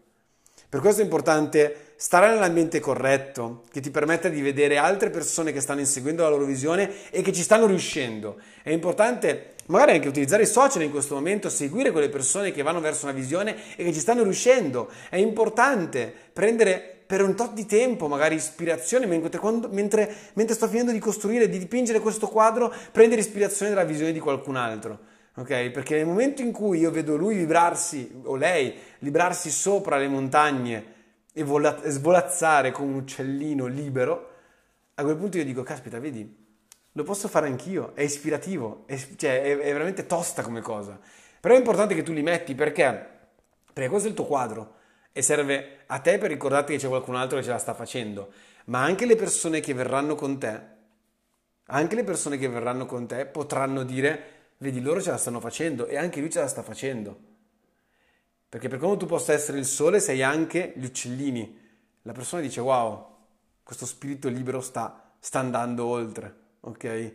Per 0.68 0.82
questo 0.82 1.00
è 1.00 1.06
importante 1.06 1.94
stare 1.96 2.28
nell'ambiente 2.28 2.82
corretto, 2.82 3.64
che 3.72 3.80
ti 3.80 3.90
permetta 3.90 4.28
di 4.28 4.42
vedere 4.42 4.76
altre 4.76 5.12
persone 5.12 5.54
che 5.54 5.62
stanno 5.62 5.80
inseguendo 5.80 6.24
la 6.24 6.30
loro 6.30 6.44
visione 6.44 7.10
e 7.10 7.22
che 7.22 7.32
ci 7.32 7.42
stanno 7.42 7.68
riuscendo. 7.68 8.38
È 8.62 8.72
importante 8.72 9.54
magari 9.68 9.94
anche 9.94 10.10
utilizzare 10.10 10.44
i 10.44 10.48
social 10.48 10.82
in 10.82 10.92
questo 10.92 11.16
momento, 11.16 11.50
seguire 11.50 11.92
quelle 11.92 12.10
persone 12.10 12.52
che 12.52 12.64
vanno 12.64 12.82
verso 12.82 13.06
una 13.06 13.16
visione 13.16 13.78
e 13.78 13.86
che 13.86 13.94
ci 13.94 14.02
stanno 14.02 14.24
riuscendo. 14.24 14.92
È 15.10 15.16
importante 15.16 16.14
prendere 16.34 16.95
per 17.06 17.22
un 17.22 17.36
tot 17.36 17.54
di 17.54 17.66
tempo, 17.66 18.08
magari 18.08 18.36
ispirazione, 18.36 19.06
mentre, 19.06 19.40
quando, 19.40 19.70
mentre, 19.70 20.14
mentre 20.34 20.56
sto 20.56 20.68
finendo 20.68 20.92
di 20.92 21.00
costruire, 21.00 21.48
di 21.48 21.60
dipingere 21.60 22.00
questo 22.00 22.28
quadro, 22.28 22.74
prendere 22.92 23.22
ispirazione 23.22 23.74
dalla 23.74 23.86
visione 23.86 24.12
di 24.12 24.20
qualcun 24.20 24.56
altro. 24.56 25.00
Ok? 25.36 25.70
Perché 25.70 25.98
nel 25.98 26.06
momento 26.08 26.42
in 26.42 26.52
cui 26.52 26.80
io 26.80 26.90
vedo 26.90 27.16
lui 27.16 27.36
vibrarsi, 27.36 28.22
o 28.24 28.36
lei, 28.36 28.74
librarsi 29.00 29.52
sopra 29.52 29.98
le 29.98 30.08
montagne 30.08 30.94
e 31.32 31.44
vola- 31.44 31.80
svolazzare 31.86 32.72
come 32.72 32.92
un 32.92 32.98
uccellino 33.00 33.68
libero, 33.68 34.32
a 34.96 35.04
quel 35.04 35.18
punto 35.18 35.38
io 35.38 35.46
dico, 35.46 35.62
caspita, 35.62 36.00
vedi, 36.00 36.44
lo 36.92 37.04
posso 37.04 37.28
fare 37.28 37.48
anch'io, 37.48 37.94
è 37.94 38.02
ispirativo, 38.02 38.84
è, 38.88 38.98
cioè, 39.16 39.42
è, 39.44 39.58
è 39.58 39.72
veramente 39.74 40.08
tosta 40.08 40.42
come 40.42 40.62
cosa. 40.62 41.00
Però 41.40 41.54
è 41.54 41.58
importante 41.58 41.94
che 41.94 42.02
tu 42.02 42.14
li 42.14 42.24
metti 42.24 42.56
perché? 42.56 43.10
Perché 43.72 43.90
questo 43.90 44.08
è 44.08 44.12
il 44.12 44.16
tuo 44.16 44.26
quadro 44.26 44.75
e 45.18 45.22
serve 45.22 45.84
a 45.86 46.00
te 46.00 46.18
per 46.18 46.30
ricordarti 46.30 46.74
che 46.74 46.78
c'è 46.78 46.90
qualcun 46.90 47.16
altro 47.16 47.38
che 47.38 47.46
ce 47.46 47.52
la 47.52 47.58
sta 47.58 47.74
facendo, 47.74 48.34
ma 48.66 48.84
anche 48.84 49.06
le 49.06 49.16
persone 49.16 49.62
che 49.62 49.74
verranno 49.74 50.14
con 50.14 50.38
te, 50.38 50.62
anche 51.68 51.96
le 51.96 52.04
persone 52.04 52.38
che 52.38 52.50
verranno 52.50 52.86
con 52.86 53.08
te 53.08 53.26
potranno 53.26 53.84
dire, 53.84 54.24
vedi, 54.58 54.82
loro 54.82 55.02
ce 55.02 55.12
la 55.12 55.18
stanno 55.18 55.40
facendo 55.40 55.86
e 55.88 55.96
anche 55.96 56.20
lui 56.20 56.30
ce 56.30 56.42
la 56.42 56.50
sta 56.50 56.64
facendo. 56.64 57.18
Perché 58.50 58.68
per 58.68 58.78
come 58.78 58.98
tu 58.98 59.06
possa 59.06 59.32
essere 59.32 59.58
il 59.58 59.66
sole, 59.66 60.02
sei 60.02 60.22
anche 60.22 60.74
gli 60.76 60.84
uccellini. 60.84 61.62
La 62.02 62.12
persona 62.12 62.42
dice, 62.42 62.60
wow, 62.60 63.16
questo 63.64 63.86
spirito 63.86 64.28
libero 64.28 64.60
sta, 64.60 65.14
sta 65.18 65.40
andando 65.40 65.86
oltre, 65.86 66.36
ok? 66.60 67.14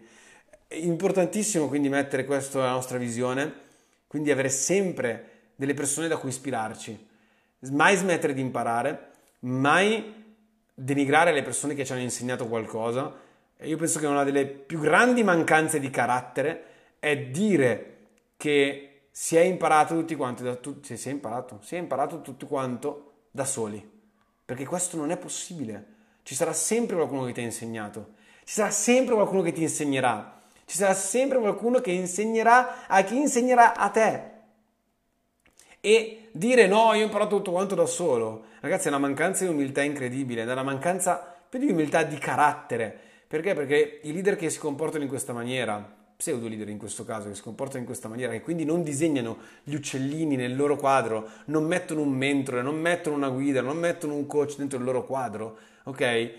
È 0.68 0.74
importantissimo 0.74 1.68
quindi 1.68 1.90
mettere 1.90 2.24
questo 2.24 2.60
nella 2.60 2.72
nostra 2.72 2.96
visione, 2.96 3.52
quindi 4.06 4.30
avere 4.30 4.48
sempre 4.48 5.50
delle 5.54 5.74
persone 5.74 6.08
da 6.08 6.16
cui 6.16 6.30
ispirarci 6.30 7.08
mai 7.70 7.96
smettere 7.96 8.32
di 8.32 8.40
imparare, 8.40 9.10
mai 9.40 10.36
denigrare 10.74 11.32
le 11.32 11.42
persone 11.42 11.74
che 11.74 11.84
ci 11.84 11.92
hanno 11.92 12.00
insegnato 12.00 12.46
qualcosa. 12.46 13.12
E 13.56 13.68
io 13.68 13.76
penso 13.76 13.98
che 13.98 14.06
una 14.06 14.24
delle 14.24 14.46
più 14.46 14.80
grandi 14.80 15.22
mancanze 15.22 15.78
di 15.78 15.90
carattere 15.90 16.64
è 16.98 17.16
dire 17.16 17.96
che 18.36 18.90
si 19.10 19.36
è 19.36 19.40
imparato 19.40 19.94
tutti 19.94 20.16
quanti 20.16 20.42
da 20.42 20.54
tutti, 20.54 20.96
si 20.96 21.08
è 21.08 21.12
imparato, 21.12 21.58
si 21.62 21.76
è 21.76 21.78
imparato 21.78 22.22
tutto 22.22 22.46
quanto 22.46 23.12
da 23.30 23.44
soli, 23.44 23.86
perché 24.44 24.64
questo 24.64 24.96
non 24.96 25.10
è 25.10 25.16
possibile. 25.18 25.98
Ci 26.22 26.34
sarà 26.34 26.52
sempre 26.52 26.96
qualcuno 26.96 27.26
che 27.26 27.32
ti 27.32 27.40
ha 27.40 27.44
insegnato, 27.44 28.14
ci 28.44 28.54
sarà 28.54 28.70
sempre 28.70 29.14
qualcuno 29.14 29.42
che 29.42 29.52
ti 29.52 29.62
insegnerà, 29.62 30.40
ci 30.64 30.76
sarà 30.76 30.94
sempre 30.94 31.38
qualcuno 31.38 31.80
che 31.80 31.90
insegnerà 31.90 32.86
a 32.86 33.02
chi 33.02 33.16
insegnerà 33.16 33.74
a 33.74 33.88
te. 33.90 34.29
E 35.80 36.28
dire 36.32 36.66
no, 36.66 36.92
io 36.92 37.02
ho 37.02 37.04
imparato 37.04 37.36
tutto 37.36 37.52
quanto 37.52 37.74
da 37.74 37.86
solo, 37.86 38.44
ragazzi, 38.60 38.86
è 38.86 38.88
una 38.90 38.98
mancanza 38.98 39.44
di 39.44 39.50
umiltà 39.50 39.82
incredibile, 39.82 40.42
è 40.42 40.52
una 40.52 40.62
mancanza 40.62 41.34
più 41.48 41.58
di 41.58 41.70
umiltà 41.70 42.02
di 42.02 42.18
carattere. 42.18 42.94
Perché? 43.26 43.54
Perché 43.54 44.00
i 44.02 44.12
leader 44.12 44.36
che 44.36 44.50
si 44.50 44.58
comportano 44.58 45.04
in 45.04 45.08
questa 45.08 45.32
maniera, 45.32 45.98
pseudo 46.16 46.48
leader 46.48 46.68
in 46.68 46.76
questo 46.76 47.04
caso, 47.04 47.28
che 47.28 47.34
si 47.34 47.42
comportano 47.42 47.80
in 47.80 47.86
questa 47.86 48.08
maniera, 48.08 48.32
che 48.32 48.42
quindi 48.42 48.64
non 48.64 48.82
disegnano 48.82 49.38
gli 49.62 49.74
uccellini 49.74 50.36
nel 50.36 50.54
loro 50.54 50.76
quadro, 50.76 51.28
non 51.46 51.64
mettono 51.64 52.02
un 52.02 52.10
mentore, 52.10 52.60
non 52.60 52.78
mettono 52.78 53.16
una 53.16 53.30
guida, 53.30 53.62
non 53.62 53.78
mettono 53.78 54.14
un 54.14 54.26
coach 54.26 54.56
dentro 54.56 54.78
il 54.78 54.84
loro 54.84 55.06
quadro, 55.06 55.56
ok? 55.84 56.30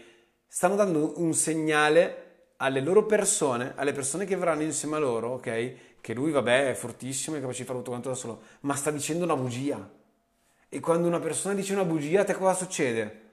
Stanno 0.47 0.75
dando 0.75 1.13
un 1.15 1.33
segnale 1.33 2.29
alle 2.57 2.81
loro 2.81 3.05
persone, 3.05 3.73
alle 3.75 3.91
persone 3.91 4.25
che 4.25 4.35
verranno 4.35 4.61
insieme 4.61 4.97
a 4.97 4.99
loro, 4.99 5.29
ok? 5.29 5.73
Che 6.01 6.13
lui, 6.15 6.31
vabbè, 6.31 6.71
è 6.71 6.73
fortissimo, 6.73 7.37
è 7.37 7.39
capace 7.39 7.59
di 7.59 7.65
fare 7.65 7.77
tutto 7.77 7.91
quanto 7.91 8.09
da 8.09 8.15
solo, 8.15 8.41
ma 8.61 8.75
sta 8.75 8.89
dicendo 8.89 9.23
una 9.23 9.35
bugia. 9.35 9.89
E 10.67 10.79
quando 10.79 11.07
una 11.07 11.19
persona 11.19 11.53
dice 11.53 11.73
una 11.73 11.85
bugia, 11.85 12.21
a 12.21 12.23
te 12.23 12.33
cosa 12.33 12.55
succede? 12.55 13.29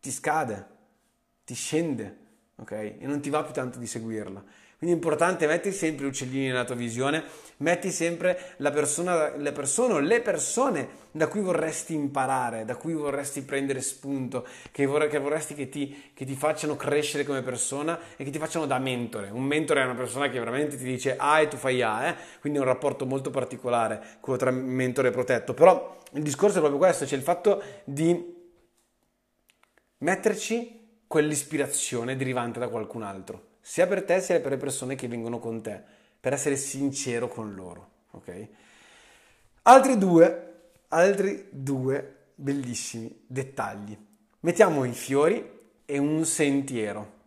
Ti 0.00 0.10
scade, 0.10 0.66
ti 1.44 1.54
scende, 1.54 2.18
ok? 2.56 2.72
E 2.72 2.98
non 3.02 3.20
ti 3.20 3.30
va 3.30 3.44
più 3.44 3.52
tanto 3.52 3.78
di 3.78 3.86
seguirla. 3.86 4.42
Quindi 4.80 4.96
è 4.96 4.98
importante 4.98 5.46
metti 5.46 5.72
sempre 5.72 6.06
gli 6.06 6.08
uccellini 6.08 6.46
nella 6.46 6.64
tua 6.64 6.74
visione, 6.74 7.22
metti 7.58 7.90
sempre 7.90 8.54
la 8.56 8.70
persona, 8.70 9.36
le 9.36 9.52
persone, 9.52 10.00
le 10.00 10.22
persone 10.22 10.88
da 11.10 11.26
cui 11.26 11.42
vorresti 11.42 11.92
imparare, 11.92 12.64
da 12.64 12.76
cui 12.76 12.94
vorresti 12.94 13.42
prendere 13.42 13.82
spunto, 13.82 14.46
che, 14.72 14.86
vorresti 14.86 15.52
che 15.52 15.68
ti, 15.68 16.12
che 16.14 16.24
ti, 16.24 16.34
facciano 16.34 16.76
crescere 16.76 17.24
come 17.24 17.42
persona 17.42 17.98
e 18.16 18.24
che 18.24 18.30
ti 18.30 18.38
facciano 18.38 18.64
da 18.64 18.78
mentore. 18.78 19.28
Un 19.28 19.44
mentore 19.44 19.82
è 19.82 19.84
una 19.84 19.92
persona 19.92 20.30
che 20.30 20.38
veramente 20.38 20.78
ti 20.78 20.84
dice 20.84 21.14
A 21.18 21.42
e 21.42 21.48
tu 21.48 21.58
fai 21.58 21.82
A, 21.82 22.06
eh? 22.06 22.16
quindi 22.40 22.58
è 22.58 22.62
un 22.62 22.68
rapporto 22.68 23.04
molto 23.04 23.28
particolare 23.28 24.00
tra 24.38 24.50
mentore 24.50 25.08
e 25.08 25.10
protetto. 25.10 25.52
Però 25.52 25.98
il 26.12 26.22
discorso 26.22 26.56
è 26.56 26.60
proprio 26.60 26.80
questo, 26.80 27.04
c'è 27.04 27.16
il 27.16 27.22
fatto 27.22 27.62
di 27.84 28.34
metterci 29.98 31.02
quell'ispirazione 31.06 32.16
derivante 32.16 32.58
da 32.58 32.68
qualcun 32.68 33.02
altro 33.02 33.48
sia 33.60 33.86
per 33.86 34.04
te 34.04 34.20
sia 34.20 34.40
per 34.40 34.52
le 34.52 34.56
persone 34.56 34.94
che 34.94 35.08
vengono 35.08 35.38
con 35.38 35.62
te, 35.62 35.80
per 36.18 36.32
essere 36.32 36.56
sincero 36.56 37.28
con 37.28 37.54
loro. 37.54 37.88
Ok? 38.12 38.48
Altri 39.62 39.98
due, 39.98 40.52
altri 40.88 41.48
due 41.50 42.16
bellissimi 42.34 43.24
dettagli. 43.26 43.96
Mettiamo 44.40 44.84
i 44.84 44.92
fiori 44.92 45.58
e 45.84 45.98
un 45.98 46.24
sentiero. 46.24 47.18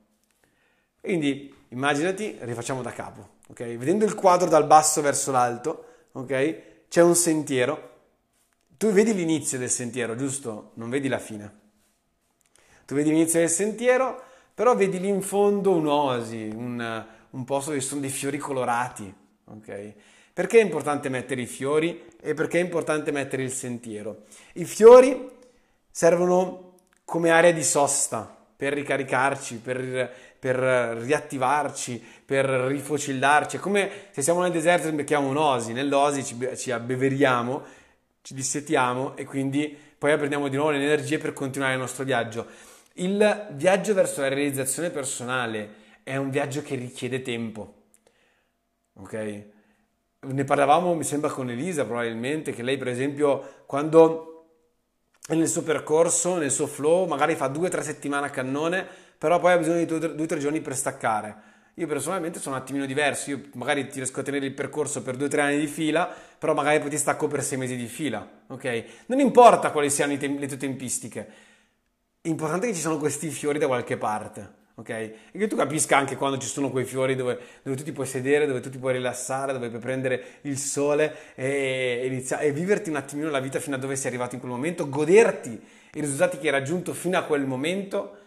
Quindi 0.99 1.53
immaginati, 1.69 2.37
rifacciamo 2.39 2.81
da 2.81 2.91
capo, 2.91 3.35
ok? 3.49 3.75
Vedendo 3.75 4.05
il 4.05 4.15
quadro 4.15 4.47
dal 4.47 4.65
basso 4.65 5.01
verso 5.01 5.31
l'alto, 5.31 5.85
ok? 6.13 6.87
C'è 6.87 7.01
un 7.01 7.15
sentiero. 7.15 7.91
Tu 8.77 8.91
vedi 8.91 9.13
l'inizio 9.13 9.57
del 9.57 9.69
sentiero, 9.69 10.15
giusto? 10.15 10.71
Non 10.75 10.89
vedi 10.89 11.07
la 11.07 11.19
fine. 11.19 11.61
Tu 12.85 12.95
vedi 12.95 13.09
l'inizio 13.09 13.39
del 13.39 13.49
sentiero, 13.49 14.23
però 14.53 14.75
vedi 14.75 14.99
lì 14.99 15.07
in 15.07 15.21
fondo 15.21 15.71
un'oasi, 15.71 16.51
un, 16.53 17.05
un 17.29 17.43
posto 17.45 17.69
dove 17.71 17.81
ci 17.81 17.87
sono 17.87 18.01
dei 18.01 18.09
fiori 18.09 18.37
colorati, 18.37 19.13
ok? 19.45 19.93
Perché 20.33 20.59
è 20.59 20.63
importante 20.63 21.09
mettere 21.09 21.41
i 21.41 21.45
fiori 21.45 22.03
e 22.19 22.33
perché 22.33 22.59
è 22.59 22.63
importante 22.63 23.11
mettere 23.11 23.43
il 23.43 23.51
sentiero? 23.51 24.23
I 24.53 24.65
fiori 24.65 25.29
servono 25.91 26.73
come 27.05 27.29
area 27.29 27.51
di 27.51 27.63
sosta 27.63 28.35
per 28.55 28.73
ricaricarci, 28.73 29.57
per, 29.57 30.11
per 30.39 30.55
riattivarci, 30.55 32.03
per 32.25 32.45
rifocillarci. 32.45 33.57
È 33.57 33.59
come 33.59 33.91
se 34.11 34.21
siamo 34.21 34.41
nel 34.41 34.51
deserto 34.51 34.87
e 34.87 34.93
becchiamo 34.93 35.27
un'osi, 35.27 35.73
nell'osi 35.73 36.23
ci, 36.23 36.35
ci 36.55 36.71
abbeveriamo, 36.71 37.61
ci 38.21 38.33
dissetiamo 38.33 39.15
e 39.15 39.25
quindi 39.25 39.77
poi 39.97 40.15
prendiamo 40.17 40.47
di 40.47 40.55
nuovo 40.55 40.71
le 40.71 40.83
energie 40.83 41.17
per 41.17 41.33
continuare 41.33 41.73
il 41.73 41.79
nostro 41.79 42.03
viaggio. 42.03 42.47
Il 42.93 43.47
viaggio 43.53 43.93
verso 43.93 44.21
la 44.21 44.27
realizzazione 44.27 44.91
personale 44.91 45.81
è 46.03 46.15
un 46.15 46.29
viaggio 46.29 46.61
che 46.61 46.75
richiede 46.75 47.21
tempo. 47.23 47.85
Ok? 48.93 49.43
Ne 50.19 50.43
parlavamo, 50.43 50.93
mi 50.93 51.03
sembra, 51.03 51.29
con 51.31 51.49
Elisa 51.49 51.85
probabilmente, 51.85 52.51
che 52.51 52.61
lei, 52.61 52.77
per 52.77 52.89
esempio, 52.89 53.63
quando 53.65 54.29
nel 55.29 55.47
suo 55.47 55.63
percorso, 55.63 56.37
nel 56.37 56.51
suo 56.51 56.67
flow, 56.67 57.07
magari 57.07 57.35
fa 57.35 57.47
due 57.47 57.67
o 57.67 57.69
tre 57.69 57.81
settimane 57.81 58.27
a 58.27 58.29
cannone, 58.29 58.85
però 59.17 59.39
poi 59.39 59.53
ha 59.53 59.57
bisogno 59.57 59.79
di 59.79 59.85
due 59.85 60.23
o 60.23 60.25
tre 60.25 60.37
giorni 60.37 60.61
per 60.61 60.75
staccare. 60.75 61.51
Io 61.75 61.87
personalmente 61.87 62.39
sono 62.39 62.55
un 62.55 62.61
attimino 62.61 62.85
diverso, 62.85 63.31
io 63.31 63.41
magari 63.53 63.87
ti 63.87 63.95
riesco 63.95 64.19
a 64.19 64.23
tenere 64.23 64.45
il 64.45 64.53
percorso 64.53 65.01
per 65.01 65.15
due 65.15 65.25
o 65.25 65.29
tre 65.29 65.41
anni 65.41 65.57
di 65.57 65.65
fila, 65.65 66.13
però 66.37 66.53
magari 66.53 66.79
poi 66.79 66.91
ti 66.91 66.97
stacco 66.97 67.27
per 67.27 67.41
sei 67.43 67.57
mesi 67.57 67.75
di 67.75 67.87
fila, 67.87 68.43
ok? 68.47 68.83
Non 69.07 69.19
importa 69.19 69.71
quali 69.71 69.89
siano 69.89 70.15
le 70.15 70.47
tue 70.47 70.57
tempistiche, 70.57 71.27
è 72.25 72.29
importante 72.29 72.67
che 72.67 72.73
ci 72.73 72.79
siano 72.79 72.97
questi 72.99 73.29
fiori 73.29 73.59
da 73.59 73.67
qualche 73.67 73.97
parte. 73.97 74.61
Ok? 74.75 74.89
E 74.89 75.17
che 75.33 75.47
tu 75.47 75.57
capisca 75.57 75.97
anche 75.97 76.15
quando 76.15 76.37
ci 76.37 76.47
sono 76.47 76.71
quei 76.71 76.85
fiori 76.85 77.15
dove, 77.15 77.37
dove, 77.61 77.75
tu 77.75 77.83
ti 77.83 77.91
puoi 77.91 78.07
sedere, 78.07 78.47
dove 78.47 78.61
tu 78.61 78.69
ti 78.69 78.77
puoi 78.77 78.93
rilassare, 78.93 79.51
dove 79.51 79.67
puoi 79.67 79.81
prendere 79.81 80.39
il 80.43 80.57
sole 80.57 81.33
e, 81.35 82.03
iniziare, 82.05 82.45
e 82.45 82.53
viverti 82.53 82.89
un 82.89 82.95
attimino 82.95 83.29
la 83.29 83.41
vita 83.41 83.59
fino 83.59 83.75
a 83.75 83.79
dove 83.79 83.97
sei 83.97 84.07
arrivato 84.07 84.35
in 84.35 84.39
quel 84.39 84.53
momento, 84.53 84.87
goderti 84.87 85.61
i 85.95 85.99
risultati 85.99 86.37
che 86.37 86.45
hai 86.45 86.53
raggiunto 86.53 86.93
fino 86.93 87.17
a 87.17 87.23
quel 87.23 87.45
momento, 87.45 88.17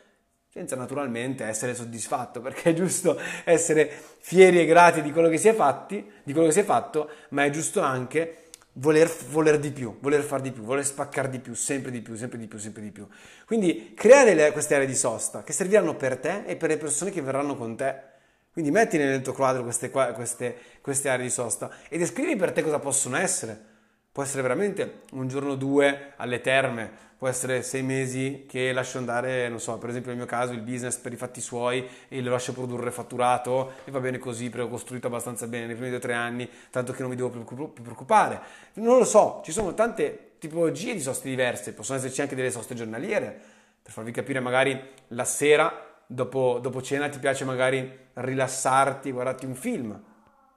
senza 0.46 0.76
naturalmente 0.76 1.44
essere 1.44 1.74
soddisfatto, 1.74 2.40
perché 2.42 2.70
è 2.70 2.74
giusto 2.74 3.18
essere 3.44 3.90
fieri 4.18 4.60
e 4.60 4.66
grati 4.66 5.00
di 5.00 5.10
quello 5.10 5.30
che 5.30 5.38
si 5.38 5.48
è, 5.48 5.54
fatti, 5.54 6.06
di 6.22 6.32
quello 6.32 6.48
che 6.48 6.52
si 6.52 6.60
è 6.60 6.64
fatto, 6.64 7.08
ma 7.30 7.44
è 7.46 7.50
giusto 7.50 7.80
anche 7.80 8.45
voler, 8.78 9.10
voler 9.28 9.58
di 9.58 9.70
più, 9.70 9.96
voler 10.00 10.22
fare 10.22 10.42
di 10.42 10.52
più, 10.52 10.62
voler 10.62 10.84
spaccare 10.84 11.28
di 11.28 11.38
più, 11.38 11.54
sempre 11.54 11.90
di 11.90 12.00
più, 12.00 12.14
sempre 12.14 12.38
di 12.38 12.46
più, 12.46 12.58
sempre 12.58 12.82
di 12.82 12.90
più. 12.90 13.06
Quindi 13.46 13.92
crea 13.94 14.24
delle, 14.24 14.52
queste 14.52 14.74
aree 14.74 14.86
di 14.86 14.94
sosta 14.94 15.42
che 15.42 15.52
serviranno 15.52 15.94
per 15.96 16.18
te 16.18 16.44
e 16.46 16.56
per 16.56 16.70
le 16.70 16.76
persone 16.76 17.10
che 17.10 17.22
verranno 17.22 17.56
con 17.56 17.76
te. 17.76 18.14
Quindi 18.52 18.70
metti 18.70 18.96
nel 18.96 19.20
tuo 19.20 19.34
quadro 19.34 19.62
queste, 19.62 19.90
queste, 19.90 20.56
queste 20.80 21.08
aree 21.08 21.24
di 21.24 21.30
sosta 21.30 21.70
e 21.88 21.98
descrivi 21.98 22.36
per 22.36 22.52
te 22.52 22.62
cosa 22.62 22.78
possono 22.78 23.16
essere. 23.16 23.74
Può 24.10 24.22
essere 24.22 24.40
veramente 24.40 25.02
un 25.12 25.28
giorno 25.28 25.52
o 25.52 25.56
due 25.56 26.14
alle 26.16 26.40
terme, 26.40 26.90
può 27.18 27.28
essere 27.28 27.62
sei 27.62 27.82
mesi 27.82 28.44
che 28.46 28.72
lascio 28.72 28.98
andare, 28.98 29.48
non 29.48 29.58
so, 29.58 29.78
per 29.78 29.88
esempio 29.88 30.10
nel 30.10 30.18
mio 30.18 30.26
caso 30.26 30.52
il 30.52 30.60
business 30.60 30.96
per 30.96 31.12
i 31.12 31.16
fatti 31.16 31.40
suoi 31.40 31.86
e 32.08 32.20
lo 32.20 32.30
lascio 32.30 32.52
produrre 32.52 32.90
fatturato 32.90 33.72
e 33.84 33.90
va 33.90 34.00
bene 34.00 34.18
così 34.18 34.50
perché 34.50 34.66
ho 34.66 34.68
costruito 34.68 35.06
abbastanza 35.06 35.46
bene 35.46 35.66
nei 35.66 35.74
primi 35.74 35.88
due 35.88 35.98
o 35.98 36.00
tre 36.00 36.12
anni, 36.12 36.48
tanto 36.70 36.92
che 36.92 37.00
non 37.00 37.10
mi 37.10 37.16
devo 37.16 37.30
più 37.30 37.72
preoccupare. 37.72 38.40
Non 38.74 38.98
lo 38.98 39.04
so, 39.04 39.40
ci 39.44 39.52
sono 39.52 39.72
tante 39.72 40.32
tipologie 40.38 40.92
di 40.92 41.00
soste 41.00 41.28
diverse, 41.28 41.72
possono 41.72 41.98
esserci 41.98 42.20
anche 42.20 42.34
delle 42.34 42.50
soste 42.50 42.74
giornaliere, 42.74 43.40
per 43.82 43.92
farvi 43.92 44.10
capire 44.10 44.40
magari 44.40 44.78
la 45.08 45.24
sera 45.24 45.72
dopo, 46.06 46.58
dopo 46.60 46.82
cena 46.82 47.08
ti 47.08 47.18
piace 47.18 47.44
magari 47.44 47.90
rilassarti, 48.14 49.10
guardarti 49.10 49.46
un 49.46 49.54
film 49.54 50.02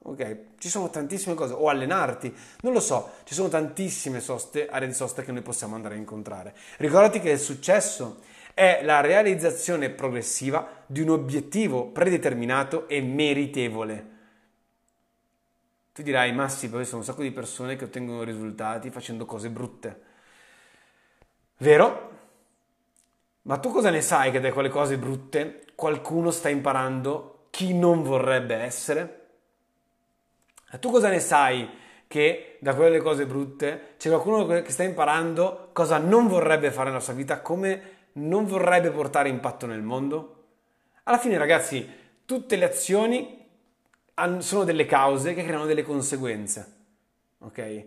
ok? 0.01 0.37
Ci 0.57 0.69
sono 0.69 0.89
tantissime 0.89 1.35
cose, 1.35 1.53
o 1.53 1.67
allenarti, 1.67 2.33
non 2.61 2.73
lo 2.73 2.79
so, 2.79 3.11
ci 3.23 3.33
sono 3.33 3.49
tantissime 3.49 4.19
soste, 4.19 4.67
aree 4.67 4.87
di 4.87 4.93
sosta 4.93 5.21
che 5.21 5.31
noi 5.31 5.41
possiamo 5.41 5.75
andare 5.75 5.95
a 5.95 5.97
incontrare. 5.97 6.55
Ricordati 6.77 7.19
che 7.19 7.31
il 7.31 7.39
successo 7.39 8.21
è 8.53 8.81
la 8.83 9.01
realizzazione 9.01 9.89
progressiva 9.89 10.83
di 10.85 11.01
un 11.01 11.09
obiettivo 11.09 11.87
predeterminato 11.87 12.87
e 12.87 13.01
meritevole. 13.01 14.17
Tu 15.93 16.01
dirai, 16.01 16.33
ma 16.33 16.47
sì, 16.47 16.69
poi 16.69 16.85
sono 16.85 16.99
un 16.99 17.03
sacco 17.03 17.21
di 17.21 17.31
persone 17.31 17.75
che 17.75 17.85
ottengono 17.85 18.23
risultati 18.23 18.89
facendo 18.89 19.25
cose 19.25 19.49
brutte. 19.49 20.01
Vero? 21.57 22.17
Ma 23.43 23.57
tu 23.57 23.69
cosa 23.71 23.89
ne 23.89 24.01
sai 24.01 24.31
che 24.31 24.39
da 24.39 24.51
quelle 24.51 24.69
cose 24.69 24.97
brutte 24.97 25.65
qualcuno 25.75 26.31
sta 26.31 26.49
imparando 26.49 27.47
chi 27.49 27.73
non 27.73 28.03
vorrebbe 28.03 28.55
essere? 28.55 29.18
Tu 30.77 30.91
cosa 30.91 31.09
ne 31.09 31.19
sai 31.19 31.67
che 32.07 32.57
da 32.59 32.75
quelle 32.75 32.99
cose 32.99 33.25
brutte 33.25 33.93
c'è 33.97 34.09
qualcuno 34.09 34.45
che 34.45 34.69
sta 34.69 34.83
imparando 34.83 35.69
cosa 35.73 35.97
non 35.97 36.27
vorrebbe 36.27 36.71
fare 36.71 36.89
nella 36.89 37.01
sua 37.01 37.13
vita, 37.13 37.41
come 37.41 37.97
non 38.13 38.45
vorrebbe 38.45 38.91
portare 38.91 39.29
impatto 39.29 39.65
nel 39.65 39.81
mondo? 39.81 40.35
Alla 41.03 41.17
fine, 41.17 41.37
ragazzi, 41.37 41.87
tutte 42.25 42.55
le 42.55 42.65
azioni 42.65 43.47
sono 44.39 44.63
delle 44.63 44.85
cause 44.85 45.33
che 45.33 45.43
creano 45.43 45.65
delle 45.65 45.83
conseguenze. 45.83 46.73
Ok? 47.39 47.85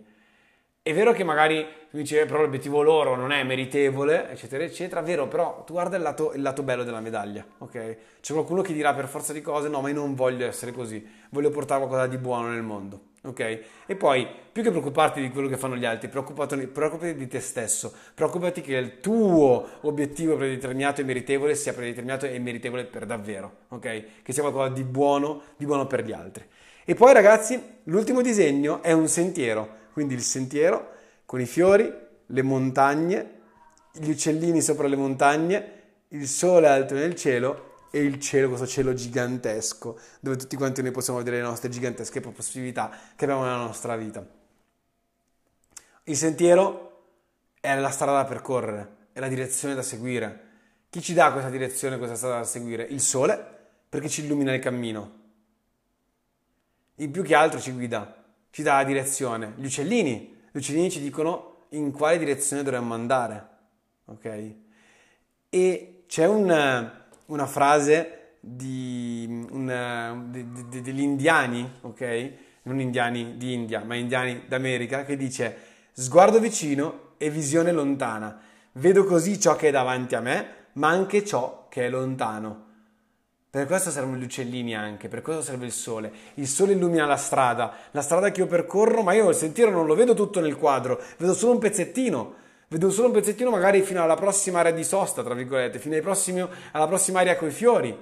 È 0.85 0.93
vero 0.93 1.13
che 1.13 1.23
magari 1.23 1.65
tu 1.89 1.95
dici, 1.95 2.17
eh, 2.17 2.25
però 2.25 2.41
l'obiettivo 2.41 2.81
loro 2.81 3.15
non 3.15 3.31
è 3.31 3.41
meritevole, 3.43 4.29
eccetera, 4.29 4.65
eccetera. 4.65 4.99
È 4.99 5.03
vero, 5.05 5.29
però 5.29 5.63
tu 5.63 5.71
guarda 5.71 5.95
il 5.95 6.01
lato, 6.01 6.33
il 6.33 6.41
lato, 6.41 6.61
bello 6.61 6.83
della 6.83 6.99
medaglia, 6.99 7.45
ok? 7.59 7.95
C'è 8.19 8.33
qualcuno 8.33 8.61
che 8.61 8.73
dirà 8.73 8.93
per 8.93 9.07
forza 9.07 9.31
di 9.31 9.39
cose, 9.39 9.69
no, 9.69 9.79
ma 9.79 9.87
io 9.87 9.95
non 9.95 10.13
voglio 10.13 10.45
essere 10.45 10.73
così, 10.73 11.01
voglio 11.29 11.51
portare 11.51 11.79
qualcosa 11.79 12.07
di 12.07 12.17
buono 12.17 12.49
nel 12.49 12.63
mondo. 12.63 12.99
ok? 13.21 13.59
E 13.85 13.95
poi, 13.95 14.27
più 14.51 14.61
che 14.61 14.71
preoccuparti 14.71 15.21
di 15.21 15.29
quello 15.29 15.47
che 15.47 15.55
fanno 15.55 15.77
gli 15.77 15.85
altri, 15.85 16.09
preoccupati 16.09 17.15
di 17.15 17.27
te 17.29 17.39
stesso, 17.39 17.93
preoccupati 18.13 18.59
che 18.59 18.75
il 18.75 18.99
tuo 18.99 19.65
obiettivo 19.83 20.35
predeterminato 20.35 20.99
e 20.99 21.05
meritevole 21.05 21.55
sia 21.55 21.73
predeterminato 21.73 22.25
e 22.25 22.37
meritevole 22.39 22.83
per 22.83 23.05
davvero, 23.05 23.59
ok? 23.69 24.21
Che 24.21 24.33
sia 24.33 24.41
qualcosa 24.41 24.67
di 24.73 24.83
buono, 24.83 25.43
di 25.55 25.65
buono 25.65 25.87
per 25.87 26.03
gli 26.03 26.11
altri. 26.11 26.43
E 26.83 26.93
poi 26.93 27.13
ragazzi, 27.13 27.57
l'ultimo 27.83 28.21
disegno 28.21 28.83
è 28.83 28.91
un 28.91 29.07
sentiero, 29.07 29.82
quindi 29.93 30.15
il 30.15 30.21
sentiero 30.21 30.91
con 31.25 31.39
i 31.39 31.45
fiori, 31.45 31.91
le 32.25 32.41
montagne, 32.41 33.41
gli 33.93 34.09
uccellini 34.09 34.61
sopra 34.61 34.87
le 34.87 34.95
montagne, 34.95 35.81
il 36.09 36.27
sole 36.27 36.67
alto 36.67 36.95
nel 36.95 37.15
cielo 37.15 37.71
e 37.91 37.99
il 37.99 38.19
cielo, 38.19 38.47
questo 38.47 38.65
cielo 38.65 38.93
gigantesco, 38.93 39.99
dove 40.19 40.35
tutti 40.35 40.55
quanti 40.55 40.81
noi 40.81 40.91
possiamo 40.91 41.19
vedere 41.19 41.37
le 41.37 41.43
nostre 41.43 41.69
gigantesche 41.69 42.21
possibilità 42.21 42.89
che 43.15 43.23
abbiamo 43.25 43.43
nella 43.43 43.57
nostra 43.57 43.95
vita. 43.95 44.25
Il 46.05 46.17
sentiero 46.17 46.89
è 47.61 47.73
la 47.75 47.91
strada 47.91 48.17
da 48.17 48.25
percorrere, 48.25 48.95
è 49.13 49.19
la 49.19 49.27
direzione 49.27 49.75
da 49.75 49.83
seguire. 49.83 50.41
Chi 50.89 51.01
ci 51.01 51.13
dà 51.13 51.31
questa 51.31 51.49
direzione, 51.49 51.97
questa 51.97 52.15
strada 52.15 52.37
da 52.37 52.43
seguire? 52.43 52.83
Il 52.83 52.99
sole, 52.99 53.41
perché 53.87 54.09
ci 54.09 54.23
illumina 54.23 54.53
il 54.53 54.59
cammino. 54.59 55.21
In 56.95 57.11
più 57.11 57.23
che 57.23 57.35
altro 57.35 57.59
ci 57.59 57.71
guida, 57.71 58.22
ci 58.53 58.61
dà 58.61 58.75
la 58.75 58.83
direzione. 58.83 59.55
Gli 59.57 59.65
uccellini, 59.65 60.37
gli 60.51 60.57
uccellini 60.57 60.91
ci 60.91 61.01
dicono 61.01 61.65
in 61.69 61.91
quale 61.91 62.19
direzione 62.19 62.61
dovremmo 62.61 62.93
andare. 62.93 63.47
Ok? 64.05 64.53
E 65.49 66.03
c'è 66.05 66.27
un 66.27 66.91
una 67.25 67.47
frase 67.47 68.35
di, 68.39 69.47
una, 69.49 70.23
di, 70.27 70.45
di, 70.69 70.81
degli 70.81 71.01
indiani, 71.01 71.67
ok? 71.81 72.31
Non 72.63 72.79
indiani 72.79 73.37
di 73.37 73.53
India, 73.53 73.83
ma 73.83 73.95
indiani 73.95 74.43
d'America, 74.47 75.03
che 75.03 75.17
dice 75.17 75.57
sguardo 75.91 76.39
vicino 76.39 77.15
e 77.17 77.31
visione 77.31 77.71
lontana. 77.71 78.39
Vedo 78.73 79.03
così 79.05 79.39
ciò 79.39 79.55
che 79.55 79.69
è 79.69 79.71
davanti 79.71 80.13
a 80.13 80.19
me, 80.19 80.47
ma 80.73 80.89
anche 80.89 81.25
ciò 81.25 81.65
che 81.69 81.87
è 81.87 81.89
lontano. 81.89 82.71
Per 83.53 83.67
questo 83.67 83.91
servono 83.91 84.17
gli 84.17 84.23
uccellini 84.23 84.75
anche, 84.75 85.09
per 85.09 85.21
questo 85.21 85.43
serve 85.43 85.67
il 85.67 85.71
sole. 85.71 86.11
Il 86.35 86.47
sole 86.47 86.71
illumina 86.71 87.05
la 87.05 87.17
strada, 87.17 87.71
la 87.91 88.01
strada 88.01 88.31
che 88.31 88.39
io 88.39 88.47
percorro, 88.47 89.03
ma 89.03 89.13
io 89.13 89.29
il 89.29 89.35
sentiero 89.35 89.69
non 89.69 89.85
lo 89.85 89.93
vedo 89.93 90.15
tutto 90.15 90.39
nel 90.39 90.57
quadro, 90.57 90.99
vedo 91.19 91.35
solo 91.35 91.51
un 91.51 91.59
pezzettino 91.59 92.33
vedo 92.67 92.89
solo 92.89 93.09
un 93.09 93.13
pezzettino 93.13 93.51
magari 93.51 93.83
fino 93.83 94.01
alla 94.01 94.15
prossima 94.15 94.61
area 94.61 94.71
di 94.71 94.83
sosta, 94.83 95.21
tra 95.21 95.35
virgolette, 95.35 95.77
fino 95.77 96.01
prossimi, 96.01 96.43
alla 96.71 96.87
prossima 96.87 97.19
area 97.19 97.35
con 97.35 97.49
i 97.49 97.51
fiori, 97.51 97.95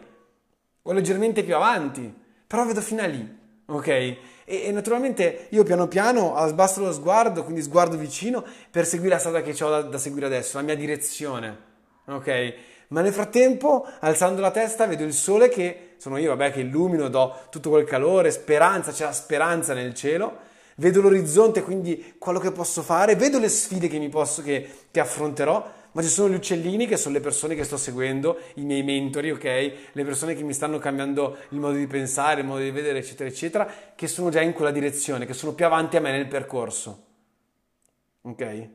o 0.84 0.92
leggermente 0.94 1.44
più 1.44 1.54
avanti, 1.54 2.14
però 2.48 2.66
vedo 2.66 2.80
fino 2.80 3.02
a 3.02 3.08
lì, 3.08 3.38
ok? 3.66 3.88
E, 3.88 4.18
e, 4.46 4.72
naturalmente 4.72 5.48
io 5.50 5.64
piano 5.64 5.90
piano 5.90 6.34
abbasso 6.34 6.80
lo 6.80 6.94
sguardo, 6.94 7.44
quindi 7.44 7.62
sguardo 7.62 7.98
vicino, 7.98 8.42
per 8.72 8.86
seguire 8.86 9.16
la 9.16 9.20
strada 9.20 9.42
che 9.42 9.62
ho 9.62 9.70
da, 9.70 9.82
da 9.82 9.98
seguire 9.98 10.28
adesso, 10.28 10.56
la 10.56 10.64
mia 10.64 10.78
direzione, 10.78 11.58
ok? 12.06 12.54
Ma 12.92 13.02
nel 13.02 13.14
frattempo, 13.14 13.88
alzando 14.00 14.42
la 14.42 14.52
testa, 14.52 14.86
vedo 14.86 15.04
il 15.04 15.14
sole 15.14 15.50
che 15.50 15.96
sono 15.98 16.18
io, 16.18 16.30
vabbè, 16.36 16.52
che 16.52 16.62
illumino, 16.62 17.10
do 17.10 17.36
tutto 17.50 17.70
quel 17.70 17.86
calore, 17.86 18.32
speranza, 18.32 18.92
c'è 18.92 19.06
la 19.06 19.14
speranza 19.14 19.74
nel 19.74 19.94
cielo 19.94 20.50
vedo 20.82 21.02
l'orizzonte, 21.02 21.62
quindi 21.62 22.16
quello 22.18 22.40
che 22.40 22.52
posso 22.52 22.82
fare, 22.82 23.16
vedo 23.16 23.38
le 23.40 23.50
sfide 23.50 23.88
che, 23.88 24.10
posso, 24.10 24.42
che, 24.42 24.68
che 24.90 25.00
affronterò, 25.00 25.80
ma 25.92 26.02
ci 26.02 26.08
sono 26.08 26.30
gli 26.30 26.36
uccellini 26.36 26.88
che 26.88 26.98
sono 26.98 27.14
le 27.14 27.22
persone 27.22 27.54
che 27.54 27.64
sto 27.64 27.78
seguendo, 27.78 28.40
i 28.56 28.64
miei 28.64 28.82
mentori, 28.82 29.30
ok? 29.30 29.44
Le 29.92 30.04
persone 30.04 30.34
che 30.34 30.44
mi 30.44 30.54
stanno 30.54 30.80
cambiando 30.80 31.38
il 31.50 31.60
modo 31.60 31.78
di 31.78 31.86
pensare, 31.86 32.42
il 32.42 32.48
modo 32.48 32.62
di 32.62 32.72
vedere, 32.72 33.00
eccetera, 33.00 33.30
eccetera, 33.30 33.72
che 33.94 34.08
sono 34.08 34.30
già 34.30 34.42
in 34.42 34.54
quella 34.54 34.72
direzione, 34.72 35.26
che 35.26 35.34
sono 35.34 35.54
più 35.54 35.66
avanti 35.66 35.98
a 35.98 36.00
me 36.00 36.12
nel 36.12 36.28
percorso. 36.28 37.06
Ok? 38.22 38.70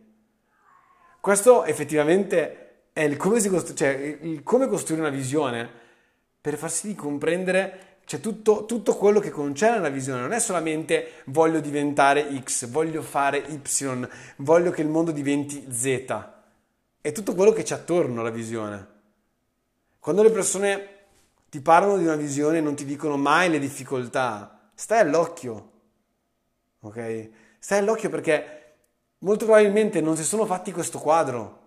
Questo 1.21 1.65
effettivamente 1.65 2.66
è 2.97 3.03
il 3.03 3.19
come, 3.19 3.47
costru- 3.47 3.77
cioè, 3.77 4.17
il 4.23 4.43
come 4.43 4.69
costruire 4.69 5.03
una 5.03 5.15
visione 5.15 5.69
per 6.41 6.57
far 6.57 6.71
sì 6.71 6.87
di 6.87 6.95
comprendere 6.95 7.99
c'è 8.07 8.21
tutto, 8.21 8.65
tutto, 8.65 8.97
quello 8.97 9.21
che 9.21 9.29
concerne 9.29 9.81
la 9.81 9.91
visione, 9.91 10.23
non 10.23 10.33
è 10.33 10.41
solamente 10.41 11.23
voglio 11.27 11.61
diventare 11.61 12.27
X, 12.43 12.67
voglio 12.69 13.03
fare 13.03 13.37
Y, 13.37 14.09
voglio 14.37 14.71
che 14.71 14.81
il 14.81 14.89
mondo 14.89 15.11
diventi 15.11 15.67
Z, 15.71 16.07
è 17.03 17.13
tutto 17.13 17.35
quello 17.35 17.53
che 17.53 17.65
c'è 17.65 17.75
attorno 17.75 18.21
alla 18.21 18.31
visione. 18.31 18.87
Quando 19.99 20.23
le 20.23 20.31
persone 20.31 20.89
ti 21.51 21.61
parlano 21.61 21.99
di 21.99 22.05
una 22.05 22.17
visione 22.17 22.59
e 22.59 22.63
non 22.63 22.77
ti 22.77 22.87
dicono 22.87 23.19
mai 23.19 23.51
le 23.51 23.59
difficoltà, 23.59 24.71
stai 24.73 25.01
all'occhio, 25.01 25.71
ok? 26.81 27.29
Stai 27.59 27.81
all'occhio 27.81 28.09
perché 28.09 28.77
molto 29.19 29.45
probabilmente 29.45 30.01
non 30.01 30.17
si 30.17 30.25
sono 30.25 30.47
fatti 30.47 30.73
questo 30.73 30.99
quadro 30.99 31.65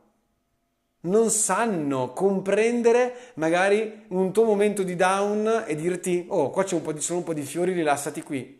non 1.02 1.30
sanno 1.30 2.12
comprendere 2.12 3.32
magari 3.36 4.06
un 4.10 4.34
tuo 4.34 4.44
momento 4.44 4.84
di 4.84 4.96
down 4.96 5.64
e 5.66 5.76
dirti 5.76 6.26
oh 6.28 6.50
qua 6.50 6.64
c'è 6.64 6.76
un 6.76 6.82
po' 6.82 6.92
di, 6.92 7.00
sono 7.00 7.20
un 7.20 7.24
po' 7.24 7.34
di 7.34 7.44
fiori 7.44 7.72
rilassati 7.72 8.22
qui. 8.22 8.58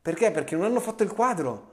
Perché? 0.00 0.30
perché 0.30 0.54
non 0.54 0.64
hanno 0.64 0.80
fatto 0.80 1.02
il 1.02 1.12
quadro. 1.12 1.70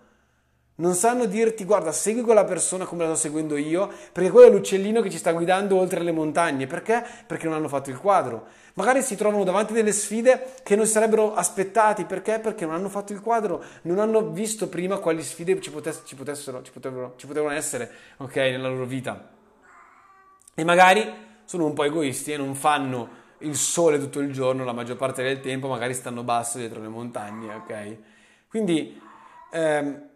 Non 0.75 0.93
sanno 0.93 1.25
dirti 1.25 1.65
guarda 1.65 1.91
segui 1.91 2.21
quella 2.21 2.45
persona 2.45 2.85
come 2.85 3.03
la 3.03 3.09
sto 3.09 3.27
seguendo 3.27 3.57
io 3.57 3.91
perché 4.13 4.31
quello 4.31 4.47
è 4.47 4.51
l'uccellino 4.51 5.01
che 5.01 5.09
ci 5.09 5.17
sta 5.17 5.31
guidando 5.33 5.77
oltre 5.77 6.01
le 6.01 6.11
montagne. 6.11 6.65
Perché? 6.65 7.05
perché 7.27 7.45
non 7.45 7.55
hanno 7.55 7.67
fatto 7.67 7.89
il 7.91 7.97
quadro. 7.99 8.47
Magari 8.75 9.01
si 9.03 9.15
trovano 9.15 9.43
davanti 9.43 9.73
delle 9.73 9.91
sfide 9.91 10.53
che 10.63 10.75
non 10.75 10.85
si 10.85 10.93
sarebbero 10.93 11.33
aspettati. 11.33 12.05
Perché? 12.05 12.39
perché 12.39 12.65
non 12.65 12.75
hanno 12.75 12.89
fatto 12.89 13.13
il 13.13 13.21
quadro. 13.21 13.61
Non 13.83 13.99
hanno 13.99 14.29
visto 14.29 14.69
prima 14.69 14.97
quali 14.97 15.21
sfide 15.21 15.59
ci, 15.59 15.69
potessero, 15.69 16.05
ci, 16.05 16.15
potessero, 16.15 16.61
ci, 16.63 16.71
potevano, 16.71 17.13
ci 17.17 17.27
potevano 17.27 17.53
essere 17.53 17.91
ok 18.17 18.35
nella 18.37 18.69
loro 18.69 18.85
vita 18.85 19.37
e 20.59 20.65
magari 20.65 21.09
sono 21.45 21.65
un 21.65 21.73
po' 21.73 21.85
egoisti 21.85 22.33
e 22.33 22.37
non 22.37 22.53
fanno 22.53 23.17
il 23.39 23.55
sole 23.55 23.97
tutto 23.97 24.19
il 24.19 24.33
giorno, 24.33 24.65
la 24.65 24.73
maggior 24.73 24.97
parte 24.97 25.23
del 25.23 25.39
tempo 25.39 25.69
magari 25.69 25.93
stanno 25.93 26.21
basso 26.21 26.57
dietro 26.57 26.81
le 26.81 26.89
montagne, 26.89 27.53
ok? 27.53 27.97
Quindi 28.49 29.01
ehm, 29.53 30.09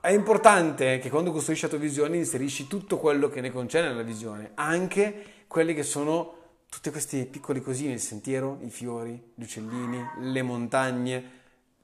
è 0.00 0.10
importante 0.12 1.00
che 1.00 1.10
quando 1.10 1.32
costruisci 1.32 1.64
la 1.64 1.70
tua 1.70 1.78
visione 1.80 2.18
inserisci 2.18 2.68
tutto 2.68 2.98
quello 2.98 3.28
che 3.28 3.40
ne 3.40 3.50
concerne 3.50 3.88
alla 3.88 4.02
visione, 4.02 4.52
anche 4.54 5.42
quelli 5.48 5.74
che 5.74 5.82
sono 5.82 6.36
tutte 6.68 6.92
queste 6.92 7.24
piccole 7.24 7.60
cosine, 7.60 7.94
il 7.94 8.00
sentiero, 8.00 8.58
i 8.62 8.70
fiori, 8.70 9.20
gli 9.34 9.42
uccellini, 9.42 10.00
le 10.20 10.42
montagne, 10.42 11.30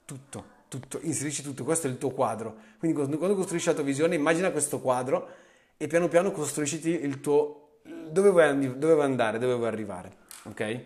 tutto, 0.05 0.45
tutto, 0.69 1.01
inserisci 1.03 1.43
tutto, 1.43 1.65
questo 1.65 1.89
è 1.89 1.91
il 1.91 1.99
tuo 1.99 2.11
quadro. 2.11 2.55
Quindi 2.79 2.97
quando 2.97 3.35
costruisci 3.35 3.67
la 3.67 3.75
tua 3.75 3.83
visione 3.83 4.15
immagina 4.15 4.53
questo 4.53 4.79
quadro 4.79 5.29
e 5.77 5.89
piano 5.89 6.07
piano 6.07 6.31
costruisci 6.31 6.89
il 6.89 7.21
tuo 7.21 7.64
dove 7.85 8.31
vuoi, 8.31 9.03
andare, 9.03 9.39
dove 9.39 9.55
vuoi 9.55 9.69
arrivare, 9.69 10.13
ok? 10.45 10.81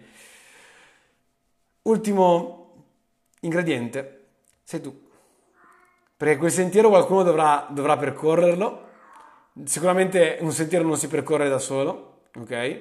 Ultimo 1.82 2.84
ingrediente, 3.40 4.26
sei 4.64 4.80
tu. 4.80 5.06
Perché 6.16 6.36
quel 6.36 6.50
sentiero 6.50 6.88
qualcuno 6.88 7.22
dovrà, 7.22 7.66
dovrà 7.70 7.96
percorrerlo. 7.96 8.86
Sicuramente 9.64 10.38
un 10.40 10.52
sentiero 10.52 10.84
non 10.84 10.96
si 10.96 11.06
percorre 11.08 11.48
da 11.48 11.58
solo, 11.58 12.22
ok? 12.36 12.80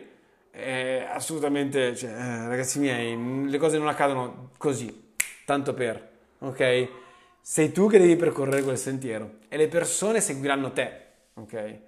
È 0.50 1.08
assolutamente, 1.12 1.96
cioè, 1.96 2.10
eh, 2.10 2.48
ragazzi 2.48 2.80
miei, 2.80 3.48
le 3.48 3.58
cose 3.60 3.78
non 3.78 3.88
accadono 3.88 4.50
così, 4.58 5.14
tanto 5.46 5.74
per, 5.74 6.10
ok? 6.40 6.90
Sei 7.40 7.72
tu 7.72 7.88
che 7.88 8.00
devi 8.00 8.16
percorrere 8.16 8.64
quel 8.64 8.78
sentiero 8.78 9.36
e 9.48 9.58
le 9.58 9.68
persone 9.68 10.20
seguiranno 10.20 10.72
te, 10.72 11.02
ok? 11.36 11.80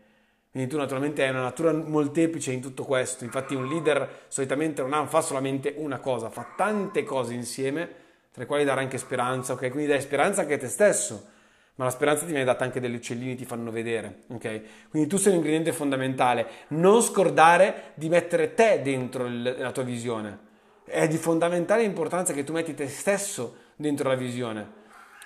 Quindi 0.52 0.70
tu 0.70 0.78
naturalmente 0.78 1.24
hai 1.24 1.30
una 1.30 1.43
natura 1.43 1.72
molteplice 1.72 2.52
in 2.52 2.60
tutto 2.60 2.84
questo, 2.84 3.24
infatti 3.24 3.54
un 3.54 3.68
leader 3.68 4.26
solitamente 4.30 4.82
non 4.82 5.08
fa 5.08 5.22
solamente 5.22 5.76
una 5.78 6.00
cosa, 6.00 6.30
fa 6.32 6.54
tante 6.58 7.04
cose 7.04 7.36
insieme, 7.36 7.88
tra 8.32 8.41
le 8.41 8.45
quali 8.47 8.64
dare 8.64 8.82
anche 8.82 8.97
speranza, 8.97 9.54
ok? 9.54 9.70
Quindi 9.70 9.86
dai 9.86 10.02
speranza 10.02 10.41
anche 10.41 10.56
a 10.56 10.58
te 10.58 10.68
stesso, 10.68 11.28
ma 11.76 11.86
la 11.86 11.91
speranza 11.91 12.26
ti 12.26 12.32
viene 12.32 12.45
data 12.45 12.64
anche 12.64 12.80
degli 12.80 12.95
uccellini, 12.95 13.36
ti 13.36 13.45
fanno 13.45 13.70
vedere, 13.70 14.24
ok? 14.30 14.62
Quindi 14.89 15.08
tu 15.08 15.18
sei 15.18 15.34
un 15.34 15.38
ingrediente 15.38 15.72
fondamentale, 15.72 16.47
non 16.70 17.04
scordare 17.04 17.91
di 17.93 18.10
mettere 18.10 18.56
te 18.56 18.82
dentro 18.82 19.28
il, 19.28 19.56
la 19.56 19.72
tua 19.72 19.84
visione, 19.84 20.47
è 20.84 21.08
di 21.08 21.18
fondamentale 21.18 21.84
importanza 21.84 22.34
che 22.34 22.43
tu 22.43 22.54
metti 22.54 22.74
te 22.74 22.88
stesso 22.88 23.56
dentro 23.76 24.10
la 24.10 24.16
visione, 24.16 24.68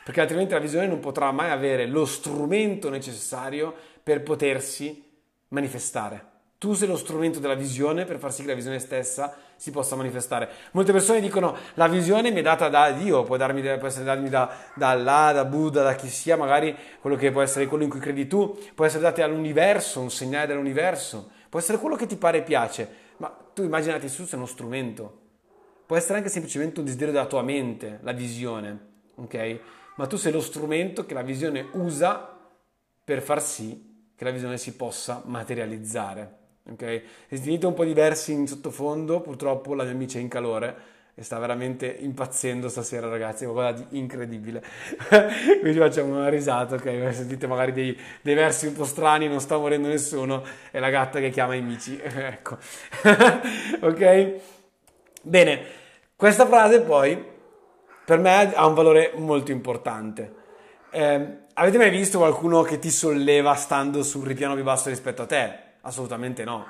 perché 0.03 0.19
altrimenti 0.19 0.51
la 0.51 0.59
visione 0.59 0.86
non 0.86 0.99
potrà 0.99 1.32
mai 1.32 1.49
avere 1.49 1.86
lo 1.86 2.05
strumento 2.05 2.89
necessario 2.89 3.74
per 4.03 4.21
potersi 4.21 5.11
manifestare. 5.53 6.31
Tu 6.57 6.73
sei 6.73 6.87
lo 6.87 6.95
strumento 6.95 7.39
della 7.39 7.55
visione 7.55 8.05
per 8.05 8.17
far 8.19 8.31
sì 8.31 8.41
che 8.41 8.49
la 8.49 8.53
visione 8.53 8.79
stessa 8.79 9.35
si 9.55 9.71
possa 9.71 9.95
manifestare. 9.95 10.49
Molte 10.71 10.91
persone 10.91 11.19
dicono 11.19 11.55
la 11.73 11.87
visione 11.87 12.31
mi 12.31 12.39
è 12.39 12.41
data 12.41 12.69
da 12.69 12.91
Dio, 12.91 13.23
può, 13.23 13.35
darmi, 13.35 13.61
può 13.77 13.87
essere 13.87 14.05
darmi 14.05 14.29
da, 14.29 14.49
da 14.73 14.89
Allah, 14.89 15.31
da 15.33 15.45
Buddha, 15.45 15.83
da 15.83 15.95
chi 15.95 16.07
sia, 16.07 16.37
magari 16.37 16.75
quello 17.01 17.17
che 17.17 17.31
può 17.31 17.41
essere 17.41 17.67
quello 17.67 17.83
in 17.83 17.89
cui 17.89 17.99
credi 17.99 18.27
tu, 18.27 18.57
può 18.73 18.85
essere 18.85 19.03
data 19.03 19.21
dall'universo, 19.21 19.99
un 19.99 20.09
segnale 20.09 20.47
dell'universo, 20.47 21.31
può 21.49 21.59
essere 21.59 21.77
quello 21.77 21.95
che 21.95 22.05
ti 22.05 22.15
pare 22.15 22.37
e 22.37 22.43
piace, 22.43 22.89
ma 23.17 23.35
tu 23.53 23.63
immaginati 23.63 24.07
su 24.07 24.25
sei 24.25 24.37
uno 24.37 24.47
strumento. 24.47 25.19
Può 25.85 25.97
essere 25.97 26.19
anche 26.19 26.29
semplicemente 26.29 26.79
un 26.79 26.85
desiderio 26.85 27.13
della 27.13 27.25
tua 27.25 27.41
mente, 27.41 27.99
la 28.03 28.13
visione, 28.13 28.79
ok? 29.15 29.59
ma 29.95 30.07
tu 30.07 30.15
sei 30.17 30.31
lo 30.31 30.41
strumento 30.41 31.05
che 31.05 31.13
la 31.13 31.21
visione 31.21 31.67
usa 31.73 32.35
per 33.03 33.21
far 33.21 33.41
sì 33.41 33.91
che 34.24 34.30
la 34.30 34.32
visione 34.32 34.57
si 34.57 34.76
possa 34.76 35.21
materializzare. 35.26 36.41
Ok? 36.71 37.01
Se 37.28 37.36
sentite 37.36 37.65
un 37.65 37.74
po' 37.74 37.84
diversi 37.84 38.32
in 38.32 38.47
sottofondo, 38.47 39.19
purtroppo 39.19 39.76
la 39.76 39.84
mia 39.84 39.91
amica 39.91 40.17
è 40.17 40.21
in 40.21 40.30
calore 40.30 40.91
e 41.15 41.21
sta 41.21 41.38
veramente 41.38 41.86
impazzendo 41.86 42.69
stasera, 42.69 43.07
ragazzi, 43.07 43.43
è 43.43 43.47
qualcosa 43.47 43.84
di 43.84 43.99
incredibile. 43.99 44.63
Quindi 45.59 45.78
facciamo 45.78 46.15
una 46.15 46.30
risata, 46.30 46.76
ok? 46.76 47.13
Sentite 47.13 47.45
magari 47.45 47.71
dei, 47.71 47.99
dei, 48.21 48.34
versi 48.34 48.67
un 48.67 48.74
po' 48.74 48.86
strani, 48.86 49.28
non 49.28 49.39
sta 49.39 49.57
morendo 49.57 49.89
nessuno, 49.89 50.43
è 50.71 50.80
la 50.80 50.89
gatta 50.89 51.19
che 51.19 51.30
chiama 51.30 51.53
i 51.53 51.59
amici. 51.59 51.99
ecco. 52.01 52.57
ok? 53.82 54.34
Bene, 55.21 55.61
questa 56.15 56.47
frase 56.47 56.82
poi 56.82 57.32
per 58.05 58.19
me 58.19 58.53
ha 58.53 58.65
un 58.65 58.74
valore 58.74 59.11
molto 59.15 59.51
importante. 59.51 60.41
Eh, 60.89 61.41
avete 61.55 61.77
mai 61.77 61.89
visto 61.89 62.17
qualcuno 62.17 62.63
che 62.63 62.79
ti 62.79 62.89
solleva 62.89 63.53
stando 63.55 64.03
sul 64.03 64.25
ripiano 64.25 64.55
più 64.55 64.63
basso 64.63 64.89
rispetto 64.89 65.23
a 65.23 65.25
te? 65.25 65.57
Assolutamente 65.81 66.43
no. 66.43 66.65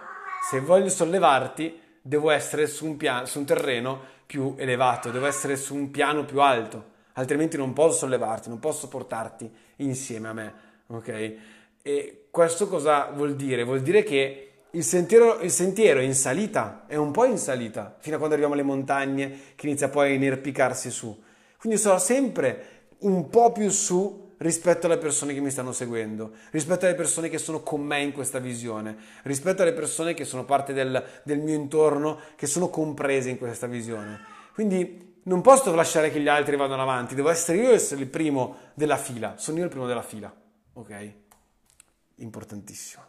Se 0.49 0.59
voglio 0.59 0.89
sollevarti, 0.89 1.79
devo 2.01 2.31
essere 2.31 2.67
su 2.67 2.85
un, 2.85 2.97
piano, 2.97 3.25
su 3.25 3.39
un 3.39 3.45
terreno 3.45 4.01
più 4.25 4.55
elevato, 4.57 5.09
devo 5.09 5.25
essere 5.25 5.55
su 5.55 5.75
un 5.75 5.91
piano 5.91 6.25
più 6.25 6.41
alto, 6.41 6.83
altrimenti 7.13 7.55
non 7.55 7.71
posso 7.73 7.99
sollevarti, 7.99 8.49
non 8.49 8.59
posso 8.59 8.87
portarti 8.87 9.49
insieme 9.77 10.27
a 10.27 10.33
me. 10.33 10.53
Ok? 10.87 11.35
E 11.81 12.27
questo 12.29 12.67
cosa 12.67 13.09
vuol 13.13 13.35
dire? 13.35 13.63
Vuol 13.63 13.81
dire 13.81 14.03
che 14.03 14.49
il 14.71 14.83
sentiero, 14.83 15.39
il 15.41 15.51
sentiero, 15.51 15.99
è 15.99 16.03
in 16.03 16.15
salita, 16.15 16.85
è 16.87 16.95
un 16.95 17.11
po' 17.11 17.25
in 17.25 17.37
salita, 17.37 17.95
fino 17.99 18.15
a 18.15 18.17
quando 18.17 18.35
arriviamo 18.35 18.59
alle 18.59 18.67
montagne 18.67 19.39
che 19.55 19.67
inizia 19.67 19.87
poi 19.87 20.11
a 20.11 20.13
inerpicarsi 20.13 20.89
su. 20.89 21.21
Quindi 21.57 21.79
sarò 21.79 21.99
sempre 21.99 22.87
un 22.99 23.29
po' 23.29 23.51
più 23.51 23.69
su 23.69 24.22
rispetto 24.37 24.85
alle 24.85 24.97
persone 24.97 25.33
che 25.33 25.39
mi 25.39 25.49
stanno 25.49 25.71
seguendo, 25.71 26.33
rispetto 26.51 26.85
alle 26.85 26.95
persone 26.95 27.29
che 27.29 27.37
sono 27.37 27.61
con 27.61 27.81
me 27.81 28.01
in 28.01 28.11
questa 28.11 28.39
visione, 28.39 28.95
rispetto 29.23 29.61
alle 29.61 29.73
persone 29.73 30.13
che 30.13 30.25
sono 30.25 30.45
parte 30.45 30.73
del, 30.73 31.21
del 31.23 31.39
mio 31.39 31.55
intorno, 31.55 32.19
che 32.35 32.47
sono 32.47 32.69
comprese 32.69 33.29
in 33.29 33.37
questa 33.37 33.67
visione. 33.67 34.19
Quindi 34.53 35.21
non 35.23 35.41
posso 35.41 35.73
lasciare 35.73 36.11
che 36.11 36.19
gli 36.19 36.27
altri 36.27 36.55
vadano 36.55 36.81
avanti, 36.81 37.15
devo 37.15 37.29
essere 37.29 37.57
io 37.57 37.71
essere 37.71 38.01
il 38.01 38.07
primo 38.07 38.57
della 38.73 38.97
fila, 38.97 39.37
sono 39.37 39.57
io 39.57 39.63
il 39.63 39.69
primo 39.69 39.87
della 39.87 40.01
fila, 40.01 40.33
ok? 40.73 41.13
Importantissimo. 42.15 43.03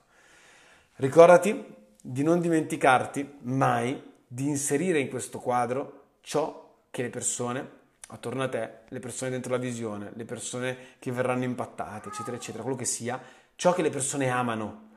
Ricordati 0.97 1.65
di 2.01 2.23
non 2.23 2.41
dimenticarti 2.41 3.39
mai 3.43 4.13
di 4.27 4.47
inserire 4.47 4.99
in 4.99 5.09
questo 5.09 5.39
quadro 5.39 6.03
ciò 6.21 6.87
che 6.91 7.03
le 7.03 7.11
persone 7.11 7.83
attorno 8.09 8.43
a 8.43 8.49
te, 8.49 8.71
le 8.89 9.01
persone 9.01 9.31
dentro 9.31 9.53
la 9.53 9.59
visione, 9.59 10.13
le 10.15 10.25
persone 10.25 10.77
che 10.99 11.11
verranno 11.11 11.45
impattate, 11.45 12.09
eccetera, 12.09 12.37
eccetera, 12.37 12.63
quello 12.63 12.77
che 12.77 12.85
sia, 12.85 13.21
ciò 13.57 13.73
che 13.73 13.83
le 13.83 13.91
persone 13.91 14.29
amano. 14.29 14.91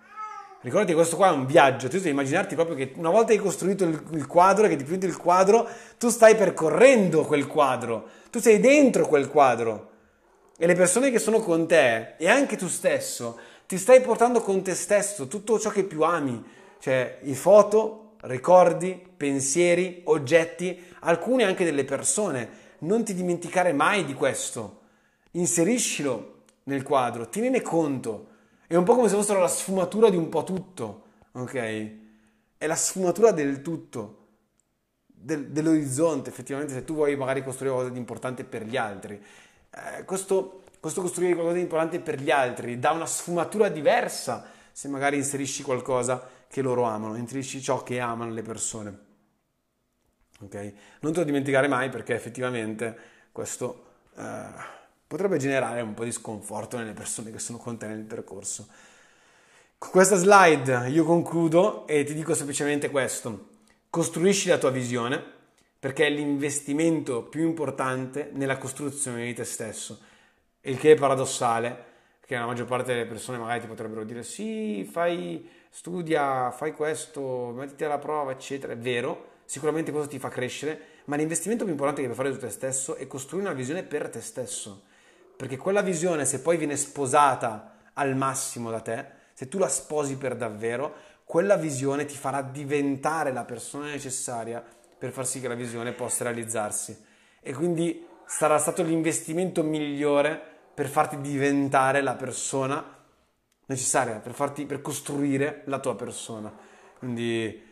Ricordati 0.60 0.92
che 0.92 0.98
questo 0.98 1.16
qua 1.16 1.30
è 1.30 1.32
un 1.32 1.46
viaggio, 1.46 1.88
tu 1.88 1.98
devi 1.98 2.10
immaginarti 2.10 2.56
proprio 2.56 2.76
che 2.76 2.94
una 2.96 3.12
volta 3.12 3.32
hai 3.32 3.38
costruito 3.38 3.84
il, 3.84 4.04
il 4.12 4.28
quadro, 4.28 4.66
che 4.66 4.72
hai 4.72 4.78
dipinto 4.78 5.06
il 5.06 5.16
quadro, 5.16 5.68
tu 5.98 6.10
stai 6.10 6.36
percorrendo 6.36 7.24
quel 7.26 7.48
quadro, 7.48 8.10
tu 8.32 8.40
sei 8.40 8.60
dentro 8.60 9.08
quel 9.08 9.30
quadro 9.30 9.92
e 10.58 10.66
le 10.66 10.74
persone 10.74 11.12
che 11.12 11.20
sono 11.20 11.40
con 11.40 11.68
te 11.68 12.16
e 12.18 12.28
anche 12.28 12.58
tu 12.58 12.68
stesso 12.68 13.38
ti 13.68 13.78
stai 13.78 14.02
portando 14.02 14.42
con 14.42 14.64
te 14.64 14.74
stesso 14.74 15.28
tutto 15.28 15.60
ciò 15.60 15.70
che 15.70 15.84
più 15.84 16.02
ami, 16.02 16.44
cioè 16.80 17.20
i 17.24 17.36
foto, 17.36 18.16
ricordi, 18.22 19.00
pensieri, 19.16 20.02
oggetti, 20.06 20.84
alcune 21.02 21.44
anche 21.44 21.64
delle 21.64 21.86
persone 21.86 22.66
non 22.80 23.04
ti 23.04 23.14
dimenticare 23.14 23.74
mai 23.74 24.06
di 24.06 24.14
questo. 24.14 24.82
Inseriscilo 25.32 26.44
nel 26.64 26.84
quadro, 26.84 27.30
tienine 27.30 27.62
conto. 27.62 28.28
È 28.68 28.76
un 28.76 28.84
po' 28.84 28.96
come 28.96 29.10
se 29.10 29.16
fossero 29.16 29.40
la 29.40 29.48
sfumatura 29.48 30.10
di 30.10 30.18
un 30.18 30.30
po' 30.30 30.44
tutto, 30.44 31.04
ok? 31.32 31.92
È 32.58 32.68
la 32.68 32.76
sfumatura 32.76 33.32
del 33.32 33.62
tutto, 33.62 34.26
del, 35.06 35.48
dell'orizzonte, 35.48 36.30
effettivamente, 36.30 36.74
se 36.74 36.84
tu 36.84 36.94
vuoi 36.94 37.16
magari 37.16 37.44
costruire 37.44 37.74
qualcosa 37.74 37.94
di 37.94 38.00
importante 38.00 38.44
per 38.44 38.64
gli 38.64 38.76
altri. 38.76 39.22
Eh, 39.70 40.04
questo, 40.04 40.64
questo 40.80 41.02
costruire 41.02 41.34
qualcosa 41.34 41.58
di 41.58 41.64
importante 41.64 42.00
per 42.00 42.22
gli 42.22 42.32
altri 42.32 42.80
dà 42.80 42.92
una 42.92 43.06
sfumatura 43.06 43.70
diversa 43.70 44.46
se 44.72 44.88
magari 44.90 45.18
inserisci 45.18 45.64
qualcosa 45.64 46.28
che 46.48 46.62
loro 46.62 46.84
amano, 46.84 47.16
inserisci 47.16 47.62
ciò 47.62 47.84
che 47.84 48.00
amano 48.00 48.32
le 48.32 48.42
persone. 48.42 49.06
Okay? 50.40 50.74
Non 51.02 51.14
te 51.14 51.20
lo 51.20 51.26
dimenticare 51.26 51.68
mai 51.68 51.90
perché 51.90 52.14
effettivamente 52.14 52.98
questo 53.32 53.86
eh, 54.18 54.46
potrebbe 55.06 55.38
generare 55.38 55.82
un 55.82 55.94
po' 55.94 56.04
di 56.04 56.12
sconforto 56.12 56.78
nelle 56.78 56.94
persone 56.94 57.32
che 57.32 57.40
sono 57.40 57.58
con 57.58 57.78
te 57.78 57.88
nel 57.88 58.04
percorso. 58.04 58.68
Con 59.78 59.92
questa 59.92 60.16
slide 60.16 60.90
io 60.90 61.04
concludo 61.06 61.86
e 61.88 62.04
ti 62.04 62.14
dico 62.14 62.34
semplicemente 62.34 62.90
questo. 62.90 63.50
Costruisci 63.90 64.50
la 64.50 64.58
tua 64.58 64.72
visione 64.72 65.36
perché 65.80 66.08
è 66.08 66.10
l'investimento 66.10 67.24
più 67.24 67.44
importante 67.44 68.32
nella 68.34 68.58
costruzione 68.58 69.26
di 69.26 69.34
te 69.34 69.44
stesso. 69.44 70.00
Il 70.62 70.78
che 70.78 70.94
è 70.94 70.96
paradossale, 70.96 71.86
perché 72.20 72.36
la 72.36 72.46
maggior 72.46 72.66
parte 72.66 72.94
delle 72.94 73.06
persone 73.06 73.38
magari 73.38 73.62
ti 73.62 73.68
potrebbero 73.68 74.04
dire 74.04 74.24
sì, 74.24 74.84
fai, 74.84 75.48
studia, 75.70 76.52
fai 76.52 76.74
questo, 76.74 77.54
mettiti 77.56 77.86
alla 77.86 78.00
prova, 78.00 78.32
eccetera. 78.32 78.74
È 78.74 78.78
vero, 78.78 79.36
sicuramente 79.48 79.92
questo 79.92 80.10
ti 80.10 80.20
fa 80.20 80.28
crescere, 80.28 80.80
ma 81.06 81.16
l'investimento 81.16 81.64
più 81.64 81.72
importante 81.72 82.02
che 82.02 82.14
puoi 82.14 82.26
fare 82.26 82.34
su 82.34 82.40
te 82.40 82.50
stesso 82.50 82.96
è 82.96 83.08
costruire 83.08 83.48
una 83.48 83.56
visione 83.56 83.84
per 83.84 84.10
te 84.10 84.20
stesso, 84.22 84.84
perché 85.38 85.56
quella 85.56 85.82
visione 85.82 86.26
se 86.26 86.42
poi 86.42 86.58
viene 86.58 86.76
sposata 86.76 87.78
al 87.94 88.16
massimo 88.16 88.70
da 88.70 88.82
te, 88.82 89.06
se 89.34 89.48
tu 89.48 89.58
la 89.58 89.70
sposi 89.70 90.18
per 90.18 90.36
davvero, 90.36 90.94
quella 91.24 91.56
visione 91.56 92.06
ti 92.06 92.16
farà 92.16 92.42
diventare 92.42 93.32
la 93.32 93.46
persona 93.46 93.86
necessaria 93.86 94.64
per 94.98 95.12
far 95.12 95.26
sì 95.26 95.40
che 95.40 95.48
la 95.48 95.56
visione 95.56 95.94
possa 95.94 96.24
realizzarsi 96.24 97.06
e 97.40 97.54
quindi 97.54 98.06
sarà 98.26 98.58
stato 98.58 98.84
l'investimento 98.84 99.64
migliore 99.64 100.42
per 100.74 100.88
farti 100.88 101.20
diventare 101.22 102.02
la 102.02 102.16
persona 102.16 102.96
necessaria, 103.68 104.20
per, 104.20 104.34
farti, 104.34 104.66
per 104.66 104.82
costruire 104.82 105.62
la 105.66 105.80
tua 105.80 105.96
persona. 105.96 106.54
Quindi 107.00 107.67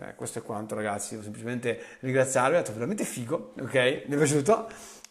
eh, 0.00 0.14
questo 0.14 0.38
è 0.38 0.42
quanto 0.42 0.74
ragazzi, 0.74 1.10
devo 1.10 1.22
semplicemente 1.22 1.80
ringraziarvi, 2.00 2.56
è 2.56 2.60
stato 2.60 2.74
veramente 2.74 3.04
figo, 3.04 3.54
ok? 3.60 3.74
Mi 4.06 4.14
è 4.14 4.16
piaciuto? 4.16 4.68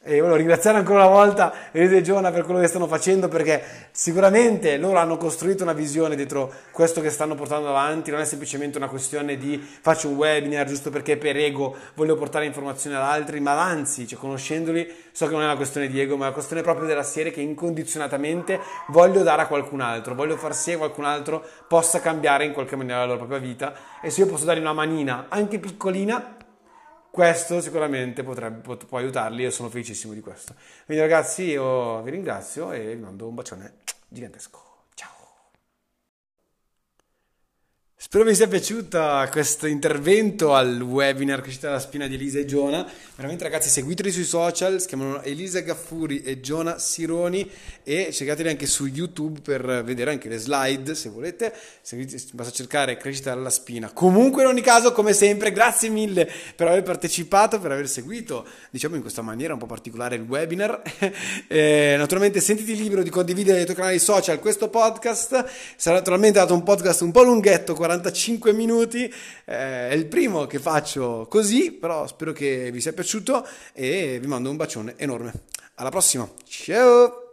E 0.09 0.21
volevo 0.21 0.37
ringraziare 0.37 0.77
ancora 0.77 0.99
una 0.99 1.13
volta 1.13 1.53
Elisa 1.73 1.97
e 1.97 2.01
Giona 2.01 2.31
per 2.31 2.45
quello 2.45 2.61
che 2.61 2.67
stanno 2.67 2.87
facendo 2.87 3.27
perché 3.27 3.61
sicuramente 3.91 4.77
loro 4.77 4.99
hanno 4.99 5.17
costruito 5.17 5.63
una 5.63 5.73
visione 5.73 6.15
dietro 6.15 6.49
questo 6.71 7.01
che 7.01 7.09
stanno 7.09 7.35
portando 7.35 7.67
avanti, 7.67 8.09
non 8.09 8.21
è 8.21 8.23
semplicemente 8.23 8.77
una 8.77 8.87
questione 8.87 9.35
di 9.35 9.57
faccio 9.59 10.07
un 10.07 10.15
webinar 10.15 10.65
giusto 10.65 10.91
perché 10.91 11.17
per 11.17 11.35
ego 11.35 11.75
voglio 11.95 12.15
portare 12.15 12.45
informazioni 12.45 12.95
ad 12.95 13.01
altri, 13.01 13.41
ma 13.41 13.61
anzi, 13.61 14.07
cioè, 14.07 14.17
conoscendoli, 14.17 14.89
so 15.11 15.25
che 15.25 15.33
non 15.33 15.41
è 15.41 15.45
una 15.45 15.57
questione 15.57 15.89
di 15.89 15.99
ego, 15.99 16.15
ma 16.15 16.21
è 16.21 16.27
una 16.27 16.33
questione 16.33 16.61
proprio 16.61 16.87
della 16.87 17.03
serie 17.03 17.33
che 17.33 17.41
incondizionatamente 17.41 18.61
voglio 18.87 19.23
dare 19.23 19.41
a 19.41 19.47
qualcun 19.47 19.81
altro, 19.81 20.15
voglio 20.15 20.37
far 20.37 20.55
sì 20.55 20.71
che 20.71 20.77
qualcun 20.77 21.03
altro 21.03 21.43
possa 21.67 21.99
cambiare 21.99 22.45
in 22.45 22.53
qualche 22.53 22.77
maniera 22.77 22.99
la 22.99 23.07
loro 23.07 23.17
propria 23.17 23.39
vita. 23.39 23.73
E 24.01 24.09
se 24.09 24.21
io 24.21 24.27
posso 24.27 24.45
dare 24.45 24.61
una 24.61 24.71
manina, 24.71 25.25
anche 25.27 25.59
piccolina, 25.59 26.37
questo 27.17 27.61
sicuramente 27.61 28.21
potrebbe, 28.21 28.75
può 28.77 28.99
aiutarli 28.99 29.43
e 29.43 29.49
sono 29.49 29.69
felicissimo 29.69 30.13
di 30.13 30.19
questo. 30.19 30.53
Quindi 30.85 31.01
ragazzi 31.01 31.45
io 31.45 32.03
vi 32.03 32.11
ringrazio 32.11 32.71
e 32.71 32.93
vi 32.93 33.01
mando 33.01 33.27
un 33.27 33.33
bacione 33.33 33.73
gigantesco. 34.07 34.66
Spero 37.99 38.25
vi 38.25 38.35
sia 38.35 38.47
piaciuto 38.47 39.27
questo 39.31 39.65
intervento 39.65 40.53
al 40.53 40.79
webinar 40.79 41.41
Crescita 41.41 41.65
della 41.65 41.79
spina 41.79 42.05
di 42.05 42.13
Elisa 42.13 42.37
e 42.37 42.45
Giona. 42.45 42.87
Veramente 43.15 43.43
ragazzi 43.43 43.69
seguiteli 43.69 44.11
sui 44.11 44.23
social, 44.23 44.79
si 44.79 44.87
chiamano 44.87 45.23
Elisa 45.23 45.61
Gaffuri 45.61 46.21
e 46.21 46.39
Giona 46.39 46.77
Sironi 46.77 47.49
e 47.81 48.11
cercateli 48.13 48.49
anche 48.49 48.67
su 48.67 48.85
YouTube 48.85 49.39
per 49.41 49.83
vedere 49.83 50.11
anche 50.11 50.29
le 50.29 50.37
slide 50.37 50.93
se 50.93 51.09
volete. 51.09 51.51
Basta 52.33 52.51
cercare 52.51 52.97
Crescita 52.97 53.33
della 53.33 53.49
spina. 53.49 53.91
Comunque 53.91 54.43
in 54.43 54.49
ogni 54.49 54.61
caso 54.61 54.91
come 54.91 55.13
sempre 55.13 55.51
grazie 55.51 55.89
mille 55.89 56.29
per 56.55 56.67
aver 56.67 56.83
partecipato, 56.83 57.59
per 57.59 57.71
aver 57.71 57.89
seguito 57.89 58.45
diciamo 58.69 58.93
in 58.93 59.01
questa 59.01 59.23
maniera 59.23 59.53
un 59.53 59.59
po' 59.59 59.65
particolare 59.65 60.17
il 60.17 60.21
webinar. 60.21 60.83
e, 61.49 61.95
naturalmente 61.97 62.41
sentiti 62.41 62.75
libero 62.75 63.01
di 63.01 63.09
condividere 63.09 63.57
nei 63.57 63.65
tuoi 63.65 63.75
canali 63.75 63.97
social 63.97 64.39
questo 64.39 64.69
podcast. 64.69 65.45
Sarà 65.75 65.97
naturalmente 65.97 66.37
dato 66.37 66.53
un 66.53 66.61
podcast 66.61 67.01
un 67.01 67.09
po' 67.09 67.23
lunghetto, 67.23 67.73
40 67.73 67.85
45 67.87 68.51
minuti. 68.51 69.05
Eh, 69.45 69.89
è 69.89 69.93
il 69.93 70.07
primo 70.07 70.45
che 70.45 70.59
faccio 70.59 71.25
così, 71.29 71.71
però 71.71 72.05
spero 72.05 72.33
che 72.33 72.69
vi 72.71 72.81
sia 72.81 72.93
piaciuto 72.93 73.47
e 73.73 74.19
vi 74.19 74.27
mando 74.27 74.49
un 74.49 74.57
bacione 74.57 74.95
enorme. 74.97 75.31
Alla 75.75 75.89
prossima, 75.89 76.29
ciao! 76.45 77.26